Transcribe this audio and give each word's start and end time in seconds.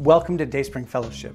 Welcome 0.00 0.38
to 0.38 0.46
Dayspring 0.46 0.86
Fellowship. 0.86 1.34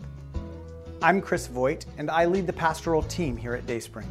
I'm 0.99 1.21
Chris 1.21 1.45
Voigt, 1.45 1.85
and 1.99 2.09
I 2.09 2.25
lead 2.25 2.47
the 2.47 2.53
pastoral 2.53 3.03
team 3.03 3.37
here 3.37 3.53
at 3.53 3.67
Dayspring. 3.67 4.09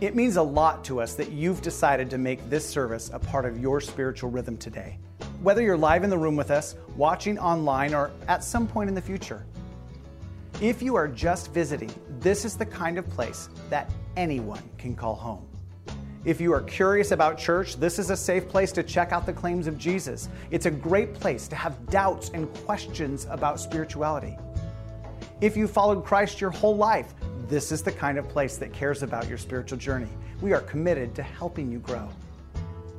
It 0.00 0.16
means 0.16 0.36
a 0.36 0.42
lot 0.42 0.82
to 0.86 1.02
us 1.02 1.12
that 1.16 1.32
you've 1.32 1.60
decided 1.60 2.08
to 2.08 2.16
make 2.16 2.48
this 2.48 2.66
service 2.66 3.10
a 3.12 3.18
part 3.18 3.44
of 3.44 3.60
your 3.60 3.78
spiritual 3.82 4.30
rhythm 4.30 4.56
today, 4.56 4.98
whether 5.42 5.60
you're 5.60 5.76
live 5.76 6.02
in 6.02 6.08
the 6.08 6.16
room 6.16 6.34
with 6.34 6.50
us, 6.50 6.76
watching 6.96 7.38
online, 7.38 7.92
or 7.92 8.10
at 8.26 8.42
some 8.42 8.66
point 8.66 8.88
in 8.88 8.94
the 8.94 9.02
future. 9.02 9.44
If 10.62 10.80
you 10.80 10.94
are 10.94 11.06
just 11.06 11.52
visiting, 11.52 11.90
this 12.20 12.46
is 12.46 12.56
the 12.56 12.64
kind 12.64 12.96
of 12.96 13.06
place 13.10 13.50
that 13.68 13.92
anyone 14.16 14.62
can 14.78 14.96
call 14.96 15.14
home. 15.14 15.46
If 16.24 16.40
you 16.40 16.52
are 16.52 16.60
curious 16.60 17.10
about 17.10 17.36
church, 17.36 17.76
this 17.76 17.98
is 17.98 18.10
a 18.10 18.16
safe 18.16 18.48
place 18.48 18.70
to 18.72 18.84
check 18.84 19.10
out 19.10 19.26
the 19.26 19.32
claims 19.32 19.66
of 19.66 19.76
Jesus. 19.76 20.28
It's 20.52 20.66
a 20.66 20.70
great 20.70 21.14
place 21.14 21.48
to 21.48 21.56
have 21.56 21.84
doubts 21.86 22.30
and 22.32 22.52
questions 22.64 23.26
about 23.28 23.58
spirituality. 23.58 24.38
If 25.40 25.56
you 25.56 25.66
followed 25.66 26.04
Christ 26.04 26.40
your 26.40 26.50
whole 26.50 26.76
life, 26.76 27.12
this 27.48 27.72
is 27.72 27.82
the 27.82 27.90
kind 27.90 28.18
of 28.18 28.28
place 28.28 28.56
that 28.58 28.72
cares 28.72 29.02
about 29.02 29.28
your 29.28 29.36
spiritual 29.36 29.78
journey. 29.78 30.06
We 30.40 30.52
are 30.52 30.60
committed 30.60 31.12
to 31.16 31.24
helping 31.24 31.72
you 31.72 31.80
grow. 31.80 32.08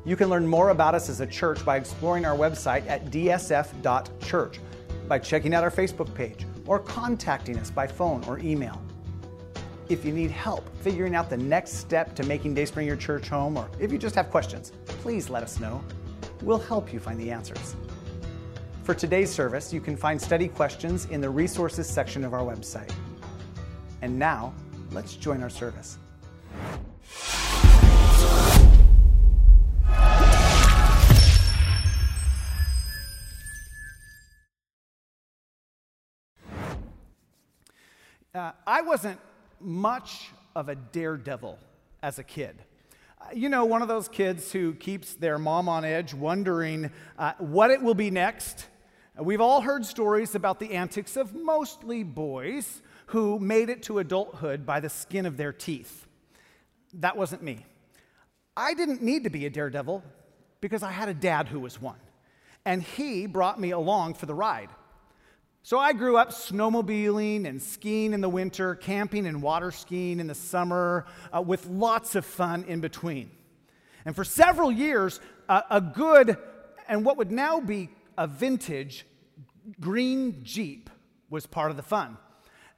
You 0.04 0.18
can 0.18 0.28
learn 0.28 0.46
more 0.46 0.72
about 0.72 0.94
us 0.94 1.08
as 1.08 1.22
a 1.22 1.28
church 1.28 1.64
by 1.64 1.78
exploring 1.78 2.26
our 2.26 2.36
website 2.36 2.86
at 2.90 3.06
dsf.church, 3.06 4.60
by 5.08 5.20
checking 5.20 5.54
out 5.54 5.64
our 5.64 5.72
Facebook 5.72 6.14
page, 6.14 6.46
or 6.68 6.78
contacting 6.78 7.58
us 7.58 7.72
by 7.72 7.88
phone 7.88 8.22
or 8.26 8.40
email. 8.40 8.82
If 9.90 10.06
you 10.06 10.14
need 10.14 10.32
help 10.32 10.64
figuring 10.78 11.14
out 11.14 11.30
the 11.30 11.36
next 11.38 11.74
step 11.74 12.16
to 12.16 12.24
making 12.24 12.54
Dayspring 12.54 12.88
your 12.88 12.96
church 12.96 13.28
home, 13.28 13.58
or 13.58 13.70
if 13.80 13.92
you 13.92 13.98
just 13.98 14.16
have 14.16 14.32
questions, 14.32 14.72
please 14.86 15.30
let 15.30 15.44
us 15.44 15.60
know. 15.60 15.84
We'll 16.42 16.58
help 16.58 16.94
you 16.94 17.00
find 17.00 17.20
the 17.20 17.30
answers. 17.30 17.76
For 18.84 18.94
today's 18.94 19.30
service, 19.30 19.74
you 19.74 19.82
can 19.82 19.98
find 19.98 20.22
study 20.22 20.48
questions 20.48 21.06
in 21.06 21.20
the 21.20 21.30
resources 21.30 21.88
section 21.88 22.24
of 22.24 22.34
our 22.34 22.42
website. 22.42 22.94
And 24.02 24.18
now, 24.18 24.54
let's 24.92 25.16
join 25.16 25.44
our 25.44 25.50
service. 25.50 25.98
Uh, 38.36 38.52
I 38.66 38.82
wasn't 38.82 39.20
much 39.60 40.30
of 40.56 40.70
a 40.70 40.76
daredevil 40.76 41.58
as 42.02 42.20
a 42.20 42.24
kid. 42.24 42.56
Uh, 43.20 43.26
you 43.34 43.50
know, 43.50 43.66
one 43.66 43.82
of 43.82 43.88
those 43.88 44.08
kids 44.08 44.52
who 44.52 44.74
keeps 44.74 45.16
their 45.16 45.40
mom 45.40 45.70
on 45.70 45.86
edge, 45.86 46.14
wondering 46.14 46.92
uh, 47.18 47.34
what 47.38 47.72
it 47.72 47.82
will 47.82 47.94
be 47.94 48.12
next. 48.12 48.68
We've 49.18 49.42
all 49.42 49.62
heard 49.62 49.86
stories 49.86 50.36
about 50.36 50.60
the 50.60 50.74
antics 50.74 51.18
of 51.18 51.34
mostly 51.34 52.04
boys 52.04 52.82
who 53.08 53.40
made 53.40 53.70
it 53.70 53.84
to 53.84 54.00
adulthood 54.00 54.66
by 54.66 54.80
the 54.80 54.90
skin 54.90 55.26
of 55.26 55.38
their 55.38 55.54
teeth. 55.54 56.08
That 56.94 57.16
wasn't 57.16 57.44
me. 57.44 57.66
I 58.58 58.74
didn't 58.74 59.02
need 59.02 59.24
to 59.24 59.30
be 59.30 59.46
a 59.46 59.50
daredevil 59.50 60.04
because 60.62 60.84
I 60.84 60.92
had 60.92 61.10
a 61.10 61.14
dad 61.14 61.48
who 61.48 61.60
was 61.60 61.82
one, 61.82 62.00
and 62.66 62.82
he 62.82 63.26
brought 63.28 63.60
me 63.60 63.72
along 63.72 64.16
for 64.16 64.26
the 64.26 64.34
ride. 64.34 64.70
So 65.66 65.80
I 65.80 65.94
grew 65.94 66.18
up 66.18 66.32
snowmobiling 66.32 67.48
and 67.48 67.62
skiing 67.62 68.12
in 68.12 68.20
the 68.20 68.28
winter, 68.28 68.76
camping 68.76 69.26
and 69.26 69.42
water 69.42 69.72
skiing 69.72 70.20
in 70.20 70.28
the 70.28 70.36
summer, 70.36 71.06
uh, 71.34 71.42
with 71.42 71.66
lots 71.68 72.16
of 72.16 72.26
fun 72.26 72.66
in 72.66 72.82
between. 72.82 73.32
And 74.04 74.14
for 74.14 74.26
several 74.26 74.74
years, 74.74 75.22
uh, 75.48 75.62
a 75.72 75.80
good 75.80 76.36
and 76.90 77.06
what 77.06 77.16
would 77.16 77.32
now 77.32 77.62
be 77.62 77.90
a 78.18 78.28
vintage 78.28 79.06
green 79.80 80.44
Jeep 80.44 80.90
was 81.30 81.46
part 81.46 81.72
of 81.72 81.78
the 81.78 81.84
fun. 81.84 82.18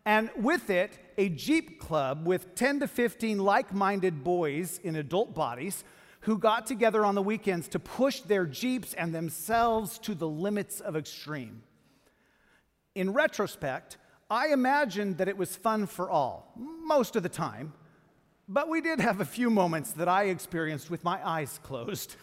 And 0.06 0.30
with 0.38 0.70
it, 0.70 1.00
a 1.18 1.30
Jeep 1.30 1.80
club 1.80 2.28
with 2.28 2.54
10 2.54 2.82
to 2.82 2.88
15 2.88 3.40
like 3.40 3.74
minded 3.74 4.24
boys 4.24 4.80
in 4.84 4.96
adult 4.96 5.34
bodies 5.34 5.84
who 6.22 6.38
got 6.38 6.68
together 6.68 7.04
on 7.04 7.16
the 7.16 7.24
weekends 7.24 7.68
to 7.70 7.80
push 7.80 8.20
their 8.20 8.46
Jeeps 8.46 8.94
and 8.94 9.14
themselves 9.14 9.98
to 10.00 10.14
the 10.14 10.28
limits 10.28 10.82
of 10.82 10.96
extreme. 10.96 11.64
In 12.96 13.12
retrospect, 13.12 13.98
I 14.30 14.48
imagined 14.48 15.18
that 15.18 15.28
it 15.28 15.38
was 15.38 15.56
fun 15.56 15.86
for 15.86 16.10
all, 16.10 16.52
most 16.56 17.16
of 17.16 17.24
the 17.24 17.30
time, 17.30 17.74
but 18.48 18.70
we 18.70 18.80
did 18.80 19.00
have 19.02 19.20
a 19.20 19.26
few 19.26 19.50
moments 19.50 19.92
that 19.94 20.08
I 20.08 20.26
experienced 20.26 20.90
with 20.90 21.04
my 21.04 21.20
eyes 21.28 21.60
closed. 21.64 22.16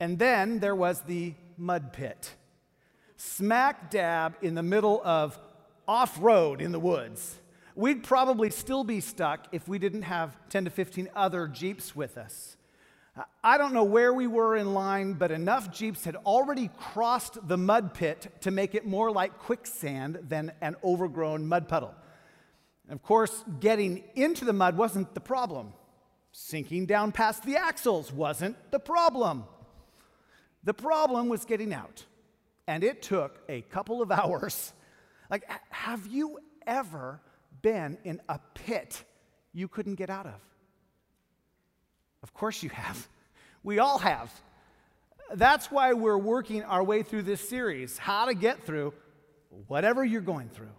And 0.00 0.18
then 0.18 0.60
there 0.60 0.74
was 0.74 1.02
the 1.02 1.34
mud 1.58 1.92
pit, 1.92 2.34
smack 3.16 3.90
dab 3.90 4.34
in 4.40 4.54
the 4.54 4.62
middle 4.62 5.02
of 5.04 5.38
off 5.86 6.16
road 6.20 6.62
in 6.62 6.72
the 6.72 6.80
woods. 6.80 7.38
We'd 7.74 8.02
probably 8.02 8.50
still 8.50 8.82
be 8.82 9.00
stuck 9.00 9.46
if 9.52 9.68
we 9.68 9.78
didn't 9.78 10.02
have 10.02 10.36
10 10.48 10.64
to 10.64 10.70
15 10.70 11.08
other 11.14 11.46
Jeeps 11.46 11.94
with 11.94 12.16
us. 12.16 12.56
I 13.42 13.58
don't 13.58 13.72
know 13.72 13.84
where 13.84 14.12
we 14.12 14.26
were 14.26 14.56
in 14.56 14.74
line, 14.74 15.14
but 15.14 15.30
enough 15.30 15.72
Jeeps 15.72 16.04
had 16.04 16.16
already 16.16 16.70
crossed 16.78 17.46
the 17.46 17.56
mud 17.56 17.94
pit 17.94 18.32
to 18.42 18.50
make 18.50 18.74
it 18.74 18.86
more 18.86 19.10
like 19.10 19.38
quicksand 19.38 20.18
than 20.28 20.52
an 20.60 20.76
overgrown 20.84 21.46
mud 21.46 21.68
puddle. 21.68 21.94
Of 22.88 23.02
course, 23.02 23.44
getting 23.60 24.04
into 24.14 24.44
the 24.44 24.52
mud 24.52 24.76
wasn't 24.76 25.14
the 25.14 25.20
problem. 25.20 25.72
Sinking 26.32 26.86
down 26.86 27.12
past 27.12 27.44
the 27.44 27.56
axles 27.56 28.12
wasn't 28.12 28.56
the 28.70 28.78
problem. 28.80 29.44
The 30.64 30.74
problem 30.74 31.28
was 31.28 31.44
getting 31.44 31.72
out. 31.72 32.04
And 32.66 32.84
it 32.84 33.02
took 33.02 33.40
a 33.48 33.62
couple 33.62 34.02
of 34.02 34.10
hours. 34.20 34.72
Like, 35.30 35.48
have 35.70 36.06
you 36.06 36.38
ever 36.66 37.20
been 37.62 37.98
in 38.04 38.20
a 38.28 38.38
pit 38.54 39.04
you 39.52 39.68
couldn't 39.68 39.94
get 39.94 40.10
out 40.10 40.26
of? 40.26 40.49
Of 42.22 42.34
course 42.34 42.62
you 42.62 42.70
have. 42.70 43.08
We 43.62 43.78
all 43.78 43.98
have. 43.98 44.32
That's 45.34 45.70
why 45.70 45.92
we're 45.92 46.16
working 46.16 46.62
our 46.62 46.82
way 46.82 47.02
through 47.02 47.24
this 47.24 47.46
series 47.46 47.98
how 47.98 48.24
to 48.24 48.32
get 48.32 48.64
through 48.64 48.94
whatever 49.68 50.02
you're 50.02 50.22
going 50.22 50.48
through. 50.48 50.72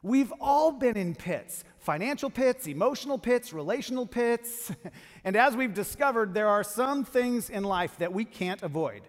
We've 0.00 0.32
all 0.40 0.70
been 0.70 0.96
in 0.96 1.14
pits 1.14 1.64
financial 1.78 2.30
pits, 2.30 2.66
emotional 2.66 3.18
pits, 3.18 3.52
relational 3.52 4.06
pits. 4.06 4.70
And 5.24 5.36
as 5.36 5.56
we've 5.56 5.72
discovered, 5.72 6.34
there 6.34 6.48
are 6.48 6.62
some 6.62 7.02
things 7.04 7.48
in 7.48 7.64
life 7.64 7.96
that 7.96 8.12
we 8.12 8.26
can't 8.26 8.62
avoid. 8.62 9.02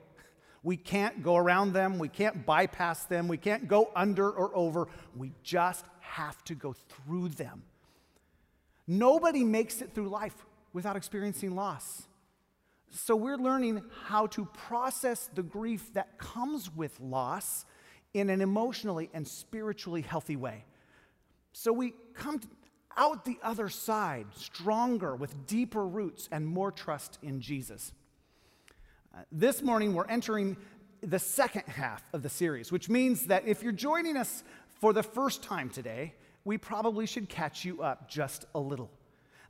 We 0.63 0.77
can't 0.77 1.21
go 1.21 1.35
around 1.35 1.73
them, 1.73 1.99
we 1.99 2.07
can't 2.07 2.45
bypass 2.45 3.03
them, 3.03 3.27
we 3.27 3.37
can't 3.37 3.67
go 3.67 3.91
under 3.95 4.31
or 4.31 4.55
over. 4.55 4.87
We 5.15 5.33
just 5.43 5.85
have 5.99 6.41
to 6.45 6.55
go 6.55 6.73
through 6.73 7.29
them. 7.29 7.63
Nobody 8.87 9.43
makes 9.43 9.81
it 9.81 9.93
through 9.93 10.07
life 10.07 10.35
without 10.75 10.97
experiencing 10.97 11.55
loss. 11.55 12.03
So 12.91 13.15
we're 13.15 13.37
learning 13.37 13.81
how 14.03 14.27
to 14.27 14.43
process 14.45 15.29
the 15.33 15.41
grief 15.41 15.93
that 15.93 16.17
comes 16.17 16.69
with 16.75 16.99
loss 16.99 17.65
in 18.13 18.29
an 18.29 18.41
emotionally 18.41 19.09
and 19.13 19.25
spiritually 19.25 20.01
healthy 20.01 20.35
way. 20.35 20.65
So 21.53 21.71
we 21.71 21.93
come 22.13 22.41
out 22.97 23.23
the 23.23 23.37
other 23.41 23.69
side 23.69 24.27
stronger 24.35 25.15
with 25.15 25.47
deeper 25.47 25.87
roots 25.87 26.27
and 26.29 26.45
more 26.45 26.71
trust 26.71 27.19
in 27.23 27.39
Jesus. 27.39 27.93
Uh, 29.13 29.21
this 29.31 29.61
morning, 29.61 29.93
we're 29.93 30.07
entering 30.07 30.57
the 31.01 31.19
second 31.19 31.63
half 31.67 32.03
of 32.11 32.21
the 32.21 32.29
series, 32.29 32.69
which 32.69 32.89
means 32.89 33.27
that 33.27 33.47
if 33.47 33.63
you're 33.63 33.71
joining 33.71 34.17
us 34.17 34.43
for 34.81 34.91
the 34.91 35.03
first 35.03 35.41
time 35.41 35.69
today, 35.69 36.13
we 36.43 36.57
probably 36.57 37.05
should 37.05 37.29
catch 37.29 37.63
you 37.63 37.81
up 37.81 38.09
just 38.09 38.45
a 38.53 38.59
little. 38.59 38.91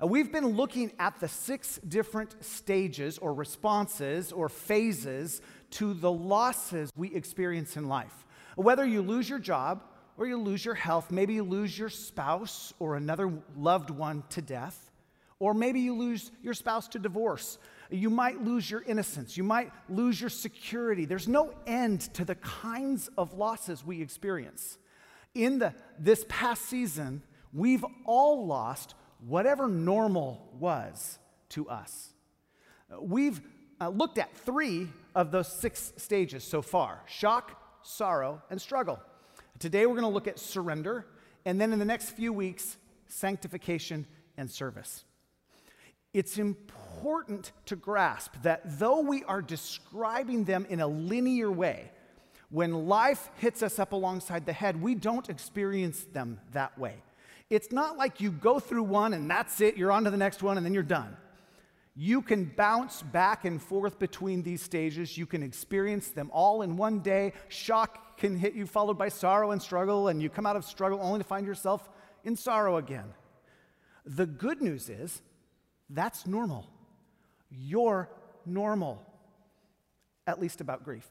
Uh, 0.02 0.08
we've 0.08 0.32
been 0.32 0.48
looking 0.48 0.92
at 1.00 1.20
the 1.20 1.28
six 1.28 1.80
different 1.88 2.36
stages 2.44 3.18
or 3.18 3.34
responses 3.34 4.32
or 4.32 4.50
phases 4.50 5.42
to 5.72 5.94
the 5.94 6.12
losses 6.12 6.92
we 6.96 7.14
experience 7.16 7.78
in 7.78 7.88
life. 7.88 8.26
Whether 8.56 8.86
you 8.86 9.02
lose 9.02 9.30
your 9.30 9.40
job 9.40 9.84
or 10.18 10.28
you 10.28 10.38
lose 10.38 10.66
your 10.66 10.76
health, 10.76 11.12
maybe 11.12 11.34
you 11.36 11.44
lose 11.44 11.78
your 11.78 11.90
spouse 11.90 12.74
or 12.80 12.96
another 12.96 13.32
loved 13.58 13.90
one 13.90 14.24
to 14.30 14.42
death, 14.42 14.92
or 15.40 15.54
maybe 15.54 15.80
you 15.80 15.96
lose 15.96 16.32
your 16.42 16.54
spouse 16.54 16.88
to 16.90 17.00
divorce. 17.00 17.58
You 17.90 18.10
might 18.10 18.42
lose 18.42 18.70
your 18.70 18.82
innocence. 18.82 19.38
You 19.38 19.44
might 19.44 19.72
lose 19.90 20.20
your 20.20 20.30
security. 20.30 21.06
There's 21.06 21.28
no 21.28 21.54
end 21.68 22.02
to 22.16 22.26
the 22.26 22.36
kinds 22.36 23.10
of 23.18 23.34
losses 23.34 23.86
we 23.86 24.02
experience. 24.02 24.78
In 25.34 25.60
the, 25.60 25.74
this 26.00 26.26
past 26.30 26.64
season, 26.64 27.22
we've 27.54 27.86
all 28.06 28.46
lost 28.46 28.96
whatever 29.28 29.68
normal 29.68 30.50
was 30.60 31.20
to 31.50 31.68
us. 31.70 32.14
We've 33.00 33.42
uh, 33.82 33.90
looked 33.90 34.18
at 34.18 34.36
three 34.38 34.88
of 35.16 35.32
those 35.32 35.48
six 35.48 35.94
stages 35.98 36.44
so 36.44 36.62
far 36.62 37.02
shock, 37.08 37.60
sorrow, 37.84 38.42
and 38.50 38.62
struggle. 38.62 39.00
Today 39.60 39.86
we're 39.86 39.94
going 39.94 40.04
to 40.04 40.10
look 40.10 40.28
at 40.28 40.38
surrender, 40.38 41.06
and 41.46 41.60
then 41.60 41.74
in 41.74 41.80
the 41.80 41.86
next 41.86 42.12
few 42.12 42.34
weeks, 42.34 42.78
sanctification 43.08 44.06
and 44.38 44.50
service. 44.52 45.06
It's 46.14 46.38
important 46.38 47.52
to 47.66 47.76
grasp 47.76 48.34
that 48.44 48.80
though 48.80 49.02
we 49.02 49.24
are 49.26 49.42
describing 49.42 50.46
them 50.46 50.66
in 50.70 50.80
a 50.80 50.88
linear 50.88 51.52
way, 51.52 51.92
When 52.50 52.88
life 52.88 53.30
hits 53.38 53.64
us 53.64 53.80
up 53.80 53.92
alongside 53.92 54.46
the 54.46 54.54
head, 54.54 54.82
we 54.82 54.96
don't 54.96 55.30
experience 55.30 56.06
them 56.14 56.40
that 56.54 56.78
way. 56.78 56.96
It's 57.50 57.72
not 57.72 57.98
like 57.98 58.22
you 58.22 58.32
go 58.32 58.60
through 58.60 58.84
one 58.84 59.14
and 59.14 59.30
that's 59.30 59.62
it, 59.62 59.78
you're 59.78 59.92
on 59.92 60.04
to 60.06 60.12
the 60.12 60.18
next 60.18 60.42
one, 60.42 60.58
and 60.58 60.66
then 60.66 60.74
you're 60.74 60.84
done. 60.84 61.16
You 61.96 62.22
can 62.22 62.52
bounce 62.58 63.02
back 63.02 63.46
and 63.46 63.62
forth 63.62 64.00
between 64.00 64.44
these 64.44 64.62
stages. 64.62 65.18
You 65.18 65.26
can 65.26 65.42
experience 65.42 66.10
them 66.10 66.30
all 66.34 66.62
in 66.62 66.76
one 66.76 67.00
day. 67.00 67.32
Shock 67.48 68.18
can 68.18 68.38
hit 68.38 68.54
you, 68.54 68.66
followed 68.66 68.98
by 68.98 69.08
sorrow 69.08 69.52
and 69.52 69.62
struggle, 69.62 70.10
and 70.10 70.22
you 70.22 70.30
come 70.30 70.46
out 70.46 70.58
of 70.58 70.66
struggle 70.66 71.00
only 71.02 71.20
to 71.20 71.24
find 71.24 71.48
yourself 71.48 71.90
in 72.26 72.36
sorrow 72.36 72.78
again. 72.78 73.14
The 74.06 74.26
good 74.26 74.62
news 74.62 74.90
is 74.90 75.22
that's 75.90 76.28
normal. 76.28 76.68
You're 77.50 78.10
normal, 78.46 79.02
at 80.28 80.42
least 80.42 80.60
about 80.60 80.84
grief. 80.84 81.10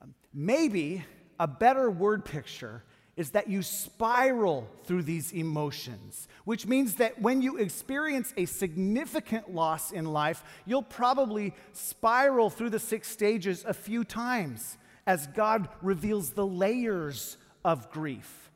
Um, 0.00 0.14
maybe 0.32 1.04
a 1.38 1.46
better 1.46 1.90
word 1.90 2.24
picture 2.24 2.82
is 3.18 3.30
that 3.30 3.48
you 3.48 3.62
spiral 3.62 4.68
through 4.84 5.02
these 5.02 5.32
emotions, 5.32 6.28
which 6.44 6.68
means 6.68 6.94
that 6.94 7.20
when 7.20 7.42
you 7.42 7.56
experience 7.56 8.32
a 8.36 8.44
significant 8.44 9.52
loss 9.52 9.90
in 9.90 10.04
life, 10.04 10.44
you'll 10.64 10.84
probably 10.84 11.52
spiral 11.72 12.48
through 12.48 12.70
the 12.70 12.78
six 12.78 13.08
stages 13.08 13.64
a 13.66 13.74
few 13.74 14.04
times 14.04 14.78
as 15.04 15.26
God 15.26 15.68
reveals 15.82 16.30
the 16.30 16.46
layers 16.46 17.38
of 17.64 17.90
grief. 17.90 18.52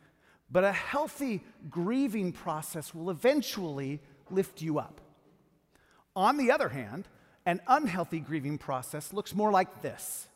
But 0.49 0.63
a 0.63 0.73
healthy 0.73 1.43
grieving 1.69 2.31
process 2.31 2.95
will 2.95 3.11
eventually 3.11 3.99
lift 4.31 4.63
you 4.63 4.79
up. 4.79 5.01
On 6.15 6.37
the 6.37 6.53
other 6.53 6.69
hand, 6.69 7.09
an 7.47 7.61
unhealthy 7.67 8.21
grieving 8.21 8.59
process 8.59 9.13
looks 9.13 9.35
more 9.35 9.51
like 9.51 9.83
this. 9.83 10.29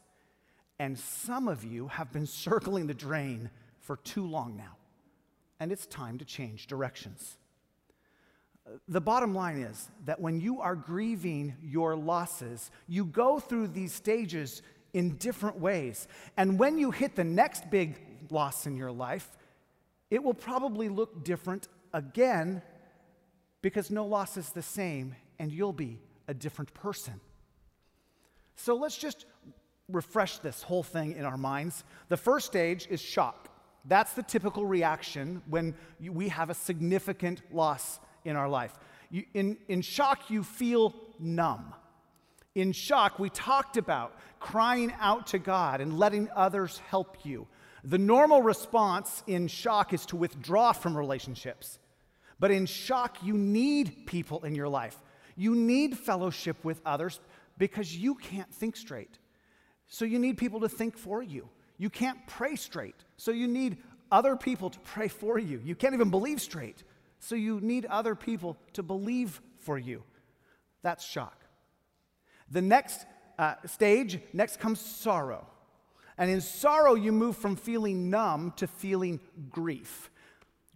And 0.81 0.99
some 0.99 1.47
of 1.47 1.63
you 1.63 1.87
have 1.87 2.13
been 2.13 2.27
circling 2.47 2.89
the 2.89 2.95
drain 2.95 3.51
for 3.87 3.97
too 3.99 4.27
long 4.27 4.57
now, 4.57 4.77
and 5.61 5.71
it's 5.71 5.87
time 5.87 6.19
to 6.19 6.25
change 6.25 6.67
directions. 6.67 7.39
The 8.89 9.01
bottom 9.01 9.33
line 9.33 9.59
is 9.59 9.89
that 10.07 10.21
when 10.21 10.41
you 10.41 10.61
are 10.61 10.75
grieving 10.75 11.55
your 11.63 11.95
losses, 11.95 12.73
you 12.89 13.05
go 13.05 13.39
through 13.39 13.69
these 13.69 13.93
stages 13.93 14.61
in 14.93 15.17
different 15.19 15.61
ways. 15.61 16.09
And 16.37 16.59
when 16.59 16.79
you 16.79 16.91
hit 16.91 17.15
the 17.15 17.23
next 17.23 17.71
big 17.71 17.97
loss 18.29 18.67
in 18.67 18.77
your 18.77 18.91
life, 18.91 19.31
it 20.11 20.23
will 20.23 20.35
probably 20.35 20.89
look 20.89 21.25
different 21.25 21.69
again 21.95 22.61
because 23.63 23.91
no 23.91 24.05
loss 24.05 24.37
is 24.37 24.51
the 24.51 24.63
same 24.63 25.15
and 25.39 25.53
you'll 25.53 25.73
be 25.73 26.01
a 26.27 26.35
different 26.35 26.75
person. 26.75 27.21
So 28.57 28.75
let's 28.75 28.97
just 28.97 29.27
refresh 29.89 30.39
this 30.39 30.63
whole 30.63 30.83
thing 30.83 31.13
in 31.13 31.25
our 31.25 31.37
minds. 31.37 31.85
The 32.09 32.17
first 32.17 32.47
stage 32.47 32.89
is 32.91 33.01
shock. 33.01 33.49
That's 33.89 34.13
the 34.15 34.23
typical 34.23 34.67
reaction 34.67 35.43
when 35.49 35.75
we 36.01 36.29
have 36.29 36.51
a 36.51 36.55
significant 36.55 37.43
loss 37.53 38.01
in 38.25 38.37
our 38.37 38.49
life. 38.49 38.75
You, 39.11 39.25
in, 39.35 39.59
in 39.69 39.83
shock, 39.83 40.31
you 40.31 40.43
feel 40.43 40.95
numb. 41.19 41.73
In 42.55 42.73
shock, 42.73 43.19
we 43.19 43.31
talked 43.31 43.77
about 43.77 44.19
crying 44.41 44.93
out 44.99 45.29
to 45.29 45.39
God 45.39 45.81
and 45.81 45.99
letting 45.99 46.29
others 46.35 46.79
help 46.89 47.19
you. 47.25 47.47
The 47.85 47.99
normal 47.99 48.43
response 48.43 49.23
in 49.27 49.47
shock 49.47 49.93
is 49.93 50.07
to 50.07 50.17
withdraw 50.17 50.73
from 50.73 50.97
relationships. 50.97 51.79
But 52.41 52.51
in 52.51 52.67
shock, 52.67 53.19
you 53.23 53.35
need 53.35 54.07
people 54.07 54.45
in 54.45 54.55
your 54.55 54.69
life. 54.69 54.97
You 55.37 55.55
need 55.55 55.97
fellowship 55.97 56.57
with 56.65 56.81
others 56.85 57.21
because 57.59 57.97
you 57.97 58.15
can't 58.17 58.53
think 58.53 58.77
straight. 58.77 59.19
So 59.87 60.05
you 60.05 60.19
need 60.19 60.37
people 60.37 60.61
to 60.61 60.69
think 60.69 60.99
for 60.99 61.23
you. 61.23 61.49
You 61.79 61.91
can't 61.91 62.19
pray 62.27 62.57
straight, 62.57 62.97
so 63.17 63.31
you 63.31 63.47
need 63.47 63.79
other 64.11 64.37
people 64.37 64.71
to 64.71 64.79
pray 64.81 65.09
for 65.09 65.39
you. 65.39 65.61
You 65.65 65.75
can't 65.75 65.95
even 65.95 66.11
believe 66.11 66.41
straight, 66.41 66.83
so 67.19 67.35
you 67.35 67.61
need 67.61 67.87
other 67.87 68.15
people 68.15 68.57
to 68.75 68.83
believe 68.83 69.41
for 69.59 69.79
you. 69.79 70.03
That's 70.83 71.05
shock. 71.05 71.45
The 72.51 72.63
next 72.63 73.05
uh, 73.39 73.55
stage, 73.67 74.21
next 74.33 74.61
comes 74.61 74.81
sorrow. 74.81 75.47
And 76.19 76.31
in 76.31 76.41
sorrow, 76.41 76.95
you 76.95 77.13
move 77.13 77.37
from 77.37 77.57
feeling 77.57 78.09
numb 78.09 78.55
to 78.57 78.67
feeling 78.67 79.21
grief. 79.51 80.11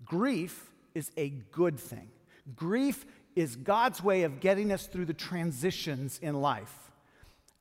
Grief 0.05 0.71
is 0.95 1.11
a 1.17 1.31
good 1.53 1.79
thing. 1.79 2.11
Grief 2.57 3.07
is 3.37 3.57
God's 3.57 4.03
way 4.03 4.25
of 4.25 4.41
getting 4.41 4.73
us 4.73 4.87
through 4.87 5.07
the 5.07 5.15
transitions 5.15 6.19
in 6.21 6.41
life. 6.41 6.90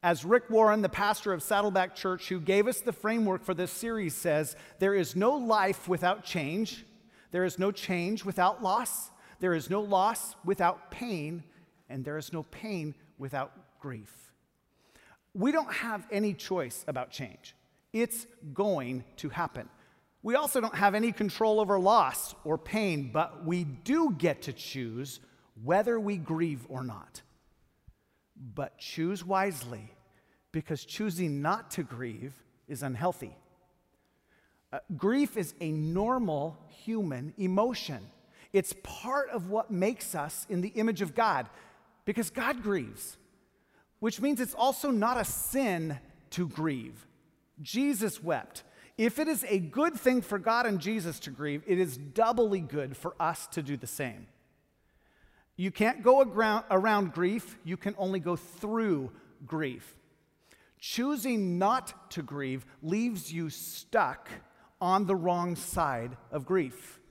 As 0.01 0.23
Rick 0.23 0.49
Warren, 0.49 0.81
the 0.81 0.87
pastor 0.87 1.33
of 1.33 1.43
Saddleback 1.43 1.93
Church, 1.93 2.29
who 2.29 2.39
gave 2.39 2.67
us 2.67 2.79
the 2.79 2.93
framework 2.93 3.43
for 3.43 3.53
this 3.53 3.71
series, 3.71 4.15
says, 4.15 4.55
there 4.79 4.95
is 4.95 5.13
no 5.13 5.35
life 5.35 5.89
without 5.89 6.23
change, 6.23 6.85
there 7.31 7.43
is 7.43 7.59
no 7.59 7.69
change 7.69 8.23
without 8.23 8.63
loss, 8.63 9.11
there 9.41 9.53
is 9.53 9.69
no 9.69 9.81
loss 9.81 10.37
without 10.45 10.89
pain, 10.89 11.43
and 11.89 12.05
there 12.05 12.17
is 12.17 12.31
no 12.31 12.43
pain 12.43 12.95
without 13.17 13.51
grief. 13.81 14.31
We 15.33 15.51
don't 15.51 15.73
have 15.73 16.07
any 16.11 16.33
choice 16.33 16.85
about 16.87 17.11
change, 17.11 17.53
it's 17.91 18.25
going 18.53 19.03
to 19.17 19.27
happen. 19.27 19.67
We 20.23 20.35
also 20.35 20.61
don't 20.61 20.75
have 20.75 20.95
any 20.95 21.11
control 21.11 21.59
over 21.59 21.77
loss 21.77 22.35
or 22.45 22.57
pain, 22.57 23.09
but 23.11 23.45
we 23.45 23.65
do 23.65 24.15
get 24.17 24.43
to 24.43 24.53
choose 24.53 25.19
whether 25.61 25.99
we 25.99 26.17
grieve 26.17 26.65
or 26.69 26.83
not. 26.83 27.21
But 28.39 28.77
choose 28.77 29.23
wisely, 29.25 29.91
because 30.51 30.85
choosing 30.85 31.41
not 31.41 31.71
to 31.71 31.83
grieve 31.83 32.33
is 32.67 32.83
unhealthy. 32.83 33.35
Uh, 34.71 34.79
grief 34.95 35.35
is 35.35 35.53
a 35.59 35.71
normal 35.71 36.57
human 36.69 37.33
emotion. 37.37 37.99
It's 38.53 38.73
part 38.83 39.29
of 39.29 39.49
what 39.49 39.71
makes 39.71 40.15
us 40.15 40.45
in 40.49 40.61
the 40.61 40.69
image 40.69 41.01
of 41.01 41.15
God, 41.15 41.49
because 42.05 42.29
God 42.29 42.63
grieves, 42.63 43.17
which 43.99 44.21
means 44.21 44.39
it's 44.39 44.55
also 44.55 44.89
not 44.89 45.19
a 45.19 45.25
sin 45.25 45.99
to 46.31 46.47
grieve. 46.47 47.07
Jesus 47.61 48.23
wept. 48.23 48.63
If 48.97 49.19
it 49.19 49.27
is 49.27 49.45
a 49.47 49.59
good 49.59 49.95
thing 49.95 50.21
for 50.21 50.39
God 50.39 50.65
and 50.65 50.79
Jesus 50.79 51.19
to 51.21 51.29
grieve, 51.29 51.63
it 51.65 51.79
is 51.79 51.97
doubly 51.97 52.59
good 52.59 52.95
for 52.95 53.15
us 53.19 53.47
to 53.47 53.61
do 53.61 53.77
the 53.77 53.87
same. 53.87 54.27
You 55.59 55.71
can't 55.71 56.01
go 56.01 56.21
around 56.71 57.11
grief, 57.11 57.57
you 57.65 57.75
can 57.75 57.93
only 57.97 58.21
go 58.21 58.37
through 58.37 59.11
grief. 59.45 59.93
Choosing 60.79 61.59
not 61.59 62.11
to 62.11 62.23
grieve 62.23 62.65
leaves 62.81 63.33
you 63.33 63.49
stuck 63.49 64.29
on 64.79 65.05
the 65.05 65.17
wrong 65.17 65.57
side 65.57 66.15
of 66.31 66.45
grief. 66.45 67.01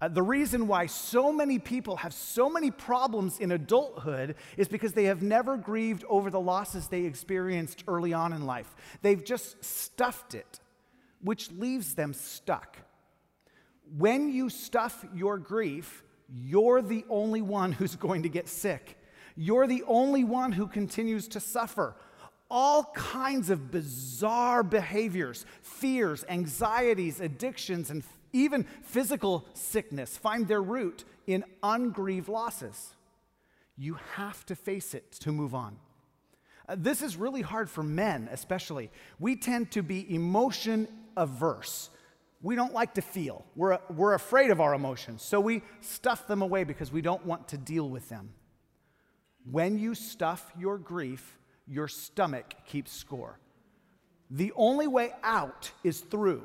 Uh, 0.00 0.08
the 0.08 0.22
reason 0.22 0.68
why 0.68 0.86
so 0.86 1.34
many 1.34 1.58
people 1.58 1.96
have 1.96 2.14
so 2.14 2.48
many 2.48 2.70
problems 2.70 3.38
in 3.38 3.52
adulthood 3.52 4.36
is 4.56 4.68
because 4.68 4.94
they 4.94 5.04
have 5.04 5.20
never 5.20 5.58
grieved 5.58 6.02
over 6.08 6.30
the 6.30 6.40
losses 6.40 6.88
they 6.88 7.04
experienced 7.04 7.84
early 7.86 8.14
on 8.14 8.32
in 8.32 8.46
life. 8.46 8.74
They've 9.02 9.22
just 9.22 9.62
stuffed 9.62 10.34
it, 10.34 10.60
which 11.20 11.50
leaves 11.50 11.94
them 11.94 12.14
stuck. 12.14 12.78
When 13.98 14.32
you 14.32 14.48
stuff 14.48 15.04
your 15.14 15.36
grief, 15.36 16.02
you're 16.34 16.82
the 16.82 17.04
only 17.10 17.42
one 17.42 17.72
who's 17.72 17.96
going 17.96 18.22
to 18.22 18.28
get 18.28 18.48
sick. 18.48 18.98
You're 19.36 19.66
the 19.66 19.82
only 19.86 20.24
one 20.24 20.52
who 20.52 20.66
continues 20.66 21.28
to 21.28 21.40
suffer. 21.40 21.94
All 22.50 22.84
kinds 22.94 23.50
of 23.50 23.70
bizarre 23.70 24.62
behaviors, 24.62 25.46
fears, 25.62 26.24
anxieties, 26.28 27.20
addictions, 27.20 27.90
and 27.90 28.02
even 28.32 28.64
physical 28.82 29.46
sickness 29.54 30.16
find 30.16 30.48
their 30.48 30.62
root 30.62 31.04
in 31.26 31.44
ungrieved 31.62 32.28
losses. 32.28 32.94
You 33.76 33.98
have 34.14 34.44
to 34.46 34.54
face 34.54 34.94
it 34.94 35.12
to 35.12 35.32
move 35.32 35.54
on. 35.54 35.76
Uh, 36.68 36.76
this 36.78 37.02
is 37.02 37.16
really 37.16 37.42
hard 37.42 37.68
for 37.68 37.82
men, 37.82 38.28
especially. 38.30 38.90
We 39.18 39.36
tend 39.36 39.70
to 39.72 39.82
be 39.82 40.14
emotion 40.14 40.88
averse 41.16 41.90
we 42.42 42.56
don't 42.56 42.72
like 42.72 42.94
to 42.94 43.02
feel. 43.02 43.44
We're, 43.54 43.78
we're 43.88 44.14
afraid 44.14 44.50
of 44.50 44.60
our 44.60 44.74
emotions, 44.74 45.22
so 45.22 45.40
we 45.40 45.62
stuff 45.80 46.26
them 46.26 46.42
away 46.42 46.64
because 46.64 46.92
we 46.92 47.00
don't 47.00 47.24
want 47.24 47.48
to 47.48 47.58
deal 47.58 47.88
with 47.88 48.08
them. 48.08 48.30
When 49.50 49.78
you 49.78 49.94
stuff 49.94 50.52
your 50.58 50.78
grief, 50.78 51.38
your 51.66 51.88
stomach 51.88 52.54
keeps 52.66 52.92
score. 52.92 53.38
The 54.30 54.52
only 54.56 54.86
way 54.86 55.12
out 55.22 55.70
is 55.84 56.00
through, 56.00 56.42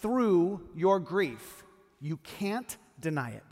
through 0.00 0.68
your 0.74 1.00
grief. 1.00 1.64
You 2.00 2.18
can't 2.18 2.76
deny 3.00 3.30
it. 3.30 3.42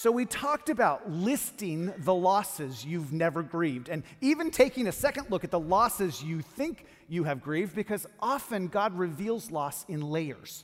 So, 0.00 0.12
we 0.12 0.26
talked 0.26 0.70
about 0.70 1.10
listing 1.10 1.92
the 1.98 2.14
losses 2.14 2.84
you've 2.84 3.12
never 3.12 3.42
grieved 3.42 3.88
and 3.88 4.04
even 4.20 4.52
taking 4.52 4.86
a 4.86 4.92
second 4.92 5.26
look 5.28 5.42
at 5.42 5.50
the 5.50 5.58
losses 5.58 6.22
you 6.22 6.40
think 6.40 6.86
you 7.08 7.24
have 7.24 7.42
grieved 7.42 7.74
because 7.74 8.06
often 8.20 8.68
God 8.68 8.96
reveals 8.96 9.50
loss 9.50 9.84
in 9.88 10.00
layers. 10.00 10.62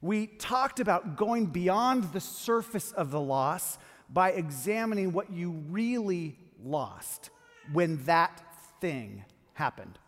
We 0.00 0.28
talked 0.28 0.78
about 0.78 1.16
going 1.16 1.46
beyond 1.46 2.12
the 2.12 2.20
surface 2.20 2.92
of 2.92 3.10
the 3.10 3.20
loss 3.20 3.76
by 4.08 4.30
examining 4.30 5.10
what 5.10 5.32
you 5.32 5.50
really 5.68 6.36
lost 6.62 7.30
when 7.72 8.04
that 8.04 8.40
thing 8.80 9.24
happened. 9.54 9.98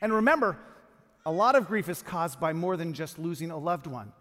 And 0.00 0.12
remember, 0.12 0.58
A 1.24 1.30
lot 1.30 1.54
of 1.54 1.68
grief 1.68 1.88
is 1.88 2.02
caused 2.02 2.40
by 2.40 2.52
more 2.52 2.76
than 2.76 2.92
just 2.92 3.20
losing 3.20 3.52
a 3.52 3.56
loved 3.56 3.86
one. 3.86 4.12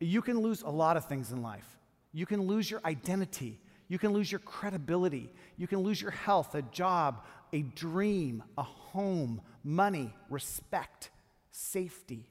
You 0.00 0.20
can 0.20 0.40
lose 0.40 0.62
a 0.62 0.70
lot 0.70 0.96
of 0.96 1.04
things 1.04 1.30
in 1.30 1.42
life. 1.42 1.77
You 2.12 2.26
can 2.26 2.42
lose 2.42 2.70
your 2.70 2.80
identity. 2.84 3.60
You 3.88 3.98
can 3.98 4.12
lose 4.12 4.30
your 4.30 4.40
credibility. 4.40 5.30
You 5.56 5.66
can 5.66 5.80
lose 5.80 6.00
your 6.00 6.10
health, 6.10 6.54
a 6.54 6.62
job, 6.62 7.24
a 7.52 7.62
dream, 7.62 8.42
a 8.56 8.62
home, 8.62 9.40
money, 9.64 10.14
respect, 10.30 11.10
safety. 11.50 12.28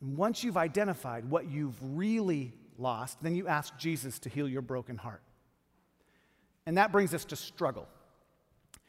Once 0.00 0.42
you've 0.42 0.56
identified 0.56 1.28
what 1.30 1.50
you've 1.50 1.76
really 1.80 2.52
lost, 2.78 3.22
then 3.22 3.34
you 3.34 3.46
ask 3.46 3.76
Jesus 3.78 4.18
to 4.20 4.28
heal 4.28 4.48
your 4.48 4.62
broken 4.62 4.96
heart. 4.96 5.22
And 6.66 6.76
that 6.76 6.92
brings 6.92 7.14
us 7.14 7.24
to 7.26 7.36
struggle. 7.36 7.86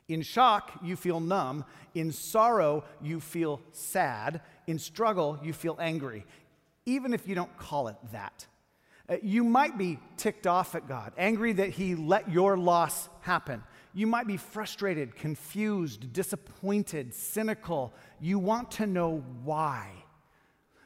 In 0.08 0.22
shock, 0.22 0.72
you 0.84 0.96
feel 0.96 1.20
numb. 1.20 1.66
In 1.94 2.12
sorrow, 2.12 2.84
you 3.02 3.20
feel 3.20 3.62
sad. 3.72 4.42
In 4.68 4.78
struggle, 4.80 5.40
you 5.42 5.54
feel 5.54 5.78
angry, 5.80 6.26
even 6.86 7.14
if 7.14 7.28
you 7.28 7.36
don't 7.36 7.56
call 7.58 7.88
it 7.88 7.96
that. 8.12 8.46
Uh, 9.10 9.18
you 9.22 9.44
might 9.44 9.78
be 9.78 10.00
ticked 10.16 10.48
off 10.48 10.76
at 10.76 10.88
God, 10.88 11.12
angry 11.18 11.54
that 11.54 11.70
He 11.70 11.96
let 11.96 12.32
your 12.32 12.58
loss 12.58 13.10
happen. 13.22 13.62
You 13.94 14.08
might 14.08 14.28
be 14.28 14.38
frustrated, 14.38 15.16
confused, 15.16 16.14
disappointed, 16.14 17.14
cynical. 17.14 17.94
You 18.20 18.40
want 18.40 18.72
to 18.72 18.88
know 18.88 19.24
why. 19.44 19.92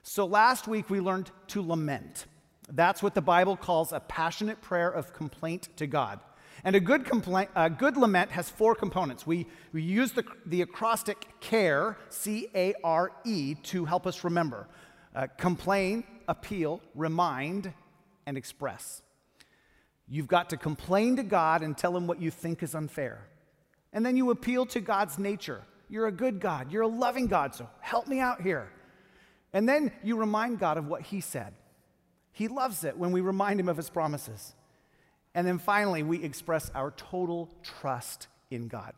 So 0.01 0.25
last 0.25 0.67
week 0.67 0.89
we 0.89 0.99
learned 0.99 1.31
to 1.49 1.61
lament. 1.61 2.25
That's 2.69 3.03
what 3.03 3.13
the 3.13 3.21
Bible 3.21 3.55
calls 3.55 3.93
a 3.93 3.99
passionate 3.99 4.61
prayer 4.61 4.89
of 4.89 5.13
complaint 5.13 5.69
to 5.77 5.87
God. 5.87 6.19
And 6.63 6.75
a 6.75 6.79
good, 6.79 7.05
complaint, 7.05 7.49
a 7.55 7.69
good 7.69 7.97
lament 7.97 8.31
has 8.31 8.49
four 8.49 8.73
components. 8.73 9.27
We, 9.27 9.47
we 9.71 9.83
use 9.83 10.11
the, 10.11 10.25
the 10.47 10.63
acrostic 10.63 11.27
CARE, 11.39 11.97
C 12.09 12.49
A 12.55 12.73
R 12.83 13.11
E, 13.25 13.55
to 13.63 13.85
help 13.85 14.07
us 14.07 14.23
remember 14.23 14.67
uh, 15.15 15.27
complain, 15.37 16.03
appeal, 16.27 16.81
remind, 16.95 17.73
and 18.27 18.37
express. 18.37 19.01
You've 20.07 20.27
got 20.27 20.51
to 20.51 20.57
complain 20.57 21.15
to 21.15 21.23
God 21.23 21.63
and 21.63 21.75
tell 21.75 21.97
Him 21.97 22.05
what 22.05 22.21
you 22.21 22.29
think 22.29 22.61
is 22.61 22.75
unfair. 22.75 23.25
And 23.91 24.05
then 24.05 24.15
you 24.15 24.29
appeal 24.29 24.67
to 24.67 24.79
God's 24.79 25.17
nature. 25.17 25.63
You're 25.89 26.07
a 26.07 26.11
good 26.11 26.39
God, 26.39 26.71
you're 26.71 26.83
a 26.83 26.87
loving 26.87 27.27
God, 27.27 27.55
so 27.55 27.67
help 27.79 28.07
me 28.07 28.19
out 28.19 28.41
here. 28.41 28.69
And 29.53 29.67
then 29.67 29.91
you 30.03 30.17
remind 30.17 30.59
God 30.59 30.77
of 30.77 30.87
what 30.87 31.01
He 31.01 31.21
said. 31.21 31.53
He 32.33 32.49
loves 32.49 32.83
it 32.83 32.97
when 32.97 33.11
we 33.11 33.21
remind 33.21 33.59
Him 33.59 33.69
of 33.69 33.77
His 33.77 33.89
promises. 33.89 34.53
And 35.33 35.47
then 35.47 35.57
finally, 35.57 36.03
we 36.03 36.21
express 36.23 36.69
our 36.75 36.91
total 36.91 37.49
trust 37.63 38.27
in 38.51 38.67
God. 38.67 38.93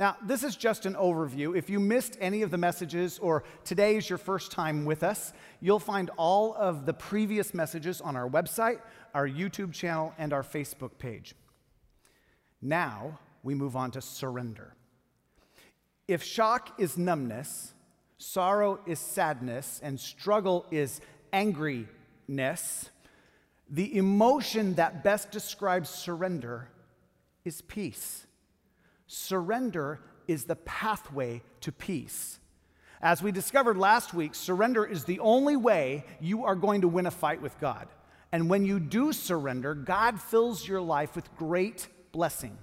Now, 0.00 0.16
this 0.22 0.42
is 0.44 0.56
just 0.56 0.86
an 0.86 0.94
overview. 0.94 1.54
If 1.54 1.68
you 1.68 1.78
missed 1.78 2.16
any 2.22 2.40
of 2.40 2.50
the 2.50 2.56
messages 2.56 3.18
or 3.18 3.44
today 3.64 3.96
is 3.96 4.08
your 4.08 4.16
first 4.16 4.50
time 4.50 4.86
with 4.86 5.02
us, 5.02 5.34
you'll 5.60 5.78
find 5.78 6.08
all 6.16 6.54
of 6.54 6.86
the 6.86 6.94
previous 6.94 7.52
messages 7.52 8.00
on 8.00 8.16
our 8.16 8.26
website, 8.26 8.80
our 9.12 9.28
YouTube 9.28 9.74
channel, 9.74 10.14
and 10.16 10.32
our 10.32 10.42
Facebook 10.42 10.92
page. 10.98 11.34
Now, 12.62 13.18
we 13.42 13.54
move 13.54 13.76
on 13.76 13.90
to 13.90 14.00
surrender. 14.00 14.74
If 16.08 16.22
shock 16.22 16.80
is 16.80 16.96
numbness, 16.96 17.74
sorrow 18.16 18.80
is 18.86 18.98
sadness, 18.98 19.80
and 19.82 20.00
struggle 20.00 20.64
is 20.70 21.02
angriness, 21.30 22.88
the 23.68 23.98
emotion 23.98 24.76
that 24.76 25.04
best 25.04 25.30
describes 25.30 25.90
surrender 25.90 26.70
is 27.44 27.60
peace. 27.60 28.26
Surrender 29.12 29.98
is 30.28 30.44
the 30.44 30.54
pathway 30.54 31.42
to 31.62 31.72
peace. 31.72 32.38
As 33.02 33.20
we 33.20 33.32
discovered 33.32 33.76
last 33.76 34.14
week, 34.14 34.36
surrender 34.36 34.84
is 34.84 35.02
the 35.02 35.18
only 35.18 35.56
way 35.56 36.04
you 36.20 36.44
are 36.44 36.54
going 36.54 36.82
to 36.82 36.88
win 36.88 37.06
a 37.06 37.10
fight 37.10 37.42
with 37.42 37.58
God. 37.58 37.88
And 38.30 38.48
when 38.48 38.64
you 38.64 38.78
do 38.78 39.12
surrender, 39.12 39.74
God 39.74 40.20
fills 40.20 40.66
your 40.66 40.80
life 40.80 41.16
with 41.16 41.34
great 41.34 41.88
blessing. 42.12 42.56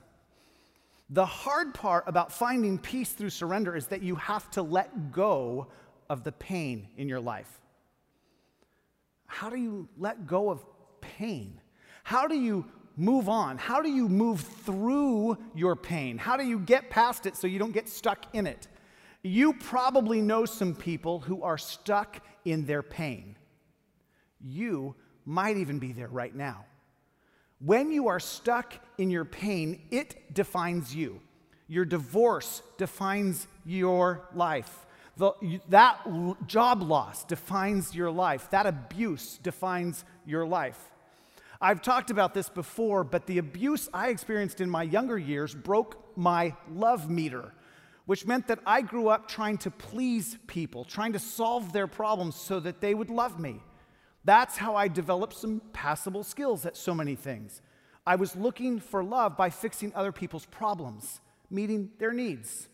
The 1.09 1.25
hard 1.25 1.73
part 1.73 2.05
about 2.07 2.31
finding 2.31 2.79
peace 2.79 3.11
through 3.11 3.31
surrender 3.31 3.75
is 3.75 3.87
that 3.87 4.01
you 4.01 4.15
have 4.15 4.49
to 4.51 4.61
let 4.61 5.11
go 5.11 5.67
of 6.09 6.23
the 6.23 6.31
pain 6.31 6.87
in 6.95 7.09
your 7.09 7.19
life. 7.19 7.59
How 9.25 9.49
do 9.49 9.57
you 9.57 9.89
let 9.97 10.25
go 10.25 10.49
of 10.49 10.65
pain? 11.01 11.59
How 12.03 12.25
do 12.25 12.39
you 12.39 12.67
move 12.97 13.29
on? 13.29 13.57
How 13.57 13.81
do 13.81 13.89
you 13.89 14.09
move 14.09 14.41
through 14.41 15.37
your 15.55 15.75
pain? 15.75 16.17
How 16.17 16.35
do 16.35 16.43
you 16.43 16.59
get 16.59 16.89
past 16.89 17.25
it 17.25 17.35
so 17.37 17.47
you 17.47 17.59
don't 17.59 17.71
get 17.71 17.87
stuck 17.87 18.25
in 18.33 18.47
it? 18.47 18.67
You 19.21 19.53
probably 19.53 20.21
know 20.21 20.45
some 20.45 20.75
people 20.75 21.19
who 21.19 21.43
are 21.43 21.57
stuck 21.57 22.19
in 22.43 22.65
their 22.65 22.83
pain. 22.83 23.37
You 24.41 24.95
might 25.25 25.57
even 25.57 25.79
be 25.79 25.91
there 25.91 26.07
right 26.07 26.35
now. 26.35 26.65
When 27.59 27.91
you 27.91 28.07
are 28.07 28.19
stuck 28.19 28.73
in 28.97 29.09
your 29.09 29.25
pain, 29.25 29.81
it 29.91 30.33
defines 30.33 30.95
you. 30.95 31.21
Your 31.67 31.85
divorce 31.85 32.61
defines 32.77 33.47
your 33.65 34.29
life. 34.33 34.85
The, 35.17 35.33
that 35.69 35.99
job 36.45 36.83
loss 36.83 37.23
defines 37.25 37.95
your 37.95 38.11
life. 38.11 38.49
That 38.51 38.67
abuse 38.67 39.39
defines 39.41 40.05
your 40.25 40.45
life. 40.45 40.91
I've 41.59 41.81
talked 41.81 42.11
about 42.11 42.33
this 42.33 42.49
before, 42.49 43.03
but 43.03 43.25
the 43.25 43.39
abuse 43.39 43.89
I 43.93 44.09
experienced 44.09 44.61
in 44.61 44.69
my 44.69 44.83
younger 44.83 45.17
years 45.17 45.55
broke 45.55 46.15
my 46.17 46.55
love 46.71 47.09
meter, 47.09 47.53
which 48.05 48.25
meant 48.25 48.47
that 48.47 48.59
I 48.65 48.81
grew 48.81 49.07
up 49.07 49.27
trying 49.27 49.57
to 49.59 49.71
please 49.71 50.37
people, 50.47 50.85
trying 50.85 51.13
to 51.13 51.19
solve 51.19 51.73
their 51.73 51.87
problems 51.87 52.35
so 52.35 52.59
that 52.59 52.79
they 52.79 52.93
would 52.93 53.09
love 53.09 53.39
me. 53.39 53.61
That's 54.23 54.57
how 54.57 54.75
I 54.75 54.87
developed 54.87 55.35
some 55.35 55.61
passable 55.73 56.23
skills 56.23 56.65
at 56.65 56.77
so 56.77 56.93
many 56.93 57.15
things. 57.15 57.61
I 58.05 58.15
was 58.15 58.35
looking 58.35 58.79
for 58.79 59.03
love 59.03 59.35
by 59.35 59.49
fixing 59.49 59.93
other 59.95 60.11
people's 60.11 60.45
problems, 60.45 61.21
meeting 61.49 61.89
their 61.97 62.13
needs. 62.13 62.69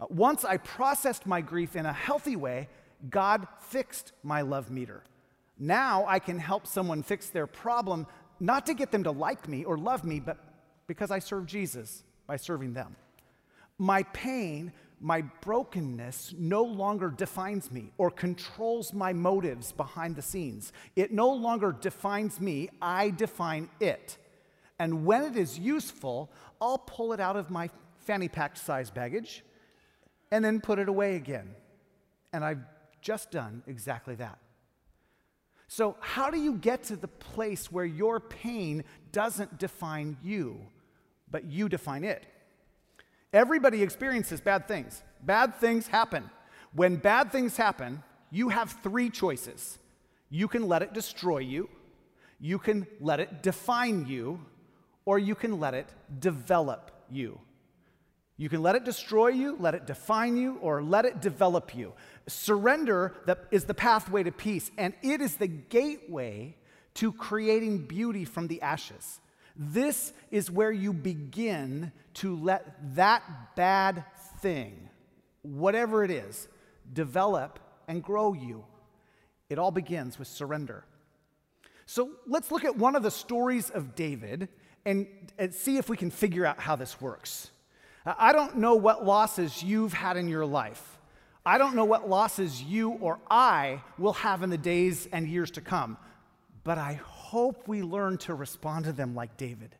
Uh, 0.00 0.06
once 0.10 0.44
I 0.44 0.58
processed 0.58 1.26
my 1.26 1.40
grief 1.40 1.74
in 1.74 1.86
a 1.86 1.92
healthy 1.92 2.36
way, 2.36 2.68
God 3.08 3.46
fixed 3.60 4.12
my 4.22 4.42
love 4.42 4.70
meter. 4.70 5.02
Now 5.58 6.04
I 6.06 6.18
can 6.18 6.38
help 6.38 6.66
someone 6.66 7.02
fix 7.02 7.30
their 7.30 7.46
problem, 7.46 8.06
not 8.40 8.66
to 8.66 8.74
get 8.74 8.92
them 8.92 9.04
to 9.04 9.10
like 9.10 9.48
me 9.48 9.64
or 9.64 9.76
love 9.76 10.04
me, 10.04 10.20
but 10.20 10.38
because 10.86 11.10
I 11.10 11.18
serve 11.18 11.46
Jesus 11.46 12.04
by 12.26 12.36
serving 12.36 12.74
them. 12.74 12.96
My 13.78 14.02
pain, 14.04 14.72
my 15.00 15.22
brokenness 15.40 16.34
no 16.38 16.62
longer 16.62 17.10
defines 17.10 17.70
me 17.70 17.92
or 17.98 18.10
controls 18.10 18.92
my 18.92 19.12
motives 19.12 19.72
behind 19.72 20.16
the 20.16 20.22
scenes. 20.22 20.72
It 20.96 21.12
no 21.12 21.30
longer 21.30 21.72
defines 21.72 22.40
me, 22.40 22.70
I 22.82 23.10
define 23.10 23.68
it. 23.80 24.16
And 24.78 25.04
when 25.04 25.22
it 25.24 25.36
is 25.36 25.58
useful, 25.58 26.30
I'll 26.60 26.78
pull 26.78 27.12
it 27.12 27.20
out 27.20 27.36
of 27.36 27.50
my 27.50 27.70
fanny 27.98 28.28
pack 28.28 28.56
size 28.56 28.90
baggage 28.90 29.44
and 30.30 30.44
then 30.44 30.60
put 30.60 30.78
it 30.78 30.88
away 30.88 31.16
again. 31.16 31.54
And 32.32 32.44
I've 32.44 32.62
just 33.00 33.30
done 33.30 33.62
exactly 33.66 34.14
that. 34.16 34.38
So, 35.68 35.96
how 36.00 36.30
do 36.30 36.38
you 36.38 36.54
get 36.54 36.84
to 36.84 36.96
the 36.96 37.08
place 37.08 37.70
where 37.70 37.84
your 37.84 38.20
pain 38.20 38.84
doesn't 39.12 39.58
define 39.58 40.16
you, 40.22 40.58
but 41.30 41.44
you 41.44 41.68
define 41.68 42.04
it? 42.04 42.24
Everybody 43.34 43.82
experiences 43.82 44.40
bad 44.40 44.66
things. 44.66 45.02
Bad 45.22 45.54
things 45.56 45.86
happen. 45.86 46.30
When 46.72 46.96
bad 46.96 47.30
things 47.30 47.58
happen, 47.58 48.02
you 48.30 48.48
have 48.48 48.78
three 48.82 49.10
choices. 49.10 49.78
You 50.30 50.48
can 50.48 50.66
let 50.66 50.82
it 50.82 50.94
destroy 50.94 51.38
you, 51.38 51.68
you 52.40 52.58
can 52.58 52.86
let 53.00 53.20
it 53.20 53.42
define 53.42 54.06
you, 54.06 54.40
or 55.04 55.18
you 55.18 55.34
can 55.34 55.60
let 55.60 55.74
it 55.74 55.92
develop 56.18 56.90
you. 57.10 57.40
You 58.38 58.48
can 58.48 58.62
let 58.62 58.76
it 58.76 58.84
destroy 58.84 59.28
you, 59.28 59.56
let 59.58 59.74
it 59.74 59.84
define 59.84 60.36
you, 60.36 60.58
or 60.62 60.80
let 60.80 61.04
it 61.04 61.20
develop 61.20 61.74
you. 61.74 61.92
Surrender 62.28 63.14
is 63.50 63.64
the 63.64 63.74
pathway 63.74 64.22
to 64.22 64.30
peace, 64.30 64.70
and 64.78 64.94
it 65.02 65.20
is 65.20 65.36
the 65.36 65.48
gateway 65.48 66.56
to 66.94 67.12
creating 67.12 67.86
beauty 67.86 68.24
from 68.24 68.46
the 68.46 68.62
ashes. 68.62 69.20
This 69.56 70.12
is 70.30 70.52
where 70.52 70.70
you 70.70 70.92
begin 70.92 71.90
to 72.14 72.36
let 72.36 72.94
that 72.94 73.56
bad 73.56 74.04
thing, 74.40 74.88
whatever 75.42 76.04
it 76.04 76.12
is, 76.12 76.46
develop 76.92 77.58
and 77.88 78.04
grow 78.04 78.34
you. 78.34 78.64
It 79.50 79.58
all 79.58 79.72
begins 79.72 80.16
with 80.16 80.28
surrender. 80.28 80.84
So 81.86 82.10
let's 82.26 82.52
look 82.52 82.64
at 82.64 82.76
one 82.76 82.94
of 82.94 83.02
the 83.02 83.10
stories 83.10 83.68
of 83.70 83.96
David 83.96 84.48
and, 84.84 85.08
and 85.38 85.52
see 85.52 85.76
if 85.76 85.88
we 85.88 85.96
can 85.96 86.12
figure 86.12 86.46
out 86.46 86.60
how 86.60 86.76
this 86.76 87.00
works. 87.00 87.50
I 88.04 88.32
don't 88.32 88.56
know 88.56 88.74
what 88.74 89.04
losses 89.04 89.62
you've 89.62 89.92
had 89.92 90.16
in 90.16 90.28
your 90.28 90.46
life. 90.46 90.98
I 91.44 91.58
don't 91.58 91.74
know 91.74 91.84
what 91.84 92.08
losses 92.08 92.62
you 92.62 92.90
or 92.90 93.18
I 93.30 93.82
will 93.96 94.12
have 94.12 94.42
in 94.42 94.50
the 94.50 94.58
days 94.58 95.08
and 95.12 95.26
years 95.28 95.50
to 95.52 95.60
come, 95.60 95.96
but 96.62 96.78
I 96.78 96.94
hope 97.02 97.66
we 97.66 97.82
learn 97.82 98.18
to 98.18 98.34
respond 98.34 98.84
to 98.84 98.92
them 98.92 99.14
like 99.14 99.36
David. 99.36 99.74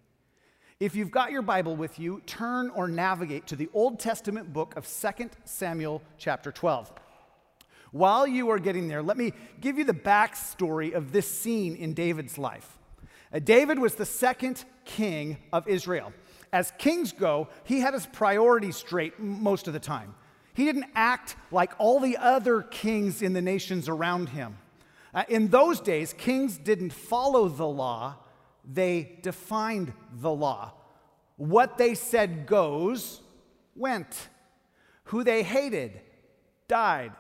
If 0.80 0.94
you've 0.94 1.10
got 1.10 1.32
your 1.32 1.42
Bible 1.42 1.74
with 1.74 1.98
you, 1.98 2.22
turn 2.24 2.70
or 2.70 2.88
navigate 2.88 3.46
to 3.48 3.56
the 3.56 3.68
Old 3.74 3.98
Testament 3.98 4.52
book 4.52 4.76
of 4.76 4.86
2 4.86 5.30
Samuel 5.44 6.02
chapter 6.18 6.52
12. 6.52 6.92
While 7.90 8.26
you 8.26 8.50
are 8.50 8.58
getting 8.58 8.86
there, 8.86 9.02
let 9.02 9.16
me 9.16 9.32
give 9.60 9.76
you 9.76 9.84
the 9.84 9.94
backstory 9.94 10.94
of 10.94 11.10
this 11.10 11.28
scene 11.28 11.74
in 11.74 11.94
David's 11.94 12.38
life. 12.38 12.78
Uh, 13.32 13.40
David 13.40 13.78
was 13.78 13.94
the 13.94 14.06
second 14.06 14.64
king 14.84 15.38
of 15.52 15.66
Israel. 15.66 16.12
As 16.52 16.72
kings 16.78 17.12
go, 17.12 17.48
he 17.64 17.80
had 17.80 17.94
his 17.94 18.06
priorities 18.06 18.76
straight 18.76 19.18
most 19.20 19.66
of 19.66 19.72
the 19.72 19.80
time. 19.80 20.14
He 20.54 20.64
didn't 20.64 20.86
act 20.94 21.36
like 21.50 21.72
all 21.78 22.00
the 22.00 22.16
other 22.16 22.62
kings 22.62 23.22
in 23.22 23.32
the 23.32 23.42
nations 23.42 23.88
around 23.88 24.30
him. 24.30 24.58
Uh, 25.14 25.24
in 25.28 25.48
those 25.48 25.80
days, 25.80 26.12
kings 26.12 26.58
didn't 26.58 26.92
follow 26.92 27.48
the 27.48 27.66
law, 27.66 28.16
they 28.64 29.18
defined 29.22 29.92
the 30.12 30.30
law. 30.30 30.72
What 31.36 31.78
they 31.78 31.94
said 31.94 32.46
goes, 32.46 33.20
went. 33.76 34.28
Who 35.04 35.24
they 35.24 35.42
hated, 35.42 36.00
died. 36.66 37.12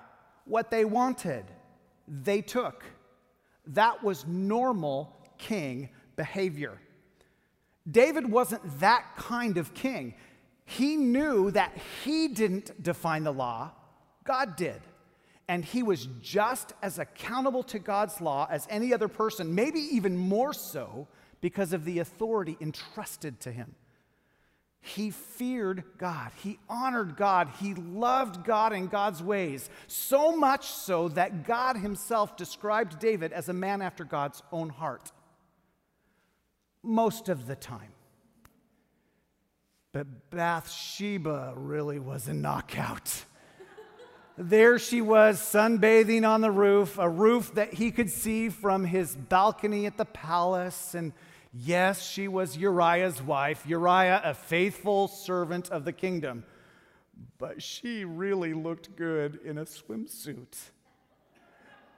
What 0.44 0.70
they 0.70 0.84
wanted, 0.84 1.44
they 2.06 2.42
took. 2.42 2.84
That 3.68 4.02
was 4.02 4.26
normal 4.26 5.16
king 5.38 5.90
behavior. 6.16 6.78
David 7.90 8.30
wasn't 8.30 8.80
that 8.80 9.04
kind 9.16 9.56
of 9.56 9.74
king. 9.74 10.14
He 10.64 10.96
knew 10.96 11.50
that 11.52 11.76
he 12.04 12.28
didn't 12.28 12.82
define 12.82 13.24
the 13.24 13.32
law, 13.32 13.72
God 14.24 14.56
did. 14.56 14.80
And 15.50 15.64
he 15.64 15.82
was 15.82 16.06
just 16.20 16.74
as 16.82 16.98
accountable 16.98 17.62
to 17.64 17.78
God's 17.78 18.20
law 18.20 18.46
as 18.50 18.66
any 18.68 18.92
other 18.92 19.08
person, 19.08 19.54
maybe 19.54 19.80
even 19.80 20.14
more 20.14 20.52
so 20.52 21.08
because 21.40 21.72
of 21.72 21.86
the 21.86 22.00
authority 22.00 22.58
entrusted 22.60 23.40
to 23.40 23.52
him. 23.52 23.74
He 24.80 25.10
feared 25.10 25.84
God. 25.96 26.30
He 26.42 26.58
honored 26.68 27.16
God. 27.16 27.48
He 27.60 27.74
loved 27.74 28.44
God 28.44 28.72
and 28.72 28.90
God's 28.90 29.22
ways. 29.22 29.70
So 29.86 30.36
much 30.36 30.66
so 30.66 31.08
that 31.10 31.46
God 31.46 31.76
himself 31.76 32.36
described 32.36 32.98
David 32.98 33.32
as 33.32 33.48
a 33.48 33.54
man 33.54 33.82
after 33.82 34.04
God's 34.04 34.42
own 34.52 34.68
heart. 34.68 35.12
Most 36.82 37.28
of 37.28 37.46
the 37.46 37.56
time. 37.56 37.92
But 39.92 40.30
Bathsheba 40.30 41.54
really 41.56 41.98
was 41.98 42.28
a 42.28 42.34
knockout. 42.34 43.24
there 44.38 44.78
she 44.78 45.00
was, 45.00 45.40
sunbathing 45.40 46.28
on 46.28 46.40
the 46.40 46.50
roof, 46.50 46.98
a 46.98 47.08
roof 47.08 47.54
that 47.54 47.74
he 47.74 47.90
could 47.90 48.10
see 48.10 48.50
from 48.50 48.84
his 48.84 49.16
balcony 49.16 49.86
at 49.86 49.96
the 49.96 50.04
palace. 50.04 50.94
And 50.94 51.12
yes, 51.52 52.06
she 52.06 52.28
was 52.28 52.56
Uriah's 52.56 53.22
wife, 53.22 53.64
Uriah, 53.66 54.20
a 54.22 54.34
faithful 54.34 55.08
servant 55.08 55.70
of 55.70 55.84
the 55.84 55.92
kingdom. 55.92 56.44
But 57.38 57.62
she 57.62 58.04
really 58.04 58.52
looked 58.52 58.94
good 58.94 59.40
in 59.44 59.58
a 59.58 59.64
swimsuit. 59.64 60.54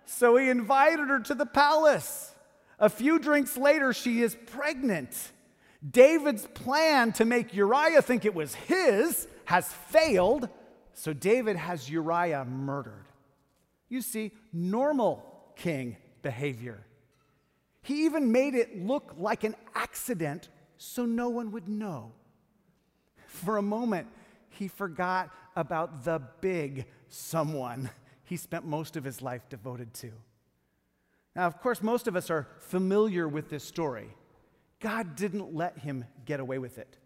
So 0.06 0.36
he 0.36 0.48
invited 0.48 1.08
her 1.08 1.20
to 1.20 1.34
the 1.34 1.46
palace. 1.46 2.34
A 2.80 2.88
few 2.88 3.18
drinks 3.18 3.56
later, 3.58 3.92
she 3.92 4.22
is 4.22 4.36
pregnant. 4.46 5.14
David's 5.88 6.46
plan 6.46 7.12
to 7.12 7.24
make 7.24 7.54
Uriah 7.54 8.02
think 8.02 8.24
it 8.24 8.34
was 8.34 8.54
his 8.54 9.28
has 9.44 9.68
failed, 9.68 10.48
so 10.94 11.12
David 11.12 11.56
has 11.56 11.90
Uriah 11.90 12.44
murdered. 12.44 13.06
You 13.88 14.00
see, 14.00 14.32
normal 14.52 15.24
king 15.56 15.96
behavior. 16.22 16.86
He 17.82 18.04
even 18.04 18.32
made 18.32 18.54
it 18.54 18.82
look 18.84 19.14
like 19.18 19.44
an 19.44 19.56
accident 19.74 20.48
so 20.78 21.04
no 21.04 21.28
one 21.28 21.52
would 21.52 21.68
know. 21.68 22.12
For 23.26 23.58
a 23.58 23.62
moment, 23.62 24.06
he 24.48 24.68
forgot 24.68 25.30
about 25.56 26.04
the 26.04 26.20
big 26.40 26.86
someone 27.08 27.90
he 28.24 28.36
spent 28.36 28.64
most 28.64 28.96
of 28.96 29.04
his 29.04 29.20
life 29.20 29.48
devoted 29.48 29.92
to. 29.94 30.12
Now, 31.40 31.46
of 31.46 31.58
course, 31.62 31.82
most 31.82 32.06
of 32.06 32.16
us 32.16 32.28
are 32.28 32.46
familiar 32.58 33.26
with 33.26 33.48
this 33.48 33.64
story. 33.64 34.14
God 34.78 35.16
didn't 35.16 35.54
let 35.54 35.78
him 35.78 36.04
get 36.26 36.38
away 36.38 36.58
with 36.58 36.76
it. 36.76 36.98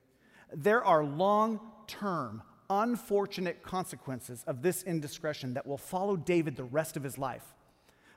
There 0.53 0.85
are 0.85 1.05
long 1.05 1.61
term, 1.87 2.43
unfortunate 2.69 3.63
consequences 3.63 4.43
of 4.49 4.61
this 4.61 4.83
indiscretion 4.83 5.55
that 5.55 5.69
will 5.69 5.79
follow 5.79 6.17
David 6.17 6.57
the 6.57 6.65
rest 6.65 6.97
of 6.97 7.05
his 7.05 7.17
life. 7.17 7.45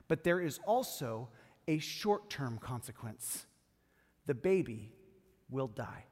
But 0.08 0.24
there 0.24 0.40
is 0.40 0.58
also 0.66 1.28
a 1.68 1.78
short 1.78 2.28
term 2.28 2.58
consequence 2.58 3.46
the 4.26 4.34
baby 4.34 4.90
will 5.48 5.68
die. 5.68 6.02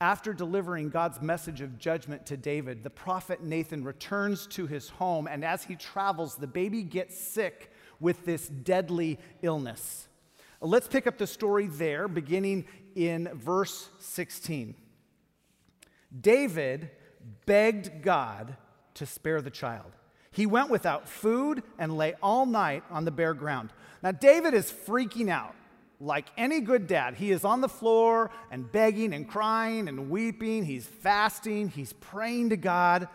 After 0.00 0.32
delivering 0.32 0.88
God's 0.88 1.20
message 1.20 1.60
of 1.60 1.78
judgment 1.78 2.24
to 2.26 2.38
David, 2.38 2.82
the 2.82 2.88
prophet 2.88 3.42
Nathan 3.42 3.84
returns 3.84 4.46
to 4.48 4.66
his 4.66 4.88
home, 4.88 5.26
and 5.26 5.44
as 5.44 5.64
he 5.64 5.76
travels, 5.76 6.36
the 6.36 6.46
baby 6.46 6.82
gets 6.82 7.20
sick 7.20 7.72
with 8.00 8.24
this 8.24 8.48
deadly 8.48 9.18
illness. 9.42 10.08
Let's 10.60 10.88
pick 10.88 11.06
up 11.06 11.18
the 11.18 11.26
story 11.26 11.66
there, 11.66 12.08
beginning 12.08 12.66
in 12.94 13.28
verse 13.34 13.88
16. 13.98 14.74
David 16.18 16.90
begged 17.44 18.02
God 18.02 18.56
to 18.94 19.06
spare 19.06 19.42
the 19.42 19.50
child. 19.50 19.92
He 20.30 20.46
went 20.46 20.70
without 20.70 21.08
food 21.08 21.62
and 21.78 21.96
lay 21.96 22.14
all 22.22 22.46
night 22.46 22.84
on 22.90 23.04
the 23.04 23.10
bare 23.10 23.34
ground. 23.34 23.72
Now, 24.02 24.12
David 24.12 24.54
is 24.54 24.70
freaking 24.70 25.30
out. 25.30 25.54
Like 25.98 26.26
any 26.36 26.60
good 26.60 26.86
dad, 26.86 27.14
he 27.14 27.30
is 27.30 27.42
on 27.42 27.62
the 27.62 27.70
floor 27.70 28.30
and 28.50 28.70
begging 28.70 29.14
and 29.14 29.26
crying 29.26 29.88
and 29.88 30.10
weeping. 30.10 30.64
He's 30.64 30.86
fasting, 30.86 31.70
he's 31.70 31.94
praying 31.94 32.50
to 32.50 32.58
God. 32.58 33.08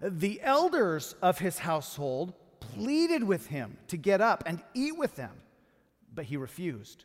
The 0.00 0.40
elders 0.42 1.14
of 1.20 1.38
his 1.38 1.58
household 1.58 2.32
pleaded 2.74 3.24
with 3.24 3.46
him 3.46 3.76
to 3.88 3.96
get 3.96 4.20
up 4.20 4.44
and 4.46 4.62
eat 4.74 4.96
with 4.96 5.16
them 5.16 5.32
but 6.14 6.24
he 6.24 6.36
refused. 6.36 7.04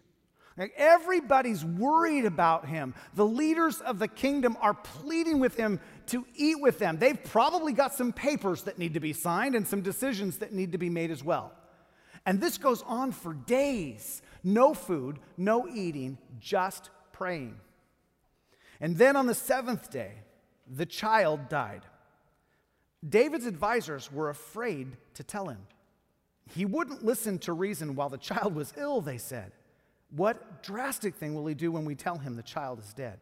Like 0.57 0.73
everybody's 0.75 1.63
worried 1.63 2.25
about 2.25 2.67
him. 2.67 2.95
The 3.13 3.25
leaders 3.25 3.79
of 3.79 3.99
the 3.99 4.07
kingdom 4.07 4.57
are 4.59 4.73
pleading 4.73 5.39
with 5.39 5.55
him 5.55 5.79
to 6.07 6.25
eat 6.35 6.59
with 6.59 6.79
them. 6.79 6.97
They've 6.97 7.23
probably 7.23 7.73
got 7.73 7.93
some 7.93 8.11
papers 8.11 8.63
that 8.63 8.79
need 8.79 8.95
to 8.95 8.99
be 8.99 9.13
signed 9.13 9.53
and 9.53 9.67
some 9.67 9.81
decisions 9.81 10.37
that 10.39 10.53
need 10.53 10.71
to 10.71 10.79
be 10.79 10.89
made 10.89 11.11
as 11.11 11.23
well. 11.23 11.51
And 12.25 12.41
this 12.41 12.57
goes 12.57 12.81
on 12.83 13.11
for 13.11 13.33
days 13.33 14.21
no 14.43 14.73
food, 14.73 15.19
no 15.35 15.67
eating, 15.67 16.17
just 16.39 16.89
praying. 17.11 17.59
And 18.79 18.97
then 18.97 19.15
on 19.15 19.25
the 19.25 19.33
seventh 19.33 19.91
day, 19.91 20.13
the 20.73 20.85
child 20.85 21.49
died. 21.49 21.81
David's 23.07 23.45
advisors 23.45 24.11
were 24.11 24.29
afraid 24.29 24.97
to 25.13 25.23
tell 25.23 25.47
him. 25.47 25.59
He 26.53 26.65
wouldn't 26.65 27.03
listen 27.03 27.39
to 27.39 27.53
reason 27.53 27.95
while 27.95 28.09
the 28.09 28.17
child 28.17 28.55
was 28.55 28.73
ill, 28.77 29.01
they 29.01 29.17
said. 29.17 29.51
What 30.15 30.63
drastic 30.63 31.15
thing 31.15 31.35
will 31.35 31.45
he 31.45 31.53
do 31.53 31.71
when 31.71 31.85
we 31.85 31.95
tell 31.95 32.17
him 32.17 32.35
the 32.35 32.43
child 32.43 32.79
is 32.79 32.93
dead? 32.93 33.19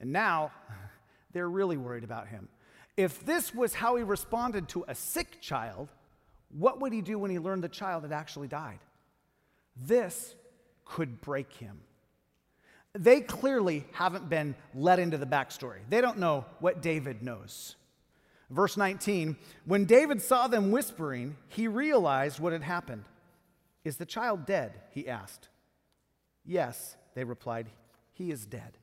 And 0.00 0.12
now 0.12 0.52
they're 1.32 1.50
really 1.50 1.76
worried 1.76 2.04
about 2.04 2.28
him. 2.28 2.48
If 2.96 3.24
this 3.24 3.54
was 3.54 3.74
how 3.74 3.96
he 3.96 4.02
responded 4.02 4.68
to 4.70 4.84
a 4.88 4.94
sick 4.94 5.40
child, 5.40 5.88
what 6.50 6.80
would 6.80 6.92
he 6.92 7.02
do 7.02 7.18
when 7.18 7.30
he 7.30 7.38
learned 7.38 7.62
the 7.62 7.68
child 7.68 8.02
had 8.02 8.12
actually 8.12 8.48
died? 8.48 8.80
This 9.76 10.34
could 10.84 11.20
break 11.20 11.52
him. 11.52 11.80
They 12.94 13.20
clearly 13.20 13.84
haven't 13.92 14.28
been 14.28 14.54
let 14.74 14.98
into 14.98 15.18
the 15.18 15.26
backstory. 15.26 15.80
They 15.88 16.00
don't 16.00 16.18
know 16.18 16.46
what 16.58 16.82
David 16.82 17.22
knows. 17.22 17.76
Verse 18.50 18.76
19 18.76 19.36
When 19.64 19.84
David 19.84 20.22
saw 20.22 20.48
them 20.48 20.70
whispering, 20.70 21.36
he 21.48 21.68
realized 21.68 22.40
what 22.40 22.52
had 22.52 22.62
happened. 22.62 23.04
Is 23.84 23.96
the 23.96 24.06
child 24.06 24.46
dead? 24.46 24.80
He 24.90 25.08
asked. 25.08 25.48
Yes, 26.44 26.96
they 27.14 27.24
replied, 27.24 27.68
he 28.12 28.30
is 28.30 28.46
dead. 28.46 28.78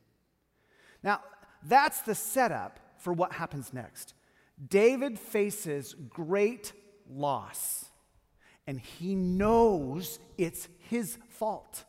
Now, 1.04 1.22
that's 1.64 2.02
the 2.02 2.16
setup 2.16 2.80
for 2.98 3.12
what 3.12 3.34
happens 3.34 3.74
next. 3.74 4.14
David 4.70 5.20
faces 5.20 5.96
great 6.10 6.74
loss, 7.10 7.86
and 8.68 8.80
he 8.80 9.16
knows 9.16 10.20
it's 10.38 10.68
his 10.90 11.18
fault. 11.30 11.84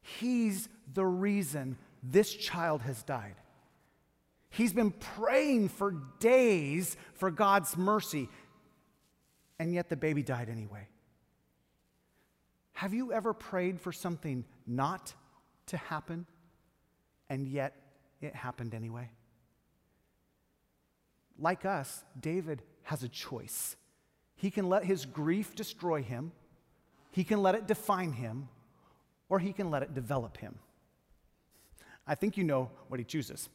He's 0.00 0.68
the 0.92 1.04
reason 1.04 1.76
this 2.02 2.32
child 2.32 2.82
has 2.82 3.02
died. 3.02 3.36
He's 4.54 4.72
been 4.72 4.92
praying 4.92 5.70
for 5.70 5.96
days 6.20 6.96
for 7.14 7.32
God's 7.32 7.76
mercy, 7.76 8.28
and 9.58 9.74
yet 9.74 9.88
the 9.88 9.96
baby 9.96 10.22
died 10.22 10.48
anyway. 10.48 10.86
Have 12.74 12.94
you 12.94 13.12
ever 13.12 13.34
prayed 13.34 13.80
for 13.80 13.90
something 13.90 14.44
not 14.64 15.12
to 15.66 15.76
happen, 15.76 16.26
and 17.28 17.48
yet 17.48 17.74
it 18.20 18.36
happened 18.36 18.74
anyway? 18.74 19.10
Like 21.36 21.64
us, 21.64 22.04
David 22.20 22.62
has 22.84 23.02
a 23.02 23.08
choice. 23.08 23.74
He 24.36 24.52
can 24.52 24.68
let 24.68 24.84
his 24.84 25.04
grief 25.04 25.56
destroy 25.56 26.00
him, 26.00 26.30
he 27.10 27.24
can 27.24 27.42
let 27.42 27.56
it 27.56 27.66
define 27.66 28.12
him, 28.12 28.48
or 29.28 29.40
he 29.40 29.52
can 29.52 29.72
let 29.72 29.82
it 29.82 29.94
develop 29.94 30.36
him. 30.36 30.60
I 32.06 32.14
think 32.14 32.36
you 32.36 32.44
know 32.44 32.70
what 32.86 33.00
he 33.00 33.04
chooses. 33.04 33.48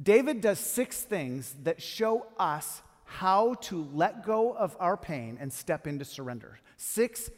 David 0.00 0.40
does 0.40 0.58
six 0.58 1.02
things 1.02 1.54
that 1.64 1.82
show 1.82 2.26
us 2.38 2.82
how 3.04 3.54
to 3.54 3.88
let 3.92 4.24
go 4.24 4.52
of 4.52 4.76
our 4.78 4.96
pain 4.96 5.38
and 5.40 5.52
step 5.52 5.86
into 5.86 6.04
surrender. 6.04 6.58
Six 6.76 7.30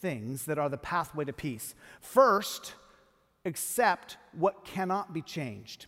things 0.00 0.46
that 0.46 0.58
are 0.58 0.68
the 0.68 0.78
pathway 0.78 1.24
to 1.24 1.32
peace. 1.32 1.74
First, 2.00 2.74
accept 3.44 4.16
what 4.32 4.64
cannot 4.64 5.12
be 5.12 5.20
changed. 5.22 5.86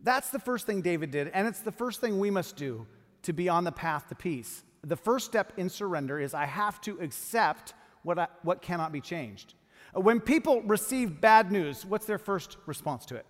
That's 0.00 0.30
the 0.30 0.38
first 0.38 0.66
thing 0.66 0.82
David 0.82 1.10
did, 1.10 1.28
and 1.28 1.48
it's 1.48 1.60
the 1.60 1.72
first 1.72 2.00
thing 2.00 2.18
we 2.18 2.30
must 2.30 2.56
do 2.56 2.86
to 3.22 3.32
be 3.32 3.48
on 3.48 3.64
the 3.64 3.72
path 3.72 4.08
to 4.10 4.14
peace. 4.14 4.62
The 4.82 4.96
first 4.96 5.24
step 5.24 5.54
in 5.56 5.70
surrender 5.70 6.20
is 6.20 6.34
I 6.34 6.44
have 6.44 6.80
to 6.82 6.98
accept 7.00 7.72
what, 8.02 8.18
I, 8.18 8.28
what 8.42 8.60
cannot 8.60 8.92
be 8.92 9.00
changed. 9.00 9.54
When 9.94 10.20
people 10.20 10.60
receive 10.62 11.22
bad 11.22 11.50
news, 11.50 11.86
what's 11.86 12.04
their 12.04 12.18
first 12.18 12.58
response 12.66 13.06
to 13.06 13.16
it? 13.16 13.24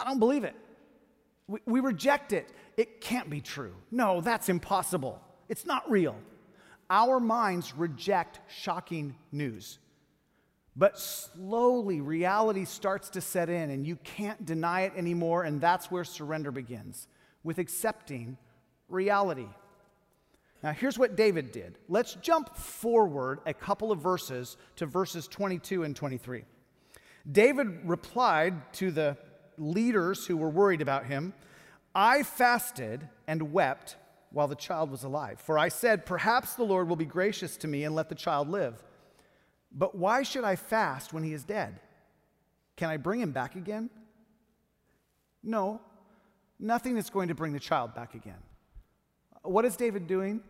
I 0.00 0.04
don't 0.04 0.18
believe 0.18 0.44
it. 0.44 0.54
We, 1.46 1.60
we 1.66 1.80
reject 1.80 2.32
it. 2.32 2.48
It 2.76 3.00
can't 3.00 3.28
be 3.28 3.40
true. 3.40 3.74
No, 3.90 4.20
that's 4.20 4.48
impossible. 4.48 5.20
It's 5.48 5.66
not 5.66 5.90
real. 5.90 6.16
Our 6.88 7.20
minds 7.20 7.74
reject 7.76 8.40
shocking 8.48 9.16
news. 9.30 9.78
But 10.76 10.98
slowly, 10.98 12.00
reality 12.00 12.64
starts 12.64 13.10
to 13.10 13.20
set 13.20 13.50
in, 13.50 13.70
and 13.70 13.86
you 13.86 13.96
can't 13.96 14.46
deny 14.46 14.82
it 14.82 14.92
anymore, 14.96 15.42
and 15.42 15.60
that's 15.60 15.90
where 15.90 16.04
surrender 16.04 16.50
begins 16.50 17.06
with 17.42 17.58
accepting 17.58 18.38
reality. 18.88 19.48
Now, 20.62 20.72
here's 20.72 20.98
what 20.98 21.16
David 21.16 21.52
did. 21.52 21.78
Let's 21.88 22.14
jump 22.14 22.54
forward 22.56 23.40
a 23.46 23.54
couple 23.54 23.92
of 23.92 24.00
verses 24.00 24.56
to 24.76 24.86
verses 24.86 25.26
22 25.26 25.84
and 25.84 25.96
23. 25.96 26.44
David 27.30 27.80
replied 27.84 28.72
to 28.74 28.90
the 28.90 29.16
leaders 29.60 30.26
who 30.26 30.36
were 30.36 30.50
worried 30.50 30.80
about 30.80 31.06
him 31.06 31.34
I 31.94 32.22
fasted 32.22 33.08
and 33.26 33.52
wept 33.52 33.96
while 34.32 34.48
the 34.48 34.54
child 34.54 34.90
was 34.90 35.02
alive, 35.02 35.40
for 35.40 35.58
I 35.58 35.68
said, 35.68 36.06
Perhaps 36.06 36.54
the 36.54 36.62
Lord 36.62 36.88
will 36.88 36.96
be 36.96 37.04
gracious 37.04 37.56
to 37.58 37.68
me 37.68 37.84
and 37.84 37.94
let 37.94 38.08
the 38.08 38.14
child 38.14 38.48
live. 38.48 38.82
But 39.72 39.94
why 39.96 40.22
should 40.22 40.44
I 40.44 40.56
fast 40.56 41.12
when 41.12 41.22
he 41.22 41.32
is 41.32 41.44
dead? 41.44 41.80
Can 42.76 42.90
I 42.90 42.96
bring 42.96 43.20
him 43.20 43.32
back 43.32 43.56
again? 43.56 43.90
No, 45.42 45.80
nothing 46.58 46.96
is 46.96 47.10
going 47.10 47.28
to 47.28 47.34
bring 47.34 47.52
the 47.52 47.60
child 47.60 47.94
back 47.94 48.14
again. 48.14 48.38
What 49.42 49.64
is 49.64 49.76
David 49.76 50.06
doing? 50.06 50.42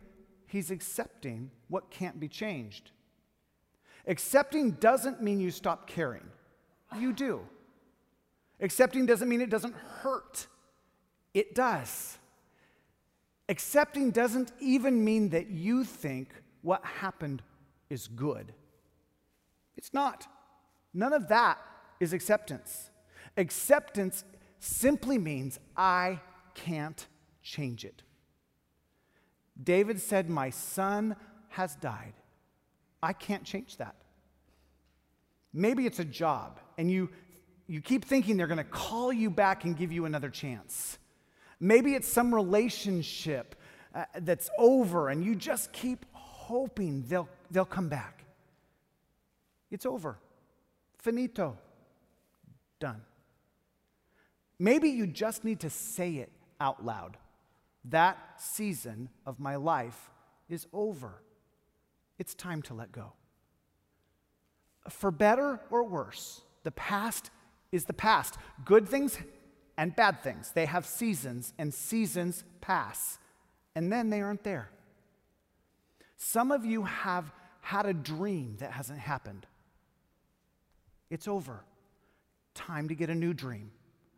He's 0.47 0.71
accepting 0.71 1.51
what 1.69 1.91
can't 1.91 2.19
be 2.19 2.29
changed. 2.29 2.91
Accepting 4.07 4.73
doesn't 4.73 5.23
mean 5.23 5.41
you 5.41 5.51
stop 5.51 5.87
caring, 5.87 6.29
you 6.99 7.13
do. 7.13 7.41
Accepting 8.61 9.07
doesn't 9.07 9.29
mean 9.29 9.41
it 9.41 9.51
doesn't 9.51 9.75
hurt, 9.75 10.47
it 11.35 11.55
does. 11.55 12.19
Accepting 13.49 14.11
doesn't 14.11 14.53
even 14.61 15.05
mean 15.05 15.31
that 15.31 15.49
you 15.49 15.83
think 15.83 16.29
what 16.63 16.85
happened 16.85 17.43
is 17.89 18.07
good. 18.07 18.53
It's 19.77 19.93
not. 19.93 20.27
None 20.95 21.13
of 21.13 21.29
that 21.29 21.59
is 21.99 22.13
acceptance. 22.13 22.91
Acceptance 23.37 24.25
simply 24.61 25.19
means 25.19 25.59
I 25.77 26.21
can't 26.55 27.07
change 27.43 27.85
it. 27.85 28.03
David 29.63 30.01
said, 30.01 30.31
My 30.31 30.51
son 30.51 31.17
has 31.49 31.75
died. 31.77 32.15
I 33.03 33.13
can't 33.13 33.45
change 33.45 33.79
that. 33.79 33.97
Maybe 35.53 35.87
it's 35.87 35.99
a 35.99 36.05
job, 36.05 36.61
and 36.79 36.91
you, 36.91 37.11
you 37.71 37.81
keep 37.81 38.05
thinking 38.05 38.37
they're 38.37 38.49
going 38.49 38.59
to 38.59 38.65
call 38.65 39.13
you 39.13 39.31
back 39.31 39.63
and 39.63 39.77
give 39.77 39.93
you 39.93 40.05
another 40.05 40.29
chance. 40.29 40.99
Maybe 41.61 41.95
it's 41.95 42.09
some 42.09 42.35
relationship 42.35 43.55
uh, 43.95 44.07
that's 44.23 44.51
over, 44.59 45.09
and 45.09 45.25
you 45.25 45.37
just 45.37 45.73
keep 45.73 46.05
hoping 46.13 47.05
they'll, 47.07 47.29
they'll 47.49 47.65
come 47.65 47.89
back. 47.89 48.25
It's 49.71 49.87
over. 49.87 50.19
Finito. 50.99 51.57
Done. 52.81 53.03
Maybe 54.59 54.89
you 54.89 55.07
just 55.07 55.45
need 55.45 55.61
to 55.61 55.71
say 55.71 56.17
it 56.17 56.33
out 56.61 56.85
loud. 56.85 57.19
That 57.85 58.19
season 58.37 59.11
of 59.25 59.39
my 59.39 59.55
life 59.55 60.11
is 60.49 60.67
over. 60.73 61.23
It's 62.19 62.35
time 62.35 62.63
to 62.63 62.75
let 62.75 62.91
go. 62.91 63.13
For 64.89 65.13
better 65.13 65.61
or 65.71 65.85
worse, 65.85 66.41
the 66.65 66.73
past 66.73 67.31
is 67.73 67.85
the 67.85 67.93
past. 67.93 68.37
Good 68.65 68.89
things 68.89 69.19
and 69.77 69.97
bad 69.97 70.23
things, 70.23 70.53
they 70.55 70.67
have 70.67 70.85
seasons, 70.85 71.55
and 71.59 71.73
seasons 71.73 72.45
pass, 72.61 73.19
and 73.75 73.91
then 73.91 74.11
they 74.11 74.21
aren't 74.21 74.45
there. 74.45 74.71
Some 76.17 76.53
of 76.53 76.67
you 76.67 76.83
have 76.83 77.33
had 77.63 77.87
a 77.87 77.95
dream 77.95 78.57
that 78.61 78.73
hasn't 78.73 78.99
happened. 78.99 79.47
It's 81.09 81.27
over. 81.27 81.65
Time 82.55 82.89
to 82.89 82.95
get 82.95 83.09
a 83.09 83.15
new 83.15 83.33
dream, 83.33 83.71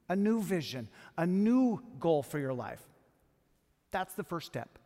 a 0.09 0.17
new 0.17 0.43
vision, 0.43 0.89
a 1.17 1.27
new 1.27 1.81
goal 2.01 2.25
for 2.25 2.41
your 2.41 2.53
life. 2.53 2.83
That's 3.93 4.15
the 4.15 4.25
first 4.25 4.49
step. 4.49 4.79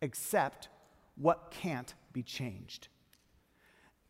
Accept 0.00 0.68
what 1.16 1.50
can't 1.50 1.92
be 2.12 2.22
changed. 2.22 2.88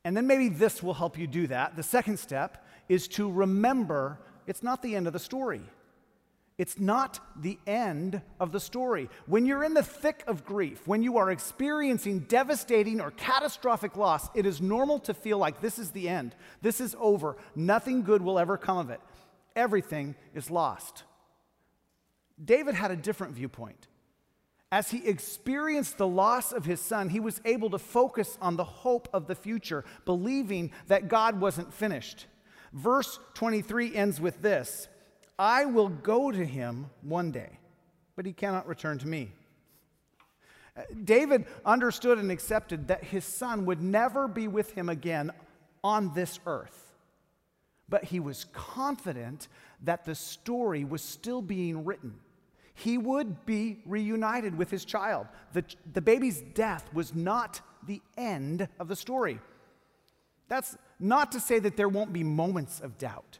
And 0.04 0.16
then 0.16 0.26
maybe 0.26 0.48
this 0.48 0.82
will 0.82 0.94
help 0.94 1.18
you 1.18 1.26
do 1.26 1.46
that. 1.48 1.76
The 1.76 1.82
second 1.82 2.18
step 2.18 2.63
is 2.88 3.08
to 3.08 3.30
remember 3.30 4.18
it's 4.46 4.62
not 4.62 4.82
the 4.82 4.94
end 4.94 5.06
of 5.06 5.12
the 5.12 5.18
story. 5.18 5.62
It's 6.56 6.78
not 6.78 7.18
the 7.40 7.58
end 7.66 8.22
of 8.38 8.52
the 8.52 8.60
story. 8.60 9.08
When 9.26 9.44
you're 9.44 9.64
in 9.64 9.74
the 9.74 9.82
thick 9.82 10.22
of 10.28 10.44
grief, 10.44 10.86
when 10.86 11.02
you 11.02 11.16
are 11.16 11.32
experiencing 11.32 12.20
devastating 12.20 13.00
or 13.00 13.10
catastrophic 13.10 13.96
loss, 13.96 14.28
it 14.34 14.46
is 14.46 14.60
normal 14.60 15.00
to 15.00 15.14
feel 15.14 15.38
like 15.38 15.60
this 15.60 15.80
is 15.80 15.90
the 15.90 16.08
end. 16.08 16.36
This 16.62 16.80
is 16.80 16.94
over. 17.00 17.36
Nothing 17.56 18.02
good 18.02 18.22
will 18.22 18.38
ever 18.38 18.56
come 18.56 18.78
of 18.78 18.90
it. 18.90 19.00
Everything 19.56 20.14
is 20.32 20.48
lost. 20.48 21.02
David 22.42 22.74
had 22.74 22.92
a 22.92 22.96
different 22.96 23.34
viewpoint. 23.34 23.88
As 24.70 24.90
he 24.90 25.06
experienced 25.06 25.98
the 25.98 26.06
loss 26.06 26.52
of 26.52 26.64
his 26.64 26.80
son, 26.80 27.08
he 27.08 27.20
was 27.20 27.40
able 27.44 27.70
to 27.70 27.78
focus 27.78 28.38
on 28.40 28.56
the 28.56 28.64
hope 28.64 29.08
of 29.12 29.26
the 29.26 29.34
future, 29.34 29.84
believing 30.04 30.72
that 30.86 31.08
God 31.08 31.40
wasn't 31.40 31.74
finished. 31.74 32.26
Verse 32.74 33.18
23 33.34 33.96
ends 33.96 34.20
with 34.20 34.42
this 34.42 34.88
I 35.38 35.64
will 35.64 35.88
go 35.88 36.30
to 36.30 36.44
him 36.44 36.90
one 37.00 37.30
day, 37.30 37.58
but 38.16 38.26
he 38.26 38.32
cannot 38.32 38.68
return 38.68 38.98
to 38.98 39.08
me. 39.08 39.32
David 41.04 41.46
understood 41.64 42.18
and 42.18 42.30
accepted 42.30 42.88
that 42.88 43.04
his 43.04 43.24
son 43.24 43.64
would 43.64 43.80
never 43.80 44.28
be 44.28 44.48
with 44.48 44.72
him 44.72 44.88
again 44.88 45.30
on 45.82 46.12
this 46.14 46.40
earth. 46.46 46.92
But 47.88 48.04
he 48.04 48.18
was 48.18 48.46
confident 48.52 49.46
that 49.82 50.04
the 50.04 50.16
story 50.16 50.84
was 50.84 51.00
still 51.00 51.40
being 51.40 51.84
written 51.84 52.18
he 52.74 52.98
would 52.98 53.46
be 53.46 53.78
reunited 53.86 54.58
with 54.58 54.70
his 54.70 54.84
child. 54.84 55.28
The, 55.52 55.64
the 55.92 56.00
baby's 56.00 56.40
death 56.40 56.92
was 56.92 57.14
not 57.14 57.60
the 57.86 58.02
end 58.18 58.68
of 58.80 58.88
the 58.88 58.96
story. 58.96 59.40
That's 60.48 60.76
not 60.98 61.32
to 61.32 61.40
say 61.40 61.58
that 61.58 61.76
there 61.76 61.88
won't 61.88 62.12
be 62.12 62.24
moments 62.24 62.80
of 62.80 62.98
doubt. 62.98 63.38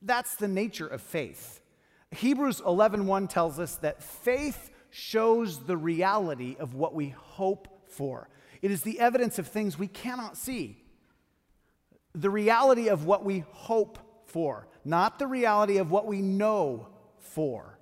That's 0.00 0.34
the 0.36 0.48
nature 0.48 0.86
of 0.86 1.02
faith. 1.02 1.60
Hebrews 2.10 2.60
11:1 2.60 3.28
tells 3.28 3.58
us 3.58 3.76
that 3.76 4.02
faith 4.02 4.70
shows 4.90 5.64
the 5.64 5.76
reality 5.76 6.56
of 6.58 6.74
what 6.74 6.94
we 6.94 7.10
hope 7.10 7.68
for. 7.88 8.28
It 8.62 8.70
is 8.70 8.82
the 8.82 8.98
evidence 9.00 9.38
of 9.38 9.46
things 9.46 9.78
we 9.78 9.88
cannot 9.88 10.36
see. 10.36 10.82
The 12.14 12.30
reality 12.30 12.88
of 12.88 13.04
what 13.04 13.24
we 13.24 13.40
hope 13.50 13.98
for, 14.24 14.66
not 14.84 15.18
the 15.18 15.26
reality 15.26 15.76
of 15.76 15.90
what 15.90 16.06
we 16.06 16.22
know 16.22 16.88
for 17.18 17.78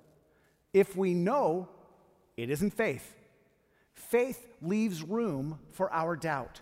if 0.73 0.95
we 0.97 1.13
know 1.13 1.69
it 2.35 2.49
isn't 2.49 2.71
faith. 2.71 3.15
Faith 3.93 4.45
leaves 4.61 5.01
room 5.01 5.59
for 5.71 5.91
our 5.93 6.17
doubt. 6.17 6.59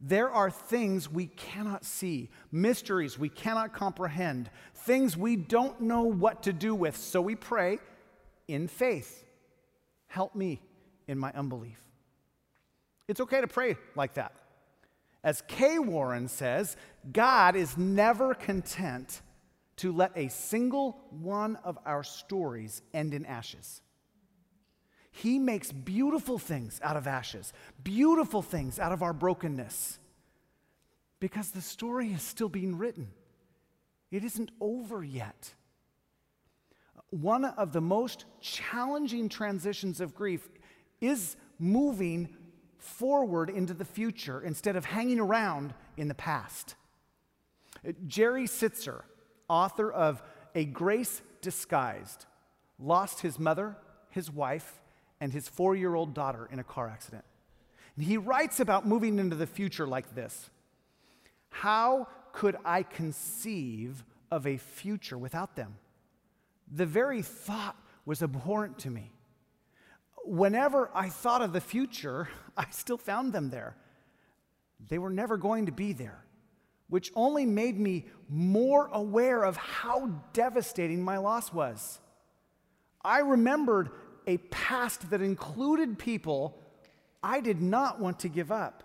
There 0.00 0.30
are 0.30 0.50
things 0.50 1.10
we 1.10 1.26
cannot 1.26 1.84
see, 1.84 2.30
mysteries 2.52 3.18
we 3.18 3.28
cannot 3.28 3.72
comprehend, 3.72 4.48
things 4.74 5.16
we 5.16 5.34
don't 5.34 5.80
know 5.80 6.02
what 6.02 6.44
to 6.44 6.52
do 6.52 6.74
with, 6.74 6.96
so 6.96 7.20
we 7.20 7.34
pray 7.34 7.78
in 8.46 8.68
faith. 8.68 9.24
Help 10.06 10.34
me 10.34 10.62
in 11.08 11.18
my 11.18 11.32
unbelief. 11.32 11.82
It's 13.08 13.20
okay 13.20 13.40
to 13.40 13.48
pray 13.48 13.76
like 13.96 14.14
that. 14.14 14.32
As 15.24 15.42
Kay 15.48 15.78
Warren 15.80 16.28
says, 16.28 16.76
God 17.12 17.56
is 17.56 17.76
never 17.76 18.34
content 18.34 19.22
to 19.76 19.92
let 19.92 20.12
a 20.16 20.28
single 20.28 21.00
one 21.10 21.56
of 21.64 21.78
our 21.84 22.04
stories 22.04 22.82
end 22.94 23.14
in 23.14 23.26
ashes. 23.26 23.80
He 25.10 25.38
makes 25.38 25.72
beautiful 25.72 26.38
things 26.38 26.80
out 26.82 26.96
of 26.96 27.06
ashes, 27.06 27.52
beautiful 27.82 28.42
things 28.42 28.78
out 28.78 28.92
of 28.92 29.02
our 29.02 29.12
brokenness, 29.12 29.98
because 31.18 31.50
the 31.50 31.62
story 31.62 32.12
is 32.12 32.22
still 32.22 32.48
being 32.48 32.78
written. 32.78 33.08
It 34.10 34.24
isn't 34.24 34.50
over 34.60 35.02
yet. 35.02 35.54
one 37.10 37.44
of 37.44 37.72
the 37.72 37.80
most 37.80 38.26
challenging 38.40 39.28
transitions 39.28 40.00
of 40.00 40.14
grief 40.14 40.48
is 41.00 41.36
moving 41.58 42.28
forward 42.76 43.50
into 43.50 43.74
the 43.74 43.84
future 43.84 44.40
instead 44.40 44.76
of 44.76 44.84
hanging 44.84 45.18
around 45.18 45.74
in 45.96 46.08
the 46.08 46.14
past. 46.14 46.74
Jerry 48.06 48.44
Sittser, 48.44 49.02
author 49.48 49.90
of 49.90 50.22
A 50.54 50.64
Grace 50.64 51.22
Disguised, 51.40 52.26
lost 52.78 53.20
his 53.20 53.38
mother, 53.38 53.76
his 54.10 54.30
wife, 54.30 54.80
and 55.20 55.32
his 55.32 55.48
four 55.48 55.74
year 55.74 55.94
old 55.94 56.14
daughter 56.14 56.48
in 56.50 56.58
a 56.58 56.64
car 56.64 56.88
accident. 56.88 57.24
And 57.96 58.04
he 58.04 58.16
writes 58.16 58.60
about 58.60 58.86
moving 58.86 59.18
into 59.18 59.36
the 59.36 59.46
future 59.46 59.86
like 59.86 60.14
this 60.14 60.50
How 61.50 62.08
could 62.32 62.56
I 62.64 62.82
conceive 62.82 64.04
of 64.30 64.46
a 64.46 64.56
future 64.56 65.18
without 65.18 65.56
them? 65.56 65.76
The 66.70 66.86
very 66.86 67.22
thought 67.22 67.76
was 68.04 68.22
abhorrent 68.22 68.78
to 68.80 68.90
me. 68.90 69.12
Whenever 70.24 70.90
I 70.94 71.08
thought 71.08 71.42
of 71.42 71.52
the 71.52 71.60
future, 71.60 72.28
I 72.56 72.66
still 72.70 72.98
found 72.98 73.32
them 73.32 73.50
there. 73.50 73.76
They 74.88 74.98
were 74.98 75.10
never 75.10 75.36
going 75.36 75.66
to 75.66 75.72
be 75.72 75.92
there, 75.92 76.22
which 76.88 77.10
only 77.16 77.46
made 77.46 77.78
me 77.78 78.06
more 78.28 78.88
aware 78.92 79.42
of 79.42 79.56
how 79.56 80.10
devastating 80.32 81.02
my 81.02 81.18
loss 81.18 81.52
was. 81.52 81.98
I 83.02 83.20
remembered 83.20 83.90
a 84.28 84.36
past 84.36 85.10
that 85.10 85.20
included 85.20 85.98
people 85.98 86.62
I 87.22 87.40
did 87.40 87.60
not 87.60 87.98
want 87.98 88.20
to 88.20 88.28
give 88.28 88.52
up. 88.52 88.84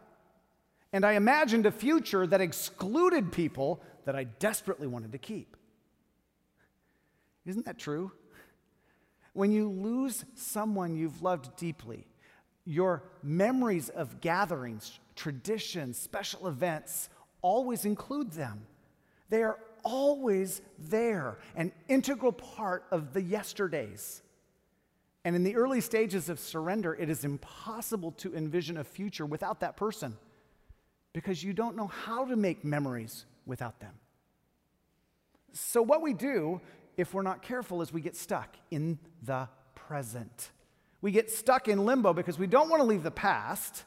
And 0.91 1.05
I 1.05 1.13
imagined 1.13 1.67
a 1.67 1.71
future 1.71 2.25
that 2.25 2.41
excluded 2.41 3.31
people 3.31 3.81
that 4.05 4.15
I 4.15 4.23
desperately 4.23 4.87
wanted 4.87 5.11
to 5.11 5.17
keep. 5.19 5.55
Isn't 7.45 7.65
that 7.65 7.77
true? 7.77 8.11
When 9.33 9.51
you 9.51 9.69
lose 9.69 10.25
someone 10.33 10.95
you've 10.95 11.21
loved 11.21 11.55
deeply, 11.57 12.07
your 12.65 13.03
memories 13.21 13.89
of 13.89 14.21
gatherings, 14.21 14.99
traditions, 15.15 15.97
special 15.97 16.47
events 16.47 17.09
always 17.41 17.85
include 17.85 18.31
them. 18.31 18.65
They 19.29 19.43
are 19.43 19.59
always 19.83 20.61
there, 20.79 21.37
an 21.55 21.73
integral 21.87 22.31
part 22.31 22.85
of 22.89 23.13
the 23.13 23.21
yesterdays. 23.21 24.22
And 25.25 25.35
in 25.35 25.43
the 25.43 25.55
early 25.55 25.79
stages 25.79 26.27
of 26.27 26.39
surrender, 26.39 26.93
it 26.93 27.09
is 27.09 27.23
impossible 27.23 28.11
to 28.13 28.35
envision 28.35 28.77
a 28.77 28.83
future 28.83 29.25
without 29.25 29.61
that 29.61 29.77
person 29.77 30.17
because 31.13 31.43
you 31.43 31.53
don't 31.53 31.75
know 31.75 31.87
how 31.87 32.25
to 32.25 32.35
make 32.35 32.65
memories 32.65 33.25
without 33.45 33.79
them. 33.79 33.93
So, 35.53 35.81
what 35.81 36.01
we 36.01 36.13
do 36.13 36.59
if 36.97 37.13
we're 37.13 37.21
not 37.21 37.41
careful 37.41 37.81
is 37.81 37.93
we 37.93 38.01
get 38.01 38.15
stuck 38.15 38.55
in 38.71 38.99
the 39.21 39.47
present. 39.75 40.51
We 41.01 41.11
get 41.11 41.29
stuck 41.29 41.67
in 41.67 41.85
limbo 41.85 42.13
because 42.13 42.39
we 42.39 42.47
don't 42.47 42.69
want 42.69 42.81
to 42.81 42.85
leave 42.85 43.03
the 43.03 43.11
past 43.11 43.83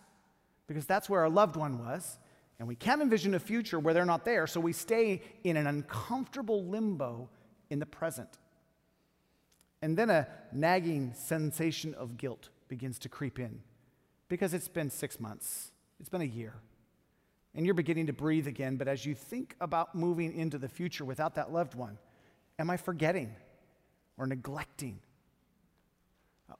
because 0.67 0.87
that's 0.87 1.09
where 1.09 1.21
our 1.21 1.31
loved 1.31 1.57
one 1.57 1.85
was. 1.85 2.19
And 2.59 2.67
we 2.67 2.75
can't 2.75 3.03
envision 3.03 3.35
a 3.35 3.39
future 3.39 3.79
where 3.79 3.93
they're 3.93 4.07
not 4.07 4.25
there, 4.25 4.47
so 4.47 4.61
we 4.61 4.73
stay 4.73 5.23
in 5.45 5.57
an 5.57 5.67
uncomfortable 5.67 6.65
limbo 6.65 7.29
in 7.69 7.79
the 7.79 7.87
present. 7.87 8.39
And 9.87 9.97
then 9.97 10.11
a 10.11 10.27
nagging 10.51 11.13
sensation 11.15 11.95
of 11.95 12.17
guilt 12.17 12.49
begins 12.67 12.99
to 12.99 13.09
creep 13.09 13.39
in 13.39 13.61
because 14.29 14.53
it's 14.53 14.67
been 14.67 14.91
six 14.91 15.21
months, 15.21 15.71
it's 16.01 16.09
been 16.09 16.23
a 16.23 16.25
year, 16.25 16.55
and 17.55 17.65
you're 17.65 17.73
beginning 17.73 18.09
to 18.09 18.13
breathe 18.13 18.49
again. 18.49 18.79
But 18.79 18.89
as 18.89 19.07
you 19.07 19.15
think 19.15 19.55
about 19.61 19.95
moving 19.95 20.35
into 20.35 20.59
the 20.59 20.69
future 20.69 21.05
without 21.05 21.37
that 21.37 21.53
loved 21.53 21.77
one, 21.77 21.99
am 22.59 22.69
I 22.69 22.79
forgetting 22.79 23.33
or 24.19 24.27
neglecting? 24.27 24.99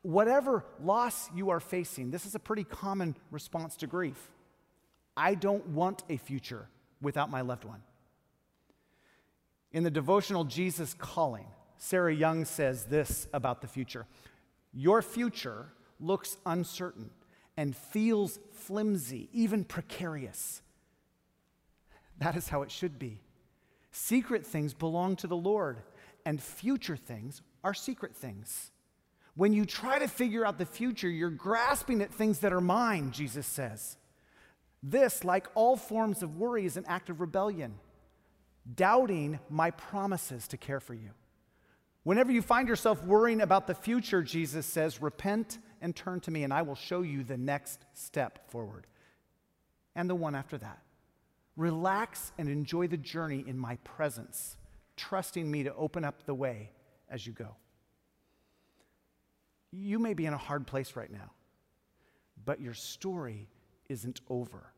Whatever 0.03 0.65
loss 0.81 1.29
you 1.35 1.51
are 1.51 1.59
facing, 1.59 2.13
this 2.13 2.27
is 2.27 2.37
a 2.37 2.39
pretty 2.39 2.63
common 2.63 3.17
response 3.33 3.75
to 3.79 3.89
grief. 3.89 4.31
I 5.17 5.35
don't 5.35 5.67
want 5.71 6.05
a 6.09 6.17
future 6.17 6.69
without 7.03 7.29
my 7.29 7.41
loved 7.41 7.65
one. 7.65 7.83
In 9.73 9.83
the 9.83 9.91
devotional 9.91 10.45
Jesus 10.45 10.95
Calling, 10.95 11.49
Sarah 11.79 12.15
Young 12.15 12.45
says 12.45 12.85
this 12.85 13.29
about 13.33 13.61
the 13.61 13.69
future 13.69 14.07
Your 14.73 15.03
future 15.03 15.67
looks 16.01 16.37
uncertain 16.45 17.11
and 17.57 17.75
feels 17.75 18.39
flimsy, 18.53 19.29
even 19.33 19.65
precarious. 19.65 20.63
That 22.19 22.37
is 22.37 22.49
how 22.49 22.63
it 22.63 22.71
should 22.71 22.99
be. 22.99 23.21
Secret 23.91 24.47
things 24.47 24.75
belong 24.75 25.17
to 25.17 25.27
the 25.27 25.37
Lord, 25.37 25.79
and 26.25 26.43
future 26.43 26.97
things 26.97 27.41
are 27.65 27.75
secret 27.75 28.15
things. 28.15 28.71
When 29.35 29.53
you 29.53 29.65
try 29.65 29.99
to 29.99 30.09
figure 30.09 30.47
out 30.47 30.59
the 30.59 30.67
future, 30.67 31.09
you're 31.09 31.31
grasping 31.31 32.01
at 32.01 32.13
things 32.13 32.41
that 32.41 32.53
are 32.53 32.61
mine, 32.61 33.11
Jesus 33.11 33.47
says. 33.47 33.97
This, 34.83 35.25
like 35.25 35.49
all 35.55 35.77
forms 35.77 36.23
of 36.23 36.37
worry, 36.37 36.65
is 36.65 36.77
an 36.77 36.85
act 36.87 37.11
of 37.11 37.21
rebellion, 37.21 37.75
doubting 38.75 39.39
my 39.51 39.71
promises 39.71 40.49
to 40.49 40.57
care 40.57 40.81
for 40.81 40.95
you. 40.95 41.11
Whenever 42.07 42.31
you 42.31 42.41
find 42.41 42.69
yourself 42.69 43.03
worrying 43.03 43.41
about 43.41 43.67
the 43.67 43.75
future, 43.75 44.23
Jesus 44.23 44.65
says, 44.65 45.03
repent 45.03 45.59
and 45.81 45.97
turn 45.97 46.21
to 46.21 46.31
me, 46.31 46.45
and 46.45 46.55
I 46.55 46.63
will 46.63 46.77
show 46.77 47.03
you 47.03 47.25
the 47.25 47.37
next 47.37 47.85
step 47.95 48.49
forward. 48.49 48.87
And 49.97 50.09
the 50.09 50.15
one 50.15 50.37
after 50.37 50.57
that. 50.57 50.83
Relax 51.57 52.31
and 52.39 52.49
enjoy 52.49 52.87
the 52.87 52.97
journey 52.97 53.43
in 53.45 53.59
my 53.59 53.75
presence, 53.83 54.57
trusting 54.97 55.51
me 55.51 55.65
to 55.65 55.75
open 55.75 56.05
up 56.05 56.25
the 56.27 56.35
way 56.35 56.71
as 57.11 57.27
you 57.27 57.33
go. 57.33 57.57
You 59.73 59.99
may 59.99 60.15
be 60.15 60.27
in 60.27 60.33
a 60.33 60.39
hard 60.39 60.65
place 60.65 60.95
right 60.95 61.11
now, 61.11 61.33
but 62.45 62.61
your 62.61 62.75
story 62.75 63.49
isn't 63.89 64.21
over. 64.31 64.73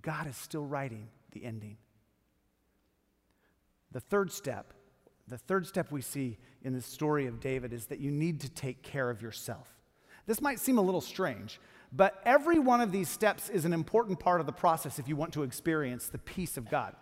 God 0.00 0.26
is 0.26 0.36
still 0.38 0.64
writing 0.64 1.08
the 1.32 1.44
ending. 1.44 1.76
The 3.92 4.00
third 4.00 4.32
step 4.32 4.72
the 5.28 5.38
third 5.38 5.66
step 5.66 5.90
we 5.90 6.02
see 6.02 6.38
in 6.62 6.74
the 6.74 6.80
story 6.80 7.26
of 7.26 7.40
David 7.40 7.72
is 7.72 7.86
that 7.86 8.00
you 8.00 8.10
need 8.10 8.40
to 8.40 8.48
take 8.50 8.82
care 8.82 9.10
of 9.10 9.22
yourself. 9.22 9.68
This 10.26 10.40
might 10.40 10.58
seem 10.58 10.78
a 10.78 10.82
little 10.82 11.00
strange, 11.00 11.60
but 11.92 12.20
every 12.24 12.58
one 12.58 12.80
of 12.80 12.92
these 12.92 13.08
steps 13.08 13.48
is 13.48 13.64
an 13.64 13.72
important 13.72 14.18
part 14.18 14.40
of 14.40 14.46
the 14.46 14.52
process 14.52 14.98
if 14.98 15.08
you 15.08 15.16
want 15.16 15.32
to 15.34 15.42
experience 15.42 16.08
the 16.08 16.18
peace 16.18 16.56
of 16.56 16.70
God. 16.70 16.94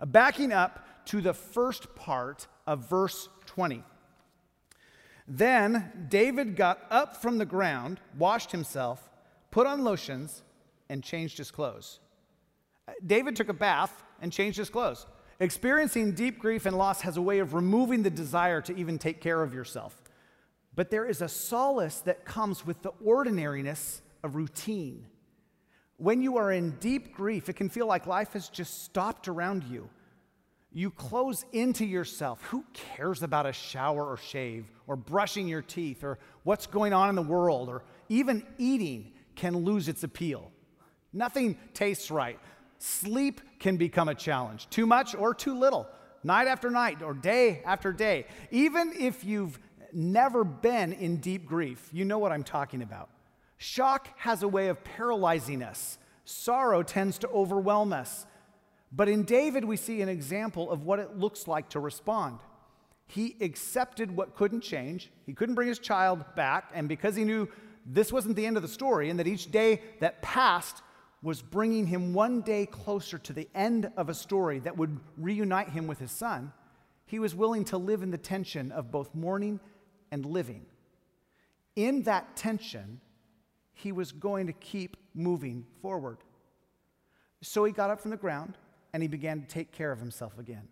Uh, 0.00 0.06
backing 0.06 0.52
up 0.52 1.04
to 1.06 1.20
the 1.20 1.34
first 1.34 1.94
part 1.94 2.46
of 2.66 2.88
verse 2.88 3.28
20. 3.46 3.82
Then 5.26 6.06
David 6.08 6.56
got 6.56 6.80
up 6.90 7.16
from 7.16 7.38
the 7.38 7.46
ground, 7.46 8.00
washed 8.16 8.52
himself, 8.52 9.10
put 9.50 9.66
on 9.66 9.84
lotions, 9.84 10.42
and 10.88 11.02
changed 11.02 11.38
his 11.38 11.50
clothes. 11.50 12.00
Uh, 12.86 12.92
David 13.06 13.36
took 13.36 13.48
a 13.48 13.54
bath 13.54 14.02
and 14.20 14.32
changed 14.32 14.58
his 14.58 14.70
clothes. 14.70 15.06
Experiencing 15.40 16.12
deep 16.12 16.38
grief 16.38 16.66
and 16.66 16.76
loss 16.76 17.00
has 17.02 17.16
a 17.16 17.22
way 17.22 17.38
of 17.38 17.54
removing 17.54 18.02
the 18.02 18.10
desire 18.10 18.60
to 18.62 18.76
even 18.76 18.98
take 18.98 19.20
care 19.20 19.42
of 19.42 19.54
yourself. 19.54 20.02
But 20.74 20.90
there 20.90 21.06
is 21.06 21.22
a 21.22 21.28
solace 21.28 22.00
that 22.00 22.24
comes 22.24 22.66
with 22.66 22.82
the 22.82 22.92
ordinariness 23.04 24.02
of 24.22 24.34
routine. 24.34 25.06
When 25.96 26.22
you 26.22 26.36
are 26.38 26.52
in 26.52 26.72
deep 26.80 27.14
grief, 27.14 27.48
it 27.48 27.54
can 27.54 27.68
feel 27.68 27.86
like 27.86 28.06
life 28.06 28.32
has 28.32 28.48
just 28.48 28.84
stopped 28.84 29.28
around 29.28 29.64
you. 29.64 29.88
You 30.72 30.90
close 30.90 31.44
into 31.52 31.84
yourself. 31.84 32.42
Who 32.44 32.64
cares 32.72 33.22
about 33.22 33.46
a 33.46 33.52
shower 33.52 34.04
or 34.04 34.16
shave, 34.16 34.66
or 34.86 34.96
brushing 34.96 35.48
your 35.48 35.62
teeth, 35.62 36.04
or 36.04 36.18
what's 36.42 36.66
going 36.66 36.92
on 36.92 37.08
in 37.08 37.14
the 37.14 37.22
world, 37.22 37.68
or 37.68 37.84
even 38.08 38.46
eating 38.58 39.12
can 39.34 39.56
lose 39.64 39.88
its 39.88 40.04
appeal? 40.04 40.52
Nothing 41.12 41.58
tastes 41.74 42.10
right. 42.10 42.38
Sleep 42.78 43.40
can 43.58 43.76
become 43.76 44.08
a 44.08 44.14
challenge, 44.14 44.68
too 44.70 44.86
much 44.86 45.14
or 45.14 45.34
too 45.34 45.58
little, 45.58 45.88
night 46.22 46.46
after 46.46 46.70
night 46.70 47.02
or 47.02 47.12
day 47.12 47.62
after 47.64 47.92
day. 47.92 48.26
Even 48.50 48.92
if 48.98 49.24
you've 49.24 49.58
never 49.92 50.44
been 50.44 50.92
in 50.92 51.16
deep 51.16 51.46
grief, 51.46 51.88
you 51.92 52.04
know 52.04 52.18
what 52.18 52.32
I'm 52.32 52.44
talking 52.44 52.82
about. 52.82 53.08
Shock 53.56 54.08
has 54.18 54.42
a 54.42 54.48
way 54.48 54.68
of 54.68 54.82
paralyzing 54.84 55.62
us, 55.62 55.98
sorrow 56.24 56.82
tends 56.82 57.18
to 57.18 57.28
overwhelm 57.28 57.92
us. 57.92 58.26
But 58.92 59.08
in 59.08 59.24
David, 59.24 59.64
we 59.64 59.76
see 59.76 60.00
an 60.00 60.08
example 60.08 60.70
of 60.70 60.84
what 60.84 60.98
it 60.98 61.18
looks 61.18 61.46
like 61.46 61.68
to 61.70 61.80
respond. 61.80 62.38
He 63.06 63.36
accepted 63.40 64.14
what 64.14 64.36
couldn't 64.36 64.60
change. 64.60 65.10
He 65.26 65.34
couldn't 65.34 65.54
bring 65.54 65.68
his 65.68 65.78
child 65.78 66.24
back. 66.36 66.70
And 66.74 66.88
because 66.88 67.16
he 67.16 67.24
knew 67.24 67.48
this 67.84 68.12
wasn't 68.12 68.36
the 68.36 68.46
end 68.46 68.56
of 68.56 68.62
the 68.62 68.68
story 68.68 69.10
and 69.10 69.18
that 69.18 69.26
each 69.26 69.50
day 69.50 69.82
that 70.00 70.22
passed 70.22 70.82
was 71.22 71.42
bringing 71.42 71.86
him 71.86 72.14
one 72.14 72.42
day 72.42 72.66
closer 72.66 73.18
to 73.18 73.32
the 73.32 73.48
end 73.54 73.90
of 73.96 74.08
a 74.08 74.14
story 74.14 74.60
that 74.60 74.76
would 74.76 74.98
reunite 75.16 75.70
him 75.70 75.86
with 75.86 75.98
his 75.98 76.12
son, 76.12 76.52
he 77.06 77.18
was 77.18 77.34
willing 77.34 77.64
to 77.64 77.78
live 77.78 78.02
in 78.02 78.10
the 78.10 78.18
tension 78.18 78.70
of 78.70 78.90
both 78.90 79.14
mourning 79.14 79.58
and 80.12 80.24
living. 80.24 80.64
In 81.74 82.02
that 82.02 82.36
tension, 82.36 83.00
he 83.72 83.92
was 83.92 84.12
going 84.12 84.46
to 84.46 84.52
keep 84.52 84.96
moving 85.14 85.64
forward. 85.80 86.18
So 87.40 87.64
he 87.64 87.72
got 87.72 87.90
up 87.90 88.00
from 88.00 88.10
the 88.10 88.16
ground 88.16 88.58
and 88.92 89.02
he 89.02 89.08
began 89.08 89.40
to 89.40 89.46
take 89.46 89.72
care 89.72 89.92
of 89.92 89.98
himself 89.98 90.38
again. 90.38 90.68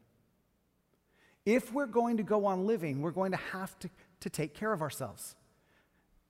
If 1.45 1.73
we're 1.73 1.87
going 1.87 2.17
to 2.17 2.23
go 2.25 2.47
on 2.47 2.67
living, 2.67 3.03
we're 3.03 3.13
going 3.13 3.31
to 3.31 3.39
have 3.53 3.79
to, 3.81 3.91
to 4.21 4.31
take 4.31 4.55
care 4.55 4.73
of 4.73 4.83
ourselves. 4.83 5.37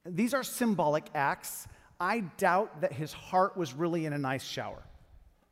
These 0.05 0.35
are 0.35 0.45
symbolic 0.45 1.07
acts. 1.15 1.67
I 2.01 2.21
doubt 2.37 2.81
that 2.81 2.93
his 2.93 3.13
heart 3.13 3.57
was 3.57 3.75
really 3.75 4.07
in 4.07 4.13
a 4.13 4.19
nice 4.19 4.45
shower, 4.45 4.83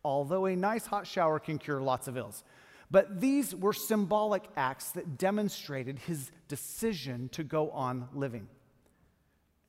although 0.05 0.47
a 0.47 0.57
nice 0.57 0.87
hot 0.87 1.07
shower 1.07 1.39
can 1.39 1.59
cure 1.59 1.81
lots 1.81 2.09
of 2.09 2.17
ills. 2.17 2.45
But 2.91 3.21
these 3.21 3.55
were 3.55 3.73
symbolic 3.73 4.45
acts 4.57 4.91
that 4.93 5.19
demonstrated 5.19 5.99
his 5.99 6.31
decision 6.49 7.29
to 7.31 7.43
go 7.43 7.71
on 7.71 8.09
living. 8.15 8.47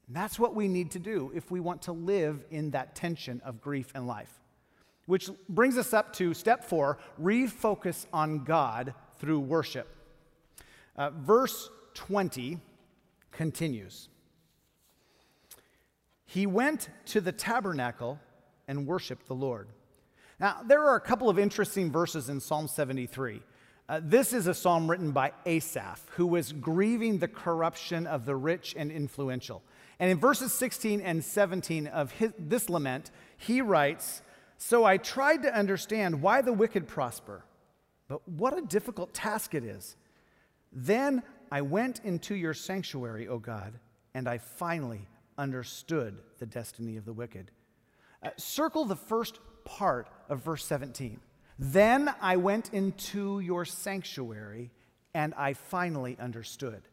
And 0.08 0.16
that's 0.16 0.38
what 0.38 0.54
we 0.54 0.68
need 0.68 0.92
to 0.92 1.00
do 1.00 1.32
if 1.34 1.50
we 1.50 1.60
want 1.60 1.84
to 1.84 1.92
live 1.92 2.44
in 2.52 2.72
that 2.72 2.94
tension 2.96 3.42
of 3.44 3.62
grief 3.62 3.92
and 3.96 4.06
life. 4.06 4.40
Which 5.06 5.30
brings 5.50 5.78
us 5.78 5.94
up 5.94 6.14
to 6.14 6.34
step 6.34 6.64
four 6.64 6.98
refocus 7.22 8.06
on 8.12 8.44
God 8.44 8.94
through 9.18 9.40
worship. 9.40 9.88
Uh, 10.96 11.12
verse 11.12 11.70
20 11.94 12.60
continues 13.32 14.10
He 16.26 16.46
went 16.46 16.90
to 17.08 17.22
the 17.22 17.32
tabernacle 17.32 18.20
and 18.68 18.88
worshiped 18.88 19.28
the 19.28 19.36
Lord. 19.36 19.70
Now, 20.40 20.62
there 20.66 20.84
are 20.84 20.96
a 20.96 21.02
couple 21.02 21.30
of 21.30 21.40
interesting 21.40 21.92
verses 21.92 22.30
in 22.30 22.40
Psalm 22.40 22.68
73. 22.68 23.42
Uh, 23.88 24.02
this 24.04 24.34
is 24.34 24.48
a 24.48 24.54
psalm 24.54 24.90
written 24.90 25.12
by 25.12 25.32
Asaph, 25.46 26.02
who 26.16 26.26
was 26.26 26.52
grieving 26.52 27.20
the 27.20 27.28
corruption 27.28 28.08
of 28.08 28.26
the 28.26 28.36
rich 28.36 28.74
and 28.76 28.92
influential. 28.92 29.62
And 30.00 30.10
in 30.10 30.18
verses 30.18 30.52
16 30.54 31.02
and 31.02 31.24
17 31.24 31.88
of 31.88 32.12
his, 32.12 32.32
this 32.38 32.70
lament, 32.70 33.12
he 33.38 33.62
writes, 33.62 34.24
So 34.58 34.84
I 34.84 34.98
tried 34.98 35.44
to 35.44 35.56
understand 35.56 36.22
why 36.22 36.42
the 36.42 36.52
wicked 36.52 36.88
prosper, 36.88 37.46
but 38.08 38.28
what 38.28 38.58
a 38.58 38.62
difficult 38.62 39.14
task 39.14 39.54
it 39.54 39.64
is. 39.64 39.96
Then 40.74 41.22
I 41.52 41.62
went 41.62 42.02
into 42.04 42.36
your 42.36 42.56
sanctuary, 42.56 43.28
O 43.28 43.38
God, 43.38 43.74
and 44.16 44.28
I 44.28 44.40
finally 44.40 45.08
understood 45.38 46.20
the 46.40 46.46
destiny 46.46 46.98
of 46.98 47.06
the 47.06 47.14
wicked. 47.14 47.52
Uh, 48.24 48.30
circle 48.38 48.86
the 48.86 48.96
first 48.96 49.40
part 49.64 50.08
of 50.30 50.44
verse 50.44 50.66
17. 50.66 51.20
Then 51.58 52.14
I 52.22 52.38
went 52.38 52.74
into 52.74 53.40
your 53.40 53.66
sanctuary, 53.66 54.72
and 55.14 55.34
I 55.36 55.54
finally 55.54 56.18
understood. 56.20 56.84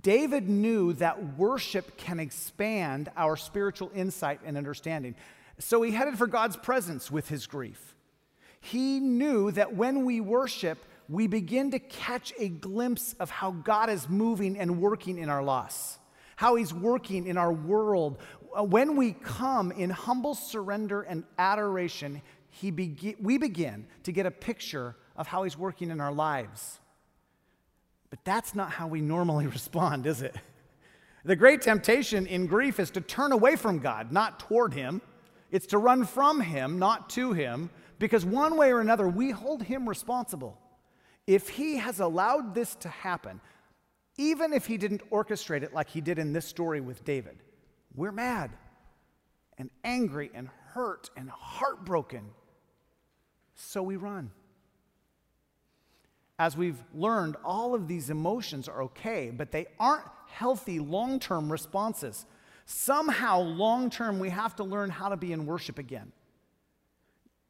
David 0.00 0.48
knew 0.48 0.92
that 0.94 1.36
worship 1.36 1.96
can 1.96 2.20
expand 2.20 3.10
our 3.16 3.36
spiritual 3.36 3.90
insight 3.94 4.40
and 4.44 4.56
understanding. 4.56 5.14
So 5.58 5.82
he 5.82 5.90
headed 5.90 6.16
for 6.16 6.26
God's 6.26 6.56
presence 6.56 7.10
with 7.10 7.28
his 7.28 7.46
grief. 7.46 7.94
He 8.60 9.00
knew 9.00 9.50
that 9.50 9.74
when 9.74 10.04
we 10.04 10.20
worship, 10.20 10.78
we 11.08 11.26
begin 11.26 11.72
to 11.72 11.78
catch 11.78 12.32
a 12.38 12.48
glimpse 12.48 13.14
of 13.18 13.28
how 13.28 13.50
God 13.50 13.90
is 13.90 14.08
moving 14.08 14.56
and 14.58 14.80
working 14.80 15.18
in 15.18 15.28
our 15.28 15.42
loss, 15.42 15.98
how 16.42 16.56
he's 16.56 16.74
working 16.74 17.28
in 17.28 17.38
our 17.38 17.52
world. 17.52 18.18
Uh, 18.52 18.64
when 18.64 18.96
we 18.96 19.12
come 19.12 19.70
in 19.70 19.88
humble 19.88 20.34
surrender 20.34 21.02
and 21.02 21.22
adoration, 21.38 22.20
he 22.50 22.72
be- 22.72 23.14
we 23.20 23.38
begin 23.38 23.86
to 24.02 24.10
get 24.10 24.26
a 24.26 24.30
picture 24.32 24.96
of 25.16 25.28
how 25.28 25.44
he's 25.44 25.56
working 25.56 25.88
in 25.88 26.00
our 26.00 26.12
lives. 26.12 26.80
But 28.10 28.24
that's 28.24 28.56
not 28.56 28.72
how 28.72 28.88
we 28.88 29.00
normally 29.00 29.46
respond, 29.58 30.04
is 30.04 30.20
it? 30.20 30.34
The 31.24 31.36
great 31.36 31.62
temptation 31.62 32.26
in 32.26 32.48
grief 32.48 32.80
is 32.80 32.90
to 32.90 33.00
turn 33.00 33.30
away 33.30 33.54
from 33.54 33.78
God, 33.78 34.10
not 34.10 34.40
toward 34.40 34.74
Him. 34.74 35.00
It's 35.52 35.68
to 35.68 35.78
run 35.78 36.04
from 36.04 36.40
Him, 36.40 36.76
not 36.80 37.08
to 37.10 37.32
Him, 37.32 37.70
because 38.00 38.24
one 38.24 38.56
way 38.56 38.72
or 38.72 38.80
another, 38.80 39.06
we 39.06 39.30
hold 39.30 39.62
Him 39.62 39.88
responsible. 39.88 40.58
If 41.28 41.50
He 41.50 41.76
has 41.76 42.00
allowed 42.00 42.52
this 42.52 42.74
to 42.80 42.88
happen, 42.88 43.40
even 44.16 44.52
if 44.52 44.66
He 44.66 44.76
didn't 44.76 45.08
orchestrate 45.10 45.62
it 45.62 45.74
like 45.74 45.88
He 45.88 46.00
did 46.00 46.18
in 46.18 46.32
this 46.32 46.46
story 46.46 46.80
with 46.80 47.04
David, 47.04 47.38
we're 47.94 48.12
mad 48.12 48.50
and 49.58 49.70
angry 49.84 50.30
and 50.34 50.48
hurt 50.68 51.10
and 51.16 51.28
heartbroken. 51.30 52.30
So 53.54 53.82
we 53.82 53.96
run 53.96 54.30
as 56.42 56.56
we've 56.56 56.82
learned, 56.92 57.36
all 57.44 57.72
of 57.72 57.86
these 57.86 58.10
emotions 58.10 58.68
are 58.68 58.82
okay, 58.82 59.30
but 59.30 59.52
they 59.52 59.66
aren't 59.78 60.06
healthy 60.26 60.80
long 60.80 61.20
term 61.20 61.52
responses. 61.52 62.26
Somehow, 62.64 63.38
long 63.38 63.90
term, 63.90 64.18
we 64.18 64.28
have 64.30 64.56
to 64.56 64.64
learn 64.64 64.90
how 64.90 65.08
to 65.08 65.16
be 65.16 65.32
in 65.32 65.46
worship 65.46 65.78
again. 65.78 66.10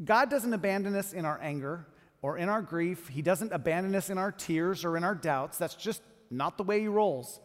God 0.04 0.28
doesn't 0.28 0.52
abandon 0.52 0.94
us 0.94 1.14
in 1.14 1.24
our 1.24 1.40
anger 1.40 1.86
or 2.20 2.36
in 2.36 2.50
our 2.50 2.60
grief, 2.60 3.08
He 3.08 3.22
doesn't 3.22 3.52
abandon 3.52 3.94
us 3.94 4.10
in 4.10 4.18
our 4.18 4.30
tears 4.30 4.84
or 4.84 4.98
in 4.98 5.04
our 5.04 5.14
doubts. 5.14 5.56
That's 5.56 5.74
just 5.74 6.02
not 6.32 6.56
the 6.56 6.64
way 6.64 6.80
He 6.80 6.88
rolls. 6.88 7.40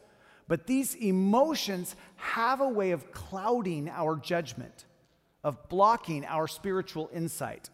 But 0.47 0.65
these 0.65 0.95
emotions 0.95 1.95
have 2.15 2.61
a 2.61 2.69
way 2.69 2.91
of 2.91 3.11
clouding 3.11 3.89
our 3.89 4.15
judgment, 4.15 4.85
of 5.43 5.67
blocking 5.69 6.25
our 6.25 6.47
spiritual 6.47 7.09
insight. 7.13 7.69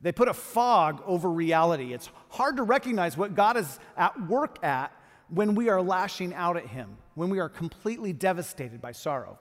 They 0.00 0.12
put 0.12 0.28
a 0.28 0.34
fog 0.34 1.02
over 1.06 1.30
reality. 1.30 1.92
It's 1.92 2.10
hard 2.30 2.56
to 2.56 2.62
recognize 2.62 3.16
what 3.16 3.34
God 3.34 3.56
is 3.56 3.78
at 3.96 4.28
work 4.28 4.62
at 4.64 4.92
when 5.28 5.54
we 5.54 5.68
are 5.68 5.80
lashing 5.80 6.34
out 6.34 6.56
at 6.56 6.66
Him, 6.66 6.96
when 7.14 7.30
we 7.30 7.38
are 7.38 7.48
completely 7.48 8.12
devastated 8.12 8.80
by 8.80 8.92
sorrow. 8.92 9.38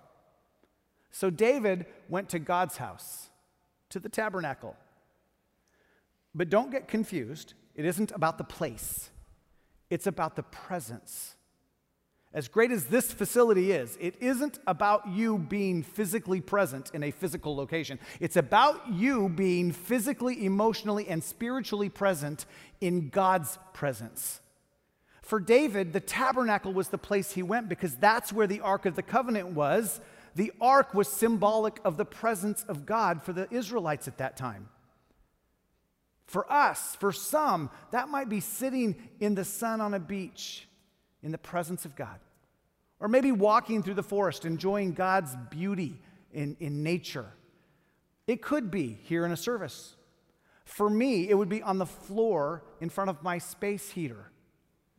So 1.11 1.29
David 1.29 1.85
went 2.09 2.29
to 2.29 2.39
God's 2.39 2.77
house, 2.77 3.29
to 3.89 3.99
the 3.99 4.09
tabernacle. 4.09 4.75
But 6.33 6.49
don't 6.49 6.71
get 6.71 6.87
confused. 6.87 7.53
It 7.75 7.85
isn't 7.85 8.11
about 8.11 8.37
the 8.37 8.43
place, 8.43 9.09
it's 9.93 10.07
about 10.07 10.35
the 10.35 10.43
presence. 10.43 11.35
As 12.33 12.47
great 12.47 12.71
as 12.71 12.85
this 12.85 13.13
facility 13.13 13.71
is, 13.71 13.95
it 14.01 14.15
isn't 14.19 14.57
about 14.65 15.07
you 15.07 15.37
being 15.37 15.83
physically 15.83 16.41
present 16.41 16.89
in 16.95 17.03
a 17.03 17.11
physical 17.11 17.55
location. 17.55 17.99
It's 18.19 18.35
about 18.35 18.91
you 18.91 19.29
being 19.29 19.71
physically, 19.71 20.43
emotionally, 20.43 21.07
and 21.07 21.23
spiritually 21.23 21.89
present 21.89 22.47
in 22.81 23.09
God's 23.09 23.59
presence. 23.73 24.41
For 25.21 25.39
David, 25.39 25.93
the 25.93 25.99
tabernacle 25.99 26.73
was 26.73 26.87
the 26.87 26.97
place 26.97 27.33
he 27.33 27.43
went 27.43 27.69
because 27.69 27.95
that's 27.95 28.33
where 28.33 28.47
the 28.47 28.61
Ark 28.61 28.87
of 28.87 28.95
the 28.95 29.03
Covenant 29.03 29.49
was. 29.49 30.01
The 30.33 30.51
Ark 30.59 30.95
was 30.95 31.07
symbolic 31.07 31.79
of 31.85 31.97
the 31.97 32.05
presence 32.05 32.65
of 32.67 32.87
God 32.87 33.21
for 33.21 33.31
the 33.31 33.47
Israelites 33.53 34.07
at 34.07 34.17
that 34.17 34.37
time. 34.37 34.69
For 36.25 36.51
us, 36.51 36.95
for 36.95 37.11
some, 37.11 37.69
that 37.91 38.09
might 38.09 38.29
be 38.29 38.39
sitting 38.39 38.95
in 39.19 39.35
the 39.35 39.45
sun 39.45 39.81
on 39.81 39.93
a 39.93 39.99
beach 39.99 40.67
in 41.21 41.31
the 41.31 41.37
presence 41.37 41.85
of 41.85 41.95
God. 41.95 42.19
Or 42.99 43.07
maybe 43.07 43.31
walking 43.31 43.83
through 43.83 43.95
the 43.95 44.03
forest, 44.03 44.45
enjoying 44.45 44.93
God's 44.93 45.35
beauty 45.49 45.99
in, 46.31 46.55
in 46.59 46.83
nature. 46.83 47.27
It 48.27 48.41
could 48.41 48.71
be 48.71 48.99
here 49.03 49.25
in 49.25 49.31
a 49.31 49.37
service. 49.37 49.95
For 50.63 50.89
me, 50.89 51.29
it 51.29 51.37
would 51.37 51.49
be 51.49 51.61
on 51.61 51.77
the 51.77 51.85
floor 51.85 52.63
in 52.79 52.89
front 52.89 53.09
of 53.09 53.21
my 53.21 53.37
space 53.37 53.89
heater. 53.89 54.31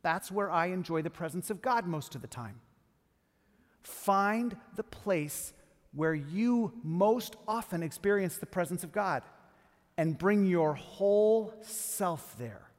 That's 0.03 0.31
where 0.31 0.51
I 0.51 0.67
enjoy 0.67 1.01
the 1.01 1.09
presence 1.09 1.49
of 1.49 1.63
God 1.63 1.87
most 1.87 2.13
of 2.13 2.21
the 2.21 2.27
time. 2.27 2.61
Find 3.81 4.55
the 4.75 4.83
place 4.83 5.53
where 5.93 6.13
you 6.13 6.73
most 6.83 7.35
often 7.47 7.81
experience 7.81 8.37
the 8.37 8.45
presence 8.45 8.83
of 8.83 8.91
God 8.91 9.23
and 9.97 10.17
bring 10.17 10.45
your 10.45 10.73
whole 10.73 11.53
self 11.61 12.35
there. 12.37 12.69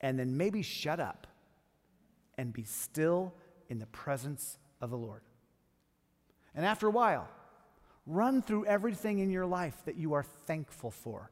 And 0.00 0.18
then 0.18 0.36
maybe 0.36 0.62
shut 0.62 0.98
up 1.00 1.26
and 2.36 2.52
be 2.52 2.64
still 2.64 3.34
in 3.68 3.78
the 3.78 3.86
presence 3.86 4.58
of 4.80 4.90
the 4.90 4.96
Lord. 4.96 5.22
And 6.54 6.66
after 6.66 6.86
a 6.86 6.90
while, 6.90 7.28
run 8.06 8.42
through 8.42 8.66
everything 8.66 9.20
in 9.20 9.30
your 9.30 9.46
life 9.46 9.76
that 9.84 9.96
you 9.96 10.14
are 10.14 10.24
thankful 10.46 10.90
for. 10.90 11.30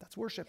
That's 0.00 0.16
worship. 0.16 0.48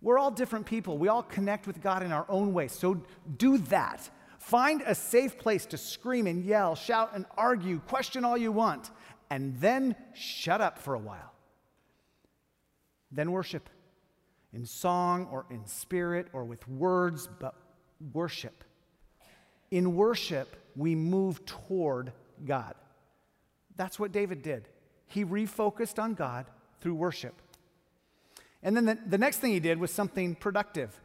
We're 0.00 0.18
all 0.18 0.30
different 0.30 0.66
people. 0.66 0.98
We 0.98 1.08
all 1.08 1.22
connect 1.22 1.66
with 1.66 1.82
God 1.82 2.02
in 2.02 2.12
our 2.12 2.26
own 2.28 2.52
way. 2.52 2.68
So 2.68 3.02
do 3.36 3.58
that. 3.58 4.08
Find 4.38 4.82
a 4.86 4.94
safe 4.94 5.38
place 5.38 5.66
to 5.66 5.78
scream 5.78 6.26
and 6.26 6.44
yell, 6.44 6.74
shout 6.74 7.10
and 7.14 7.24
argue, 7.36 7.80
question 7.80 8.24
all 8.24 8.36
you 8.36 8.52
want, 8.52 8.90
and 9.30 9.58
then 9.58 9.96
shut 10.14 10.60
up 10.60 10.78
for 10.78 10.94
a 10.94 10.98
while. 10.98 11.32
Then 13.10 13.32
worship 13.32 13.68
in 14.52 14.64
song 14.64 15.28
or 15.30 15.46
in 15.50 15.66
spirit 15.66 16.28
or 16.32 16.44
with 16.44 16.66
words, 16.68 17.28
but 17.38 17.54
worship. 18.12 18.64
In 19.70 19.94
worship, 19.96 20.56
we 20.74 20.94
move 20.94 21.44
toward 21.44 22.12
God. 22.44 22.74
That's 23.76 23.98
what 23.98 24.12
David 24.12 24.42
did. 24.42 24.68
He 25.06 25.24
refocused 25.24 26.02
on 26.02 26.14
God 26.14 26.46
through 26.80 26.94
worship. 26.94 27.34
And 28.62 28.76
then 28.76 28.84
the, 28.84 28.98
the 29.06 29.18
next 29.18 29.38
thing 29.38 29.52
he 29.52 29.60
did 29.60 29.78
was 29.78 29.90
something 29.90 30.34
productive. 30.34 30.98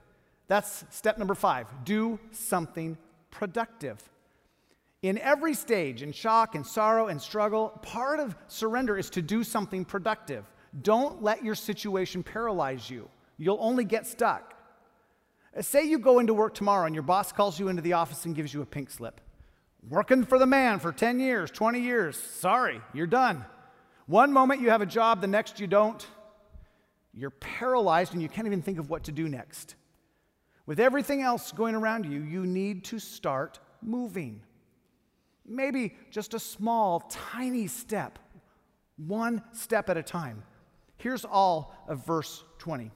That's 0.47 0.83
step 0.89 1.17
number 1.17 1.35
five 1.35 1.67
do 1.83 2.19
something 2.31 2.97
productive. 3.29 3.97
In 5.01 5.17
every 5.17 5.53
stage, 5.55 6.03
in 6.03 6.11
shock 6.11 6.53
and 6.53 6.65
sorrow 6.65 7.07
and 7.07 7.19
struggle, 7.19 7.69
part 7.81 8.19
of 8.19 8.35
surrender 8.47 8.97
is 8.97 9.09
to 9.11 9.21
do 9.21 9.43
something 9.43 9.83
productive. 9.83 10.45
Don't 10.79 11.21
let 11.21 11.43
your 11.43 11.55
situation 11.55 12.23
paralyze 12.23 12.89
you. 12.89 13.09
You'll 13.37 13.57
only 13.59 13.83
get 13.83 14.07
stuck. 14.07 14.53
Uh, 15.57 15.61
Say 15.61 15.83
you 15.85 15.99
go 15.99 16.19
into 16.19 16.33
work 16.33 16.53
tomorrow 16.53 16.85
and 16.85 16.95
your 16.95 17.03
boss 17.03 17.31
calls 17.31 17.59
you 17.59 17.67
into 17.67 17.81
the 17.81 17.93
office 17.93 18.25
and 18.25 18.35
gives 18.35 18.53
you 18.53 18.61
a 18.61 18.65
pink 18.65 18.89
slip. 18.89 19.19
Working 19.89 20.23
for 20.23 20.37
the 20.37 20.45
man 20.45 20.79
for 20.79 20.91
10 20.91 21.19
years, 21.19 21.49
20 21.51 21.81
years. 21.81 22.15
Sorry, 22.15 22.81
you're 22.93 23.07
done. 23.07 23.45
One 24.05 24.31
moment 24.31 24.61
you 24.61 24.69
have 24.69 24.81
a 24.81 24.85
job, 24.85 25.21
the 25.21 25.27
next 25.27 25.59
you 25.59 25.67
don't. 25.67 26.05
You're 27.13 27.31
paralyzed 27.31 28.13
and 28.13 28.21
you 28.21 28.29
can't 28.29 28.47
even 28.47 28.61
think 28.61 28.79
of 28.79 28.89
what 28.89 29.03
to 29.05 29.11
do 29.11 29.27
next. 29.27 29.75
With 30.65 30.79
everything 30.79 31.21
else 31.21 31.51
going 31.51 31.75
around 31.75 32.05
you, 32.05 32.21
you 32.21 32.45
need 32.45 32.83
to 32.85 32.99
start 32.99 33.59
moving. 33.81 34.41
Maybe 35.45 35.95
just 36.11 36.33
a 36.33 36.39
small, 36.39 37.01
tiny 37.09 37.67
step, 37.67 38.19
one 38.97 39.41
step 39.51 39.89
at 39.89 39.97
a 39.97 40.03
time. 40.03 40.43
Here's 41.01 41.25
all 41.25 41.73
of 41.87 42.05
verse 42.05 42.43
20. 42.59 42.91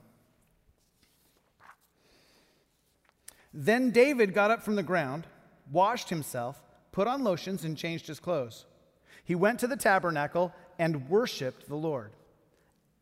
Then 3.51 3.89
David 3.89 4.31
got 4.31 4.51
up 4.51 4.61
from 4.61 4.75
the 4.75 4.83
ground, 4.83 5.25
washed 5.71 6.09
himself, 6.09 6.61
put 6.91 7.07
on 7.07 7.23
lotions, 7.23 7.63
and 7.63 7.75
changed 7.75 8.05
his 8.05 8.19
clothes. 8.19 8.65
He 9.23 9.33
went 9.33 9.59
to 9.61 9.67
the 9.67 9.75
tabernacle 9.75 10.53
and 10.77 11.09
worshiped 11.09 11.67
the 11.67 11.75
Lord. 11.75 12.11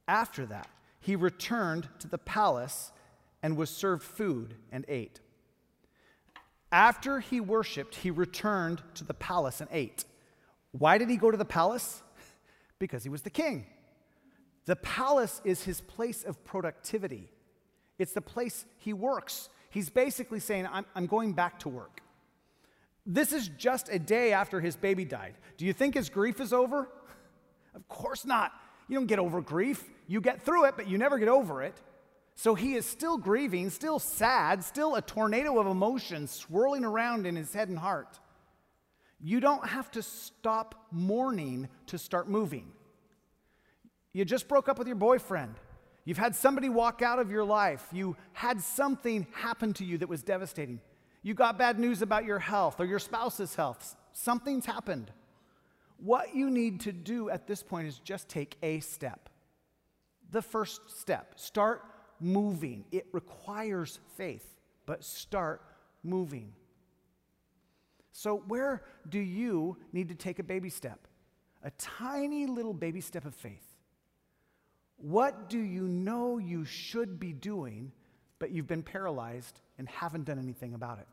After 0.07 0.45
that, 0.45 0.69
he 1.01 1.17
returned 1.17 1.89
to 1.99 2.07
the 2.07 2.17
palace 2.17 2.93
and 3.41 3.57
was 3.57 3.69
served 3.69 4.03
food 4.03 4.55
and 4.71 4.85
ate. 4.87 5.19
After 6.71 7.19
he 7.19 7.41
worshiped, 7.41 7.95
he 7.95 8.09
returned 8.09 8.81
to 8.95 9.03
the 9.03 9.13
palace 9.13 9.59
and 9.59 9.69
ate. 9.69 10.05
Why 10.71 10.97
did 10.97 11.09
he 11.09 11.17
go 11.17 11.29
to 11.29 11.37
the 11.37 11.43
palace? 11.43 12.01
Because 12.79 13.03
he 13.03 13.09
was 13.09 13.21
the 13.21 13.29
king. 13.29 13.65
The 14.65 14.75
palace 14.77 15.41
is 15.43 15.63
his 15.63 15.81
place 15.81 16.23
of 16.23 16.43
productivity, 16.43 17.29
it's 17.99 18.13
the 18.13 18.21
place 18.21 18.65
he 18.77 18.93
works. 18.93 19.49
He's 19.69 19.89
basically 19.89 20.39
saying, 20.39 20.67
I'm, 20.71 20.85
I'm 20.93 21.07
going 21.07 21.33
back 21.33 21.57
to 21.59 21.69
work. 21.69 22.01
This 23.07 23.33
is 23.33 23.47
just 23.47 23.89
a 23.89 23.97
day 23.97 24.31
after 24.31 24.61
his 24.61 24.75
baby 24.75 25.03
died. 25.03 25.33
Do 25.57 25.65
you 25.65 25.73
think 25.73 25.95
his 25.95 26.09
grief 26.09 26.39
is 26.39 26.53
over? 26.53 26.87
Of 27.75 27.87
course 27.87 28.23
not. 28.23 28.51
You 28.87 28.99
don't 28.99 29.07
get 29.07 29.17
over 29.17 29.41
grief. 29.41 29.83
You 30.07 30.21
get 30.21 30.43
through 30.43 30.65
it, 30.65 30.75
but 30.75 30.87
you 30.87 30.99
never 30.99 31.17
get 31.17 31.27
over 31.27 31.63
it. 31.63 31.81
So 32.35 32.53
he 32.53 32.75
is 32.75 32.85
still 32.85 33.17
grieving, 33.17 33.71
still 33.71 33.97
sad, 33.97 34.63
still 34.63 34.93
a 34.93 35.01
tornado 35.01 35.59
of 35.59 35.65
emotions 35.65 36.29
swirling 36.29 36.85
around 36.85 37.25
in 37.25 37.35
his 37.35 37.51
head 37.51 37.69
and 37.69 37.79
heart. 37.79 38.19
You 39.19 39.39
don't 39.39 39.65
have 39.67 39.89
to 39.91 40.03
stop 40.03 40.87
mourning 40.91 41.69
to 41.87 41.97
start 41.97 42.29
moving. 42.29 42.71
You 44.13 44.23
just 44.23 44.47
broke 44.47 44.69
up 44.69 44.77
with 44.77 44.87
your 44.87 44.95
boyfriend. 44.95 45.55
You've 46.05 46.17
had 46.17 46.35
somebody 46.35 46.69
walk 46.69 47.01
out 47.01 47.19
of 47.19 47.31
your 47.31 47.43
life. 47.43 47.87
You 47.91 48.15
had 48.33 48.61
something 48.61 49.25
happen 49.31 49.73
to 49.73 49.85
you 49.85 49.97
that 49.99 50.09
was 50.09 50.21
devastating. 50.21 50.79
You 51.23 51.33
got 51.33 51.57
bad 51.57 51.79
news 51.79 52.01
about 52.01 52.25
your 52.25 52.39
health 52.39 52.79
or 52.79 52.85
your 52.85 52.99
spouse's 52.99 53.55
health. 53.55 53.95
Something's 54.11 54.65
happened. 54.65 55.11
What 55.97 56.35
you 56.35 56.49
need 56.49 56.81
to 56.81 56.91
do 56.91 57.29
at 57.29 57.47
this 57.47 57.63
point 57.63 57.87
is 57.87 57.99
just 57.99 58.27
take 58.27 58.57
a 58.61 58.81
step. 58.81 59.29
The 60.31 60.41
first 60.41 60.99
step. 60.99 61.39
Start 61.39 61.81
moving. 62.19 62.83
It 62.91 63.07
requires 63.13 63.99
faith, 64.17 64.45
but 64.85 65.03
start 65.03 65.61
moving. 66.03 66.53
So, 68.11 68.43
where 68.47 68.83
do 69.09 69.19
you 69.19 69.77
need 69.91 70.09
to 70.09 70.15
take 70.15 70.39
a 70.39 70.43
baby 70.43 70.69
step? 70.69 71.07
A 71.63 71.71
tiny 71.71 72.45
little 72.45 72.73
baby 72.73 73.01
step 73.01 73.25
of 73.25 73.33
faith. 73.33 73.72
What 74.97 75.49
do 75.49 75.59
you 75.59 75.87
know 75.87 76.37
you 76.37 76.65
should 76.65 77.19
be 77.19 77.33
doing, 77.33 77.91
but 78.39 78.51
you've 78.51 78.67
been 78.67 78.83
paralyzed 78.83 79.59
and 79.77 79.87
haven't 79.89 80.25
done 80.25 80.39
anything 80.39 80.73
about 80.73 80.99
it? 80.99 81.07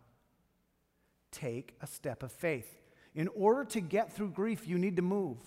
Take 1.32 1.74
a 1.80 1.86
step 1.86 2.22
of 2.22 2.32
faith. 2.32 2.80
In 3.14 3.28
order 3.28 3.64
to 3.70 3.80
get 3.80 4.12
through 4.12 4.30
grief, 4.30 4.66
you 4.66 4.78
need 4.78 4.96
to 4.96 5.02
move. 5.02 5.38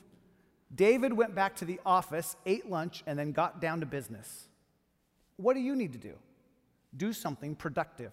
David 0.76 1.14
went 1.14 1.36
back 1.36 1.56
to 1.58 1.66
the 1.66 1.80
office, 1.86 2.36
ate 2.46 2.70
lunch, 2.70 3.04
and 3.06 3.18
then 3.18 3.32
got 3.32 3.62
down 3.62 3.80
to 3.80 3.86
business. 3.86 4.48
What 5.38 5.54
do 5.54 5.60
you 5.60 5.76
need 5.76 5.94
to 5.94 6.00
do? 6.00 6.14
Do 6.96 7.14
something 7.14 7.56
productive. 7.56 8.12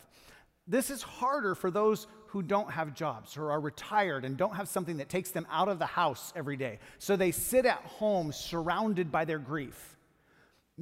This 0.66 0.90
is 0.90 1.02
harder 1.02 1.54
for 1.54 1.70
those 1.70 2.06
who 2.26 2.42
don't 2.42 2.70
have 2.70 2.94
jobs 2.94 3.36
or 3.36 3.50
are 3.50 3.60
retired 3.60 4.24
and 4.24 4.36
don't 4.36 4.54
have 4.54 4.68
something 4.68 4.98
that 4.98 5.08
takes 5.08 5.30
them 5.30 5.46
out 5.50 5.68
of 5.68 5.78
the 5.78 5.86
house 5.86 6.32
every 6.36 6.56
day. 6.56 6.78
So 6.98 7.16
they 7.16 7.32
sit 7.32 7.66
at 7.66 7.82
home 7.82 8.30
surrounded 8.30 9.10
by 9.10 9.24
their 9.24 9.38
grief. 9.38 9.96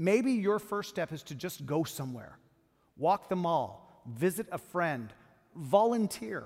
Maybe 0.01 0.35
your 0.35 0.61
first 0.61 0.91
step 0.91 1.13
is 1.13 1.25
to 1.25 1.35
just 1.35 1.67
go 1.67 1.83
somewhere, 1.83 2.39
walk 2.97 3.29
the 3.29 3.35
mall, 3.35 4.01
visit 4.07 4.47
a 4.53 4.59
friend, 4.59 5.13
volunteer, 5.57 6.45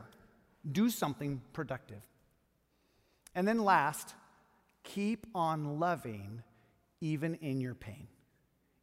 do 0.72 0.88
something 0.88 1.42
productive. 1.52 2.00
And 3.34 3.46
then 3.46 3.62
last, 3.62 4.14
keep 4.84 5.26
on 5.34 5.78
loving 5.78 6.42
even 7.02 7.34
in 7.36 7.60
your 7.60 7.74
pain. 7.74 8.08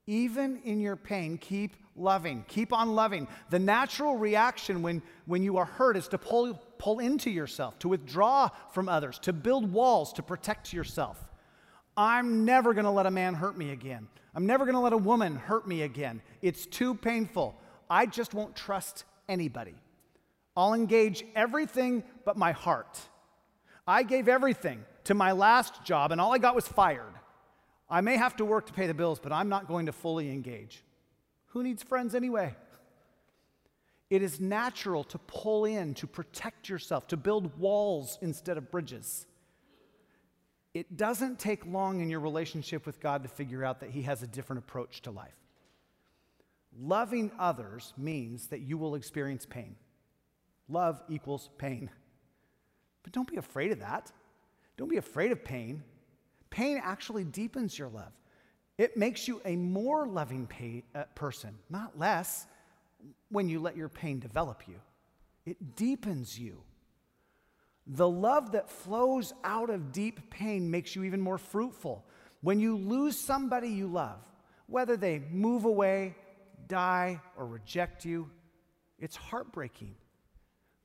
Even 0.06 0.62
in 0.64 0.80
your 0.80 0.96
pain, 0.96 1.40
keep 1.40 1.76
loving. 1.96 2.46
Keep 2.48 2.72
on 2.72 2.94
loving. 2.94 3.28
The 3.50 3.58
natural 3.58 4.18
reaction 4.18 4.84
when, 4.84 5.02
when 5.26 5.42
you 5.42 5.58
are 5.58 5.66
hurt 5.66 5.98
is 5.98 6.08
to 6.10 6.20
pull, 6.20 6.54
pull 6.78 7.00
into 7.00 7.32
yourself, 7.32 7.80
to 7.80 7.90
withdraw 7.90 8.50
from 8.72 8.88
others, 8.88 9.18
to 9.20 9.34
build 9.34 9.72
walls, 9.72 10.14
to 10.14 10.22
protect 10.22 10.74
yourself. 10.74 11.29
I'm 12.00 12.46
never 12.46 12.74
going 12.74 12.86
to 12.86 12.92
let 12.92 13.08
a 13.08 13.12
man 13.12 13.34
hurt 13.34 13.58
me 13.58 13.72
again. 13.72 14.08
I'm 14.34 14.46
never 14.46 14.64
going 14.64 14.76
to 14.76 14.80
let 14.80 14.94
a 14.94 14.98
woman 14.98 15.36
hurt 15.36 15.68
me 15.68 15.82
again. 15.82 16.22
It's 16.42 16.66
too 16.66 16.96
painful. 16.96 17.60
I 17.90 18.06
just 18.06 18.34
won't 18.34 18.56
trust 18.56 19.04
anybody. 19.28 19.76
I'll 20.56 20.74
engage 20.74 21.26
everything 21.36 22.04
but 22.24 22.38
my 22.38 22.54
heart. 22.54 22.98
I 23.86 24.04
gave 24.04 24.30
everything 24.30 24.86
to 25.04 25.14
my 25.14 25.34
last 25.34 25.84
job, 25.84 26.14
and 26.14 26.22
all 26.22 26.34
I 26.34 26.38
got 26.38 26.56
was 26.56 26.66
fired. 26.66 27.14
I 27.90 28.00
may 28.00 28.16
have 28.16 28.38
to 28.38 28.46
work 28.46 28.68
to 28.68 28.74
pay 28.74 28.88
the 28.88 28.94
bills, 28.94 29.20
but 29.20 29.34
I'm 29.34 29.50
not 29.50 29.68
going 29.68 29.88
to 29.88 29.92
fully 29.92 30.32
engage. 30.32 30.86
Who 31.48 31.64
needs 31.64 31.84
friends 31.84 32.16
anyway? 32.16 32.56
It 34.10 34.22
is 34.22 34.40
natural 34.40 35.04
to 35.04 35.18
pull 35.18 35.66
in, 35.66 35.96
to 35.96 36.08
protect 36.08 36.70
yourself, 36.70 37.08
to 37.08 37.18
build 37.18 37.60
walls 37.60 38.18
instead 38.22 38.58
of 38.58 38.72
bridges. 38.72 39.26
It 40.74 40.98
doesn't 40.98 41.40
take 41.40 41.66
long 41.66 42.02
in 42.02 42.10
your 42.10 42.20
relationship 42.20 42.86
with 42.86 43.00
God 43.00 43.24
to 43.24 43.30
figure 43.30 43.66
out 43.66 43.80
that 43.80 43.90
He 43.90 44.04
has 44.04 44.22
a 44.22 44.28
different 44.28 44.60
approach 44.60 45.02
to 45.04 45.12
life. 45.12 45.34
Loving 46.80 47.32
others 47.40 47.94
means 47.98 48.48
that 48.48 48.62
you 48.62 48.78
will 48.78 48.96
experience 48.96 49.46
pain. 49.46 49.76
Love 50.68 51.02
equals 51.10 51.50
pain. 51.58 51.90
But 53.04 53.12
don't 53.12 53.30
be 53.30 53.38
afraid 53.38 53.72
of 53.72 53.80
that. 53.80 54.12
Don't 54.78 54.90
be 54.90 54.98
afraid 54.98 55.32
of 55.32 55.44
pain. 55.44 55.84
Pain 56.52 56.80
actually 56.84 57.24
deepens 57.24 57.78
your 57.78 57.90
love. 57.90 58.12
It 58.78 58.96
makes 58.96 59.28
you 59.28 59.42
a 59.46 59.56
more 59.56 60.08
loving 60.08 60.48
pay, 60.48 60.84
uh, 60.96 61.04
person, 61.16 61.58
not 61.70 61.98
less, 61.98 62.46
when 63.30 63.50
you 63.50 63.60
let 63.60 63.76
your 63.76 63.90
pain 63.90 64.20
develop 64.20 64.68
you. 64.68 64.76
It 65.46 65.76
deepens 65.76 66.38
you. 66.40 66.62
The 67.90 68.08
love 68.08 68.52
that 68.52 68.70
flows 68.70 69.34
out 69.44 69.72
of 69.72 69.92
deep 69.92 70.30
pain 70.30 70.70
makes 70.70 70.96
you 70.96 71.04
even 71.04 71.20
more 71.20 71.40
fruitful. 71.40 72.06
When 72.42 72.60
you 72.60 72.78
lose 72.78 73.18
somebody 73.18 73.70
you 73.70 73.88
love, 73.88 74.20
whether 74.68 74.96
they 74.96 75.24
move 75.32 75.66
away, 75.66 76.16
die, 76.68 77.20
or 77.36 77.48
reject 77.48 78.06
you, 78.06 78.30
it's 79.00 79.16
heartbreaking. 79.16 79.96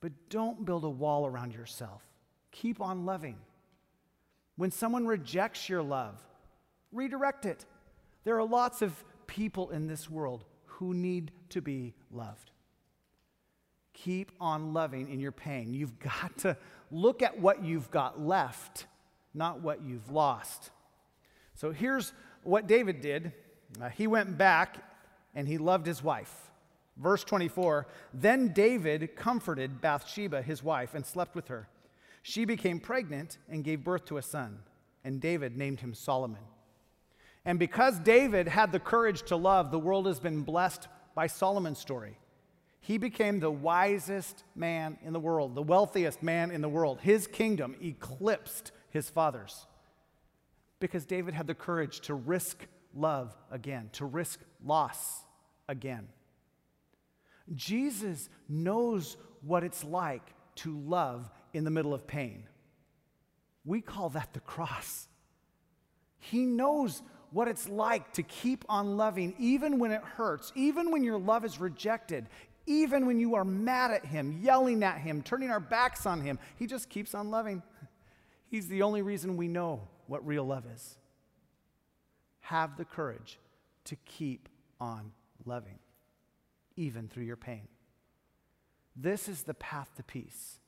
But 0.00 0.12
don't 0.30 0.64
build 0.64 0.84
a 0.84 0.90
wall 0.90 1.26
around 1.26 1.52
yourself. 1.52 2.02
Keep 2.50 2.80
on 2.80 3.04
loving. 3.04 3.36
When 4.56 4.70
someone 4.70 5.06
rejects 5.06 5.68
your 5.68 5.82
love, 5.82 6.22
redirect 6.90 7.44
it. 7.44 7.66
There 8.24 8.38
are 8.38 8.46
lots 8.46 8.80
of 8.80 9.04
people 9.26 9.70
in 9.70 9.86
this 9.86 10.08
world 10.08 10.44
who 10.64 10.94
need 10.94 11.32
to 11.50 11.60
be 11.60 11.94
loved. 12.10 12.50
Keep 13.94 14.32
on 14.40 14.72
loving 14.72 15.08
in 15.10 15.20
your 15.20 15.32
pain. 15.32 15.72
You've 15.72 15.98
got 15.98 16.36
to 16.38 16.56
look 16.90 17.22
at 17.22 17.40
what 17.40 17.64
you've 17.64 17.90
got 17.90 18.20
left, 18.20 18.86
not 19.32 19.60
what 19.60 19.82
you've 19.82 20.10
lost. 20.10 20.70
So 21.54 21.72
here's 21.72 22.12
what 22.42 22.66
David 22.66 23.00
did 23.00 23.32
uh, 23.80 23.88
he 23.88 24.06
went 24.06 24.38
back 24.38 24.76
and 25.34 25.48
he 25.48 25.58
loved 25.58 25.86
his 25.86 26.02
wife. 26.02 26.50
Verse 26.96 27.24
24 27.24 27.86
Then 28.12 28.48
David 28.48 29.16
comforted 29.16 29.80
Bathsheba, 29.80 30.42
his 30.42 30.62
wife, 30.62 30.94
and 30.94 31.04
slept 31.04 31.34
with 31.34 31.48
her. 31.48 31.68
She 32.22 32.44
became 32.44 32.80
pregnant 32.80 33.38
and 33.48 33.64
gave 33.64 33.84
birth 33.84 34.06
to 34.06 34.16
a 34.16 34.22
son, 34.22 34.60
and 35.02 35.20
David 35.20 35.56
named 35.56 35.80
him 35.80 35.92
Solomon. 35.92 36.42
And 37.44 37.58
because 37.58 37.98
David 37.98 38.48
had 38.48 38.72
the 38.72 38.80
courage 38.80 39.22
to 39.24 39.36
love, 39.36 39.70
the 39.70 39.78
world 39.78 40.06
has 40.06 40.18
been 40.18 40.42
blessed 40.42 40.88
by 41.14 41.26
Solomon's 41.26 41.78
story. 41.78 42.18
He 42.84 42.98
became 42.98 43.40
the 43.40 43.50
wisest 43.50 44.44
man 44.54 44.98
in 45.02 45.14
the 45.14 45.18
world, 45.18 45.54
the 45.54 45.62
wealthiest 45.62 46.22
man 46.22 46.50
in 46.50 46.60
the 46.60 46.68
world. 46.68 47.00
His 47.00 47.26
kingdom 47.26 47.76
eclipsed 47.82 48.72
his 48.90 49.08
father's 49.08 49.64
because 50.80 51.06
David 51.06 51.32
had 51.32 51.46
the 51.46 51.54
courage 51.54 52.00
to 52.00 52.14
risk 52.14 52.66
love 52.94 53.34
again, 53.50 53.88
to 53.94 54.04
risk 54.04 54.38
loss 54.62 55.22
again. 55.66 56.08
Jesus 57.54 58.28
knows 58.50 59.16
what 59.40 59.64
it's 59.64 59.82
like 59.82 60.34
to 60.56 60.78
love 60.78 61.30
in 61.54 61.64
the 61.64 61.70
middle 61.70 61.94
of 61.94 62.06
pain. 62.06 62.44
We 63.64 63.80
call 63.80 64.10
that 64.10 64.34
the 64.34 64.40
cross. 64.40 65.08
He 66.18 66.44
knows 66.44 67.00
what 67.30 67.48
it's 67.48 67.66
like 67.66 68.12
to 68.12 68.22
keep 68.22 68.66
on 68.68 68.98
loving 68.98 69.34
even 69.38 69.78
when 69.78 69.90
it 69.90 70.02
hurts, 70.02 70.52
even 70.54 70.90
when 70.90 71.02
your 71.02 71.18
love 71.18 71.46
is 71.46 71.58
rejected, 71.58 72.28
even 72.66 73.06
when 73.06 73.18
you 73.18 73.34
are 73.34 73.44
mad 73.44 73.90
at 73.90 74.04
Him, 74.04 74.40
yelling 74.42 74.82
at 74.82 74.98
Him, 74.98 75.22
turning 75.22 75.50
our 75.50 75.60
backs 75.60 76.06
on 76.06 76.20
Him. 76.20 76.38
He 76.56 76.66
just 76.66 76.88
keeps 76.88 77.14
on 77.14 77.30
loving. 77.30 77.62
He's 78.48 78.68
the 78.68 78.82
only 78.82 79.02
reason 79.02 79.36
we 79.36 79.48
know 79.48 79.88
what 80.06 80.26
real 80.26 80.44
love 80.44 80.64
is. 80.72 80.96
Have 82.40 82.76
the 82.76 82.84
courage 82.84 83.38
to 83.84 83.96
keep 84.04 84.48
on 84.80 85.12
loving, 85.44 85.78
even 86.76 87.08
through 87.08 87.24
your 87.24 87.36
pain. 87.36 87.68
This 88.96 89.28
is 89.28 89.42
the 89.42 89.54
path 89.54 89.90
to 89.96 90.02
peace. 90.02 90.58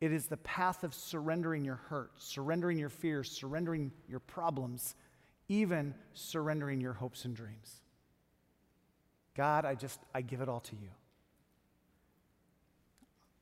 It 0.00 0.12
is 0.12 0.26
the 0.26 0.38
path 0.38 0.82
of 0.82 0.94
surrendering 0.94 1.64
your 1.64 1.76
hurt, 1.76 2.10
surrendering 2.16 2.78
your 2.78 2.88
fears, 2.88 3.30
surrendering 3.30 3.92
your 4.08 4.20
problems, 4.20 4.96
even 5.48 5.94
surrendering 6.14 6.80
your 6.80 6.94
hopes 6.94 7.24
and 7.24 7.36
dreams. 7.36 7.82
God, 9.36 9.64
I 9.64 9.74
just, 9.74 10.00
I 10.14 10.22
give 10.22 10.40
it 10.40 10.48
all 10.48 10.60
to 10.60 10.76
you. 10.76 10.88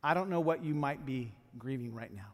I 0.03 0.15
don't 0.15 0.31
know 0.31 0.41
what 0.41 0.65
you 0.65 0.75
might 0.75 1.05
be 1.05 1.33
grieving 1.59 1.95
right 1.95 2.15
now. 2.15 2.33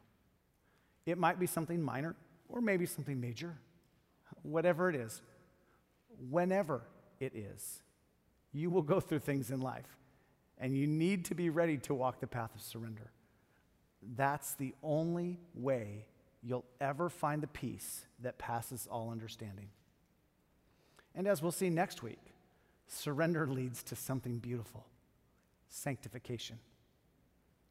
It 1.04 1.18
might 1.18 1.38
be 1.38 1.46
something 1.46 1.82
minor 1.82 2.14
or 2.48 2.60
maybe 2.60 2.86
something 2.86 3.20
major. 3.20 3.56
Whatever 4.42 4.88
it 4.88 4.96
is, 4.96 5.22
whenever 6.30 6.82
it 7.20 7.34
is, 7.34 7.82
you 8.52 8.70
will 8.70 8.82
go 8.82 9.00
through 9.00 9.18
things 9.18 9.50
in 9.50 9.60
life, 9.60 9.96
and 10.58 10.76
you 10.76 10.86
need 10.86 11.24
to 11.26 11.34
be 11.34 11.50
ready 11.50 11.76
to 11.78 11.94
walk 11.94 12.20
the 12.20 12.26
path 12.26 12.54
of 12.54 12.62
surrender. 12.62 13.10
That's 14.16 14.54
the 14.54 14.74
only 14.82 15.38
way 15.54 16.06
you'll 16.42 16.64
ever 16.80 17.08
find 17.08 17.42
the 17.42 17.48
peace 17.48 18.06
that 18.22 18.38
passes 18.38 18.86
all 18.90 19.10
understanding. 19.10 19.68
And 21.14 21.26
as 21.26 21.42
we'll 21.42 21.52
see 21.52 21.70
next 21.70 22.02
week, 22.02 22.20
surrender 22.86 23.46
leads 23.46 23.82
to 23.84 23.96
something 23.96 24.38
beautiful 24.38 24.86
sanctification. 25.68 26.58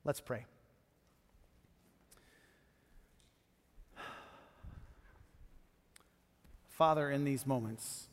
Let's 0.06 0.22
pray. 0.22 0.46
Father, 6.70 7.10
in 7.10 7.24
these 7.24 7.48
moments, 7.48 8.08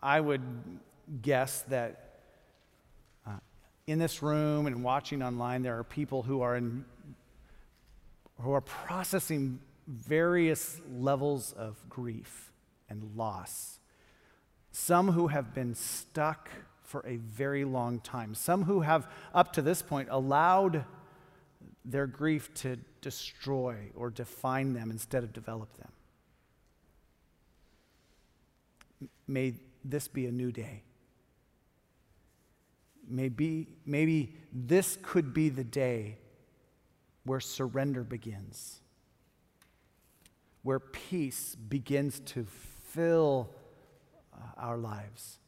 I 0.00 0.20
would 0.20 0.42
guess 1.20 1.62
that 1.62 2.20
uh, 3.26 3.38
in 3.88 3.98
this 3.98 4.22
room 4.22 4.68
and 4.68 4.84
watching 4.84 5.20
online, 5.20 5.62
there 5.62 5.76
are 5.78 5.84
people 5.84 6.22
who 6.22 6.42
are 6.42 6.56
in, 6.56 6.84
who 8.40 8.52
are 8.52 8.60
processing 8.60 9.58
various 9.88 10.80
levels 10.92 11.52
of 11.54 11.76
grief 11.88 12.52
and 12.88 13.16
loss. 13.16 13.80
Some 14.70 15.10
who 15.10 15.26
have 15.26 15.54
been 15.54 15.74
stuck 15.74 16.50
for 16.88 17.04
a 17.06 17.16
very 17.16 17.66
long 17.66 18.00
time. 18.00 18.34
Some 18.34 18.64
who 18.64 18.80
have, 18.80 19.06
up 19.34 19.52
to 19.52 19.62
this 19.62 19.82
point, 19.82 20.08
allowed 20.10 20.86
their 21.84 22.06
grief 22.06 22.52
to 22.54 22.78
destroy 23.02 23.90
or 23.94 24.08
define 24.08 24.72
them 24.72 24.90
instead 24.90 25.22
of 25.22 25.34
develop 25.34 25.68
them. 25.76 25.92
May 29.26 29.52
this 29.84 30.08
be 30.08 30.24
a 30.24 30.32
new 30.32 30.50
day. 30.50 30.82
Maybe, 33.06 33.68
maybe 33.84 34.34
this 34.50 34.96
could 35.02 35.34
be 35.34 35.50
the 35.50 35.64
day 35.64 36.16
where 37.24 37.40
surrender 37.40 38.02
begins, 38.02 38.80
where 40.62 40.80
peace 40.80 41.54
begins 41.54 42.20
to 42.20 42.46
fill 42.86 43.50
uh, 44.32 44.38
our 44.56 44.78
lives. 44.78 45.38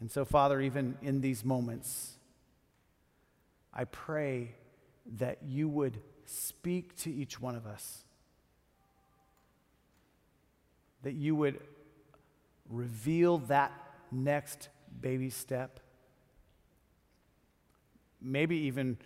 And 0.00 0.10
so, 0.10 0.24
Father, 0.24 0.60
even 0.60 0.96
in 1.02 1.20
these 1.20 1.44
moments, 1.44 2.18
I 3.72 3.84
pray 3.84 4.54
that 5.18 5.38
you 5.46 5.68
would 5.68 5.98
speak 6.24 6.96
to 6.96 7.12
each 7.12 7.40
one 7.40 7.54
of 7.54 7.66
us, 7.66 8.04
that 11.02 11.14
you 11.14 11.34
would 11.36 11.60
reveal 12.68 13.38
that 13.38 13.72
next 14.10 14.68
baby 15.00 15.30
step. 15.30 15.80
Maybe 18.20 18.56
even 18.56 18.98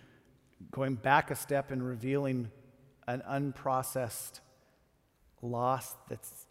going 0.71 0.95
back 0.95 1.31
a 1.31 1.35
step 1.35 1.71
and 1.71 1.85
revealing 1.85 2.49
an 3.07 3.21
unprocessed 3.29 4.39
loss 5.41 5.95
that's 6.07 6.47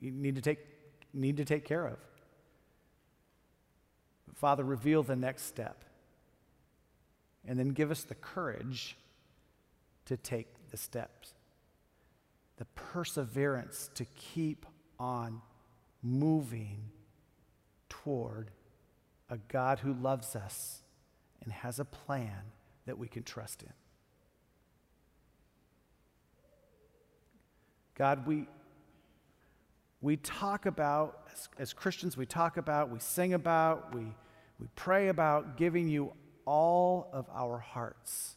you 0.00 0.10
need 0.10 0.36
to 0.36 0.42
take 0.42 0.58
need 1.12 1.36
to 1.38 1.44
take 1.44 1.64
care 1.64 1.86
of. 1.86 1.98
Father, 4.38 4.62
reveal 4.62 5.02
the 5.02 5.16
next 5.16 5.42
step. 5.44 5.84
And 7.44 7.58
then 7.58 7.70
give 7.70 7.90
us 7.90 8.04
the 8.04 8.14
courage 8.14 8.96
to 10.06 10.16
take 10.16 10.46
the 10.70 10.76
steps. 10.76 11.34
The 12.58 12.64
perseverance 12.66 13.90
to 13.94 14.04
keep 14.14 14.64
on 14.98 15.40
moving 16.02 16.78
toward 17.88 18.52
a 19.28 19.38
God 19.38 19.80
who 19.80 19.92
loves 19.92 20.36
us 20.36 20.82
and 21.42 21.52
has 21.52 21.80
a 21.80 21.84
plan 21.84 22.52
that 22.86 22.96
we 22.96 23.08
can 23.08 23.24
trust 23.24 23.64
in. 23.64 23.72
God, 27.96 28.24
we, 28.24 28.46
we 30.00 30.16
talk 30.16 30.66
about, 30.66 31.26
as, 31.32 31.48
as, 31.58 31.72
Christians, 31.72 32.16
we 32.16 32.26
talk 32.26 32.56
about, 32.56 32.90
we 32.90 33.00
sing 33.00 33.34
about, 33.34 33.92
we, 33.92 34.14
we 34.58 34.66
pray 34.74 35.08
about 35.08 35.56
giving 35.56 35.88
you 35.88 36.12
all 36.44 37.08
of 37.12 37.26
our 37.32 37.58
hearts. 37.58 38.34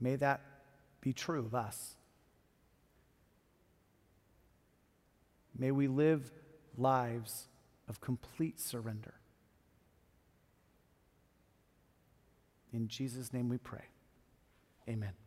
May 0.00 0.16
that 0.16 0.40
be 1.00 1.12
true 1.12 1.40
of 1.40 1.54
us. 1.54 1.94
May 5.58 5.70
we 5.70 5.86
live 5.86 6.30
lives 6.76 7.46
of 7.88 8.00
complete 8.00 8.60
surrender. 8.60 9.14
In 12.72 12.88
Jesus' 12.88 13.32
name 13.32 13.48
we 13.48 13.58
pray. 13.58 13.84
Amen. 14.88 15.21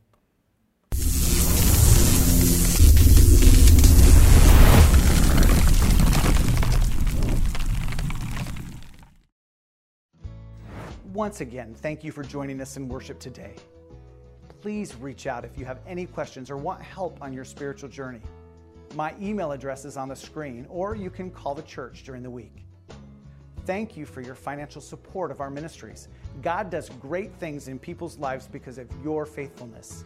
Once 11.16 11.41
again, 11.41 11.74
thank 11.74 12.03
you 12.03 12.11
for 12.11 12.22
joining 12.22 12.61
us 12.61 12.78
in 12.78 12.88
worship 12.88 13.18
today 13.20 13.55
please 14.66 14.95
reach 14.95 15.28
out 15.28 15.45
if 15.45 15.59
you 15.59 15.63
have 15.63 15.78
any 15.86 16.07
questions 16.07 16.49
or 16.49 16.57
want 16.57 16.82
help 16.82 17.22
on 17.22 17.32
your 17.32 17.45
spiritual 17.45 17.88
journey. 17.88 18.20
My 18.95 19.13
email 19.22 19.51
address 19.51 19.86
is 19.86 19.95
on 19.95 20.09
the 20.09 20.16
screen, 20.16 20.66
or 20.72 20.95
you 20.95 21.11
can 21.11 21.30
call 21.30 21.53
the 21.53 21.61
church 21.61 22.03
during 22.03 22.24
the 22.24 22.32
week. 22.32 22.66
Thank 23.68 23.95
you 23.95 24.07
for 24.07 24.22
your 24.22 24.34
financial 24.34 24.82
support 24.82 25.30
of 25.30 25.39
our 25.39 25.51
ministries. 25.51 26.07
God 26.41 26.72
does 26.72 26.89
great 26.99 27.32
things 27.36 27.68
in 27.68 27.78
people's 27.78 28.18
lives 28.18 28.47
because 28.47 28.80
of 28.80 28.88
your 29.03 29.24
faithfulness. 29.28 30.03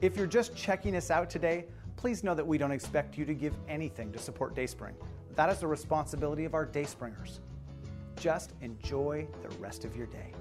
If 0.00 0.16
you're 0.16 0.26
just 0.26 0.56
checking 0.56 0.96
us 0.96 1.10
out 1.10 1.28
today, 1.28 1.66
please 1.96 2.24
know 2.24 2.34
that 2.34 2.46
we 2.46 2.56
don't 2.56 2.72
expect 2.72 3.18
you 3.18 3.26
to 3.26 3.34
give 3.34 3.52
anything 3.68 4.10
to 4.12 4.18
support 4.18 4.54
Dayspring. 4.54 4.94
That 5.34 5.50
is 5.50 5.58
the 5.58 5.66
responsibility 5.66 6.46
of 6.46 6.54
our 6.54 6.64
Dayspringers. 6.64 7.40
Just 8.22 8.52
enjoy 8.60 9.26
the 9.42 9.48
rest 9.56 9.84
of 9.84 9.96
your 9.96 10.06
day. 10.06 10.32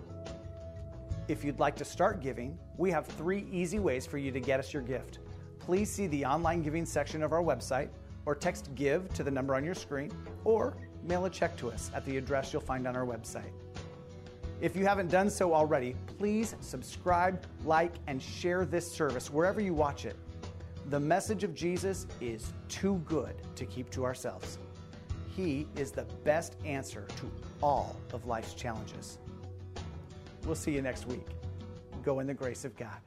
If 1.28 1.44
you'd 1.44 1.60
like 1.60 1.76
to 1.78 1.84
start 1.84 2.22
giving, 2.22 2.56
we 2.78 2.92
have 2.92 3.08
three 3.08 3.48
easy 3.52 3.80
ways 3.80 4.06
for 4.06 4.20
you 4.20 4.32
to 4.32 4.40
get 4.40 4.60
us 4.60 4.72
your 4.72 4.84
gift. 4.84 5.18
Please 5.58 5.90
see 5.90 6.06
the 6.06 6.24
online 6.24 6.62
giving 6.62 6.86
section 6.86 7.24
of 7.24 7.34
our 7.34 7.42
website, 7.42 7.90
or 8.28 8.36
text 8.36 8.70
GIVE 8.76 9.12
to 9.16 9.24
the 9.24 9.32
number 9.32 9.56
on 9.56 9.66
your 9.66 9.74
screen, 9.74 10.12
or 10.44 10.78
mail 11.02 11.26
a 11.26 11.30
check 11.32 11.58
to 11.58 11.72
us 11.72 11.90
at 11.96 12.06
the 12.06 12.18
address 12.18 12.54
you'll 12.54 12.62
find 12.62 12.88
on 12.88 12.96
our 12.96 13.04
website. 13.04 13.52
If 14.62 14.76
you 14.76 14.86
haven't 14.86 15.10
done 15.10 15.28
so 15.28 15.52
already, 15.52 15.96
please 16.20 16.56
subscribe, 16.60 17.44
like, 17.66 17.94
and 18.06 18.22
share 18.22 18.64
this 18.64 18.92
service 18.92 19.32
wherever 19.32 19.60
you 19.60 19.74
watch 19.74 20.06
it. 20.06 20.18
The 20.92 21.00
message 21.00 21.44
of 21.44 21.56
Jesus 21.56 22.06
is 22.20 22.54
too 22.70 23.02
good 23.06 23.34
to 23.56 23.66
keep 23.66 23.90
to 23.90 24.06
ourselves. 24.06 24.60
He 25.36 25.66
is 25.76 25.92
the 25.92 26.06
best 26.24 26.58
answer 26.64 27.08
to 27.16 27.32
all 27.62 27.96
of 28.14 28.26
life's 28.26 28.54
challenges. 28.54 29.18
We'll 30.46 30.56
see 30.56 30.72
you 30.72 30.82
next 30.82 31.08
week. 31.08 31.26
Go 32.04 32.20
in 32.20 32.28
the 32.28 32.34
grace 32.34 32.66
of 32.66 32.76
God. 32.76 32.98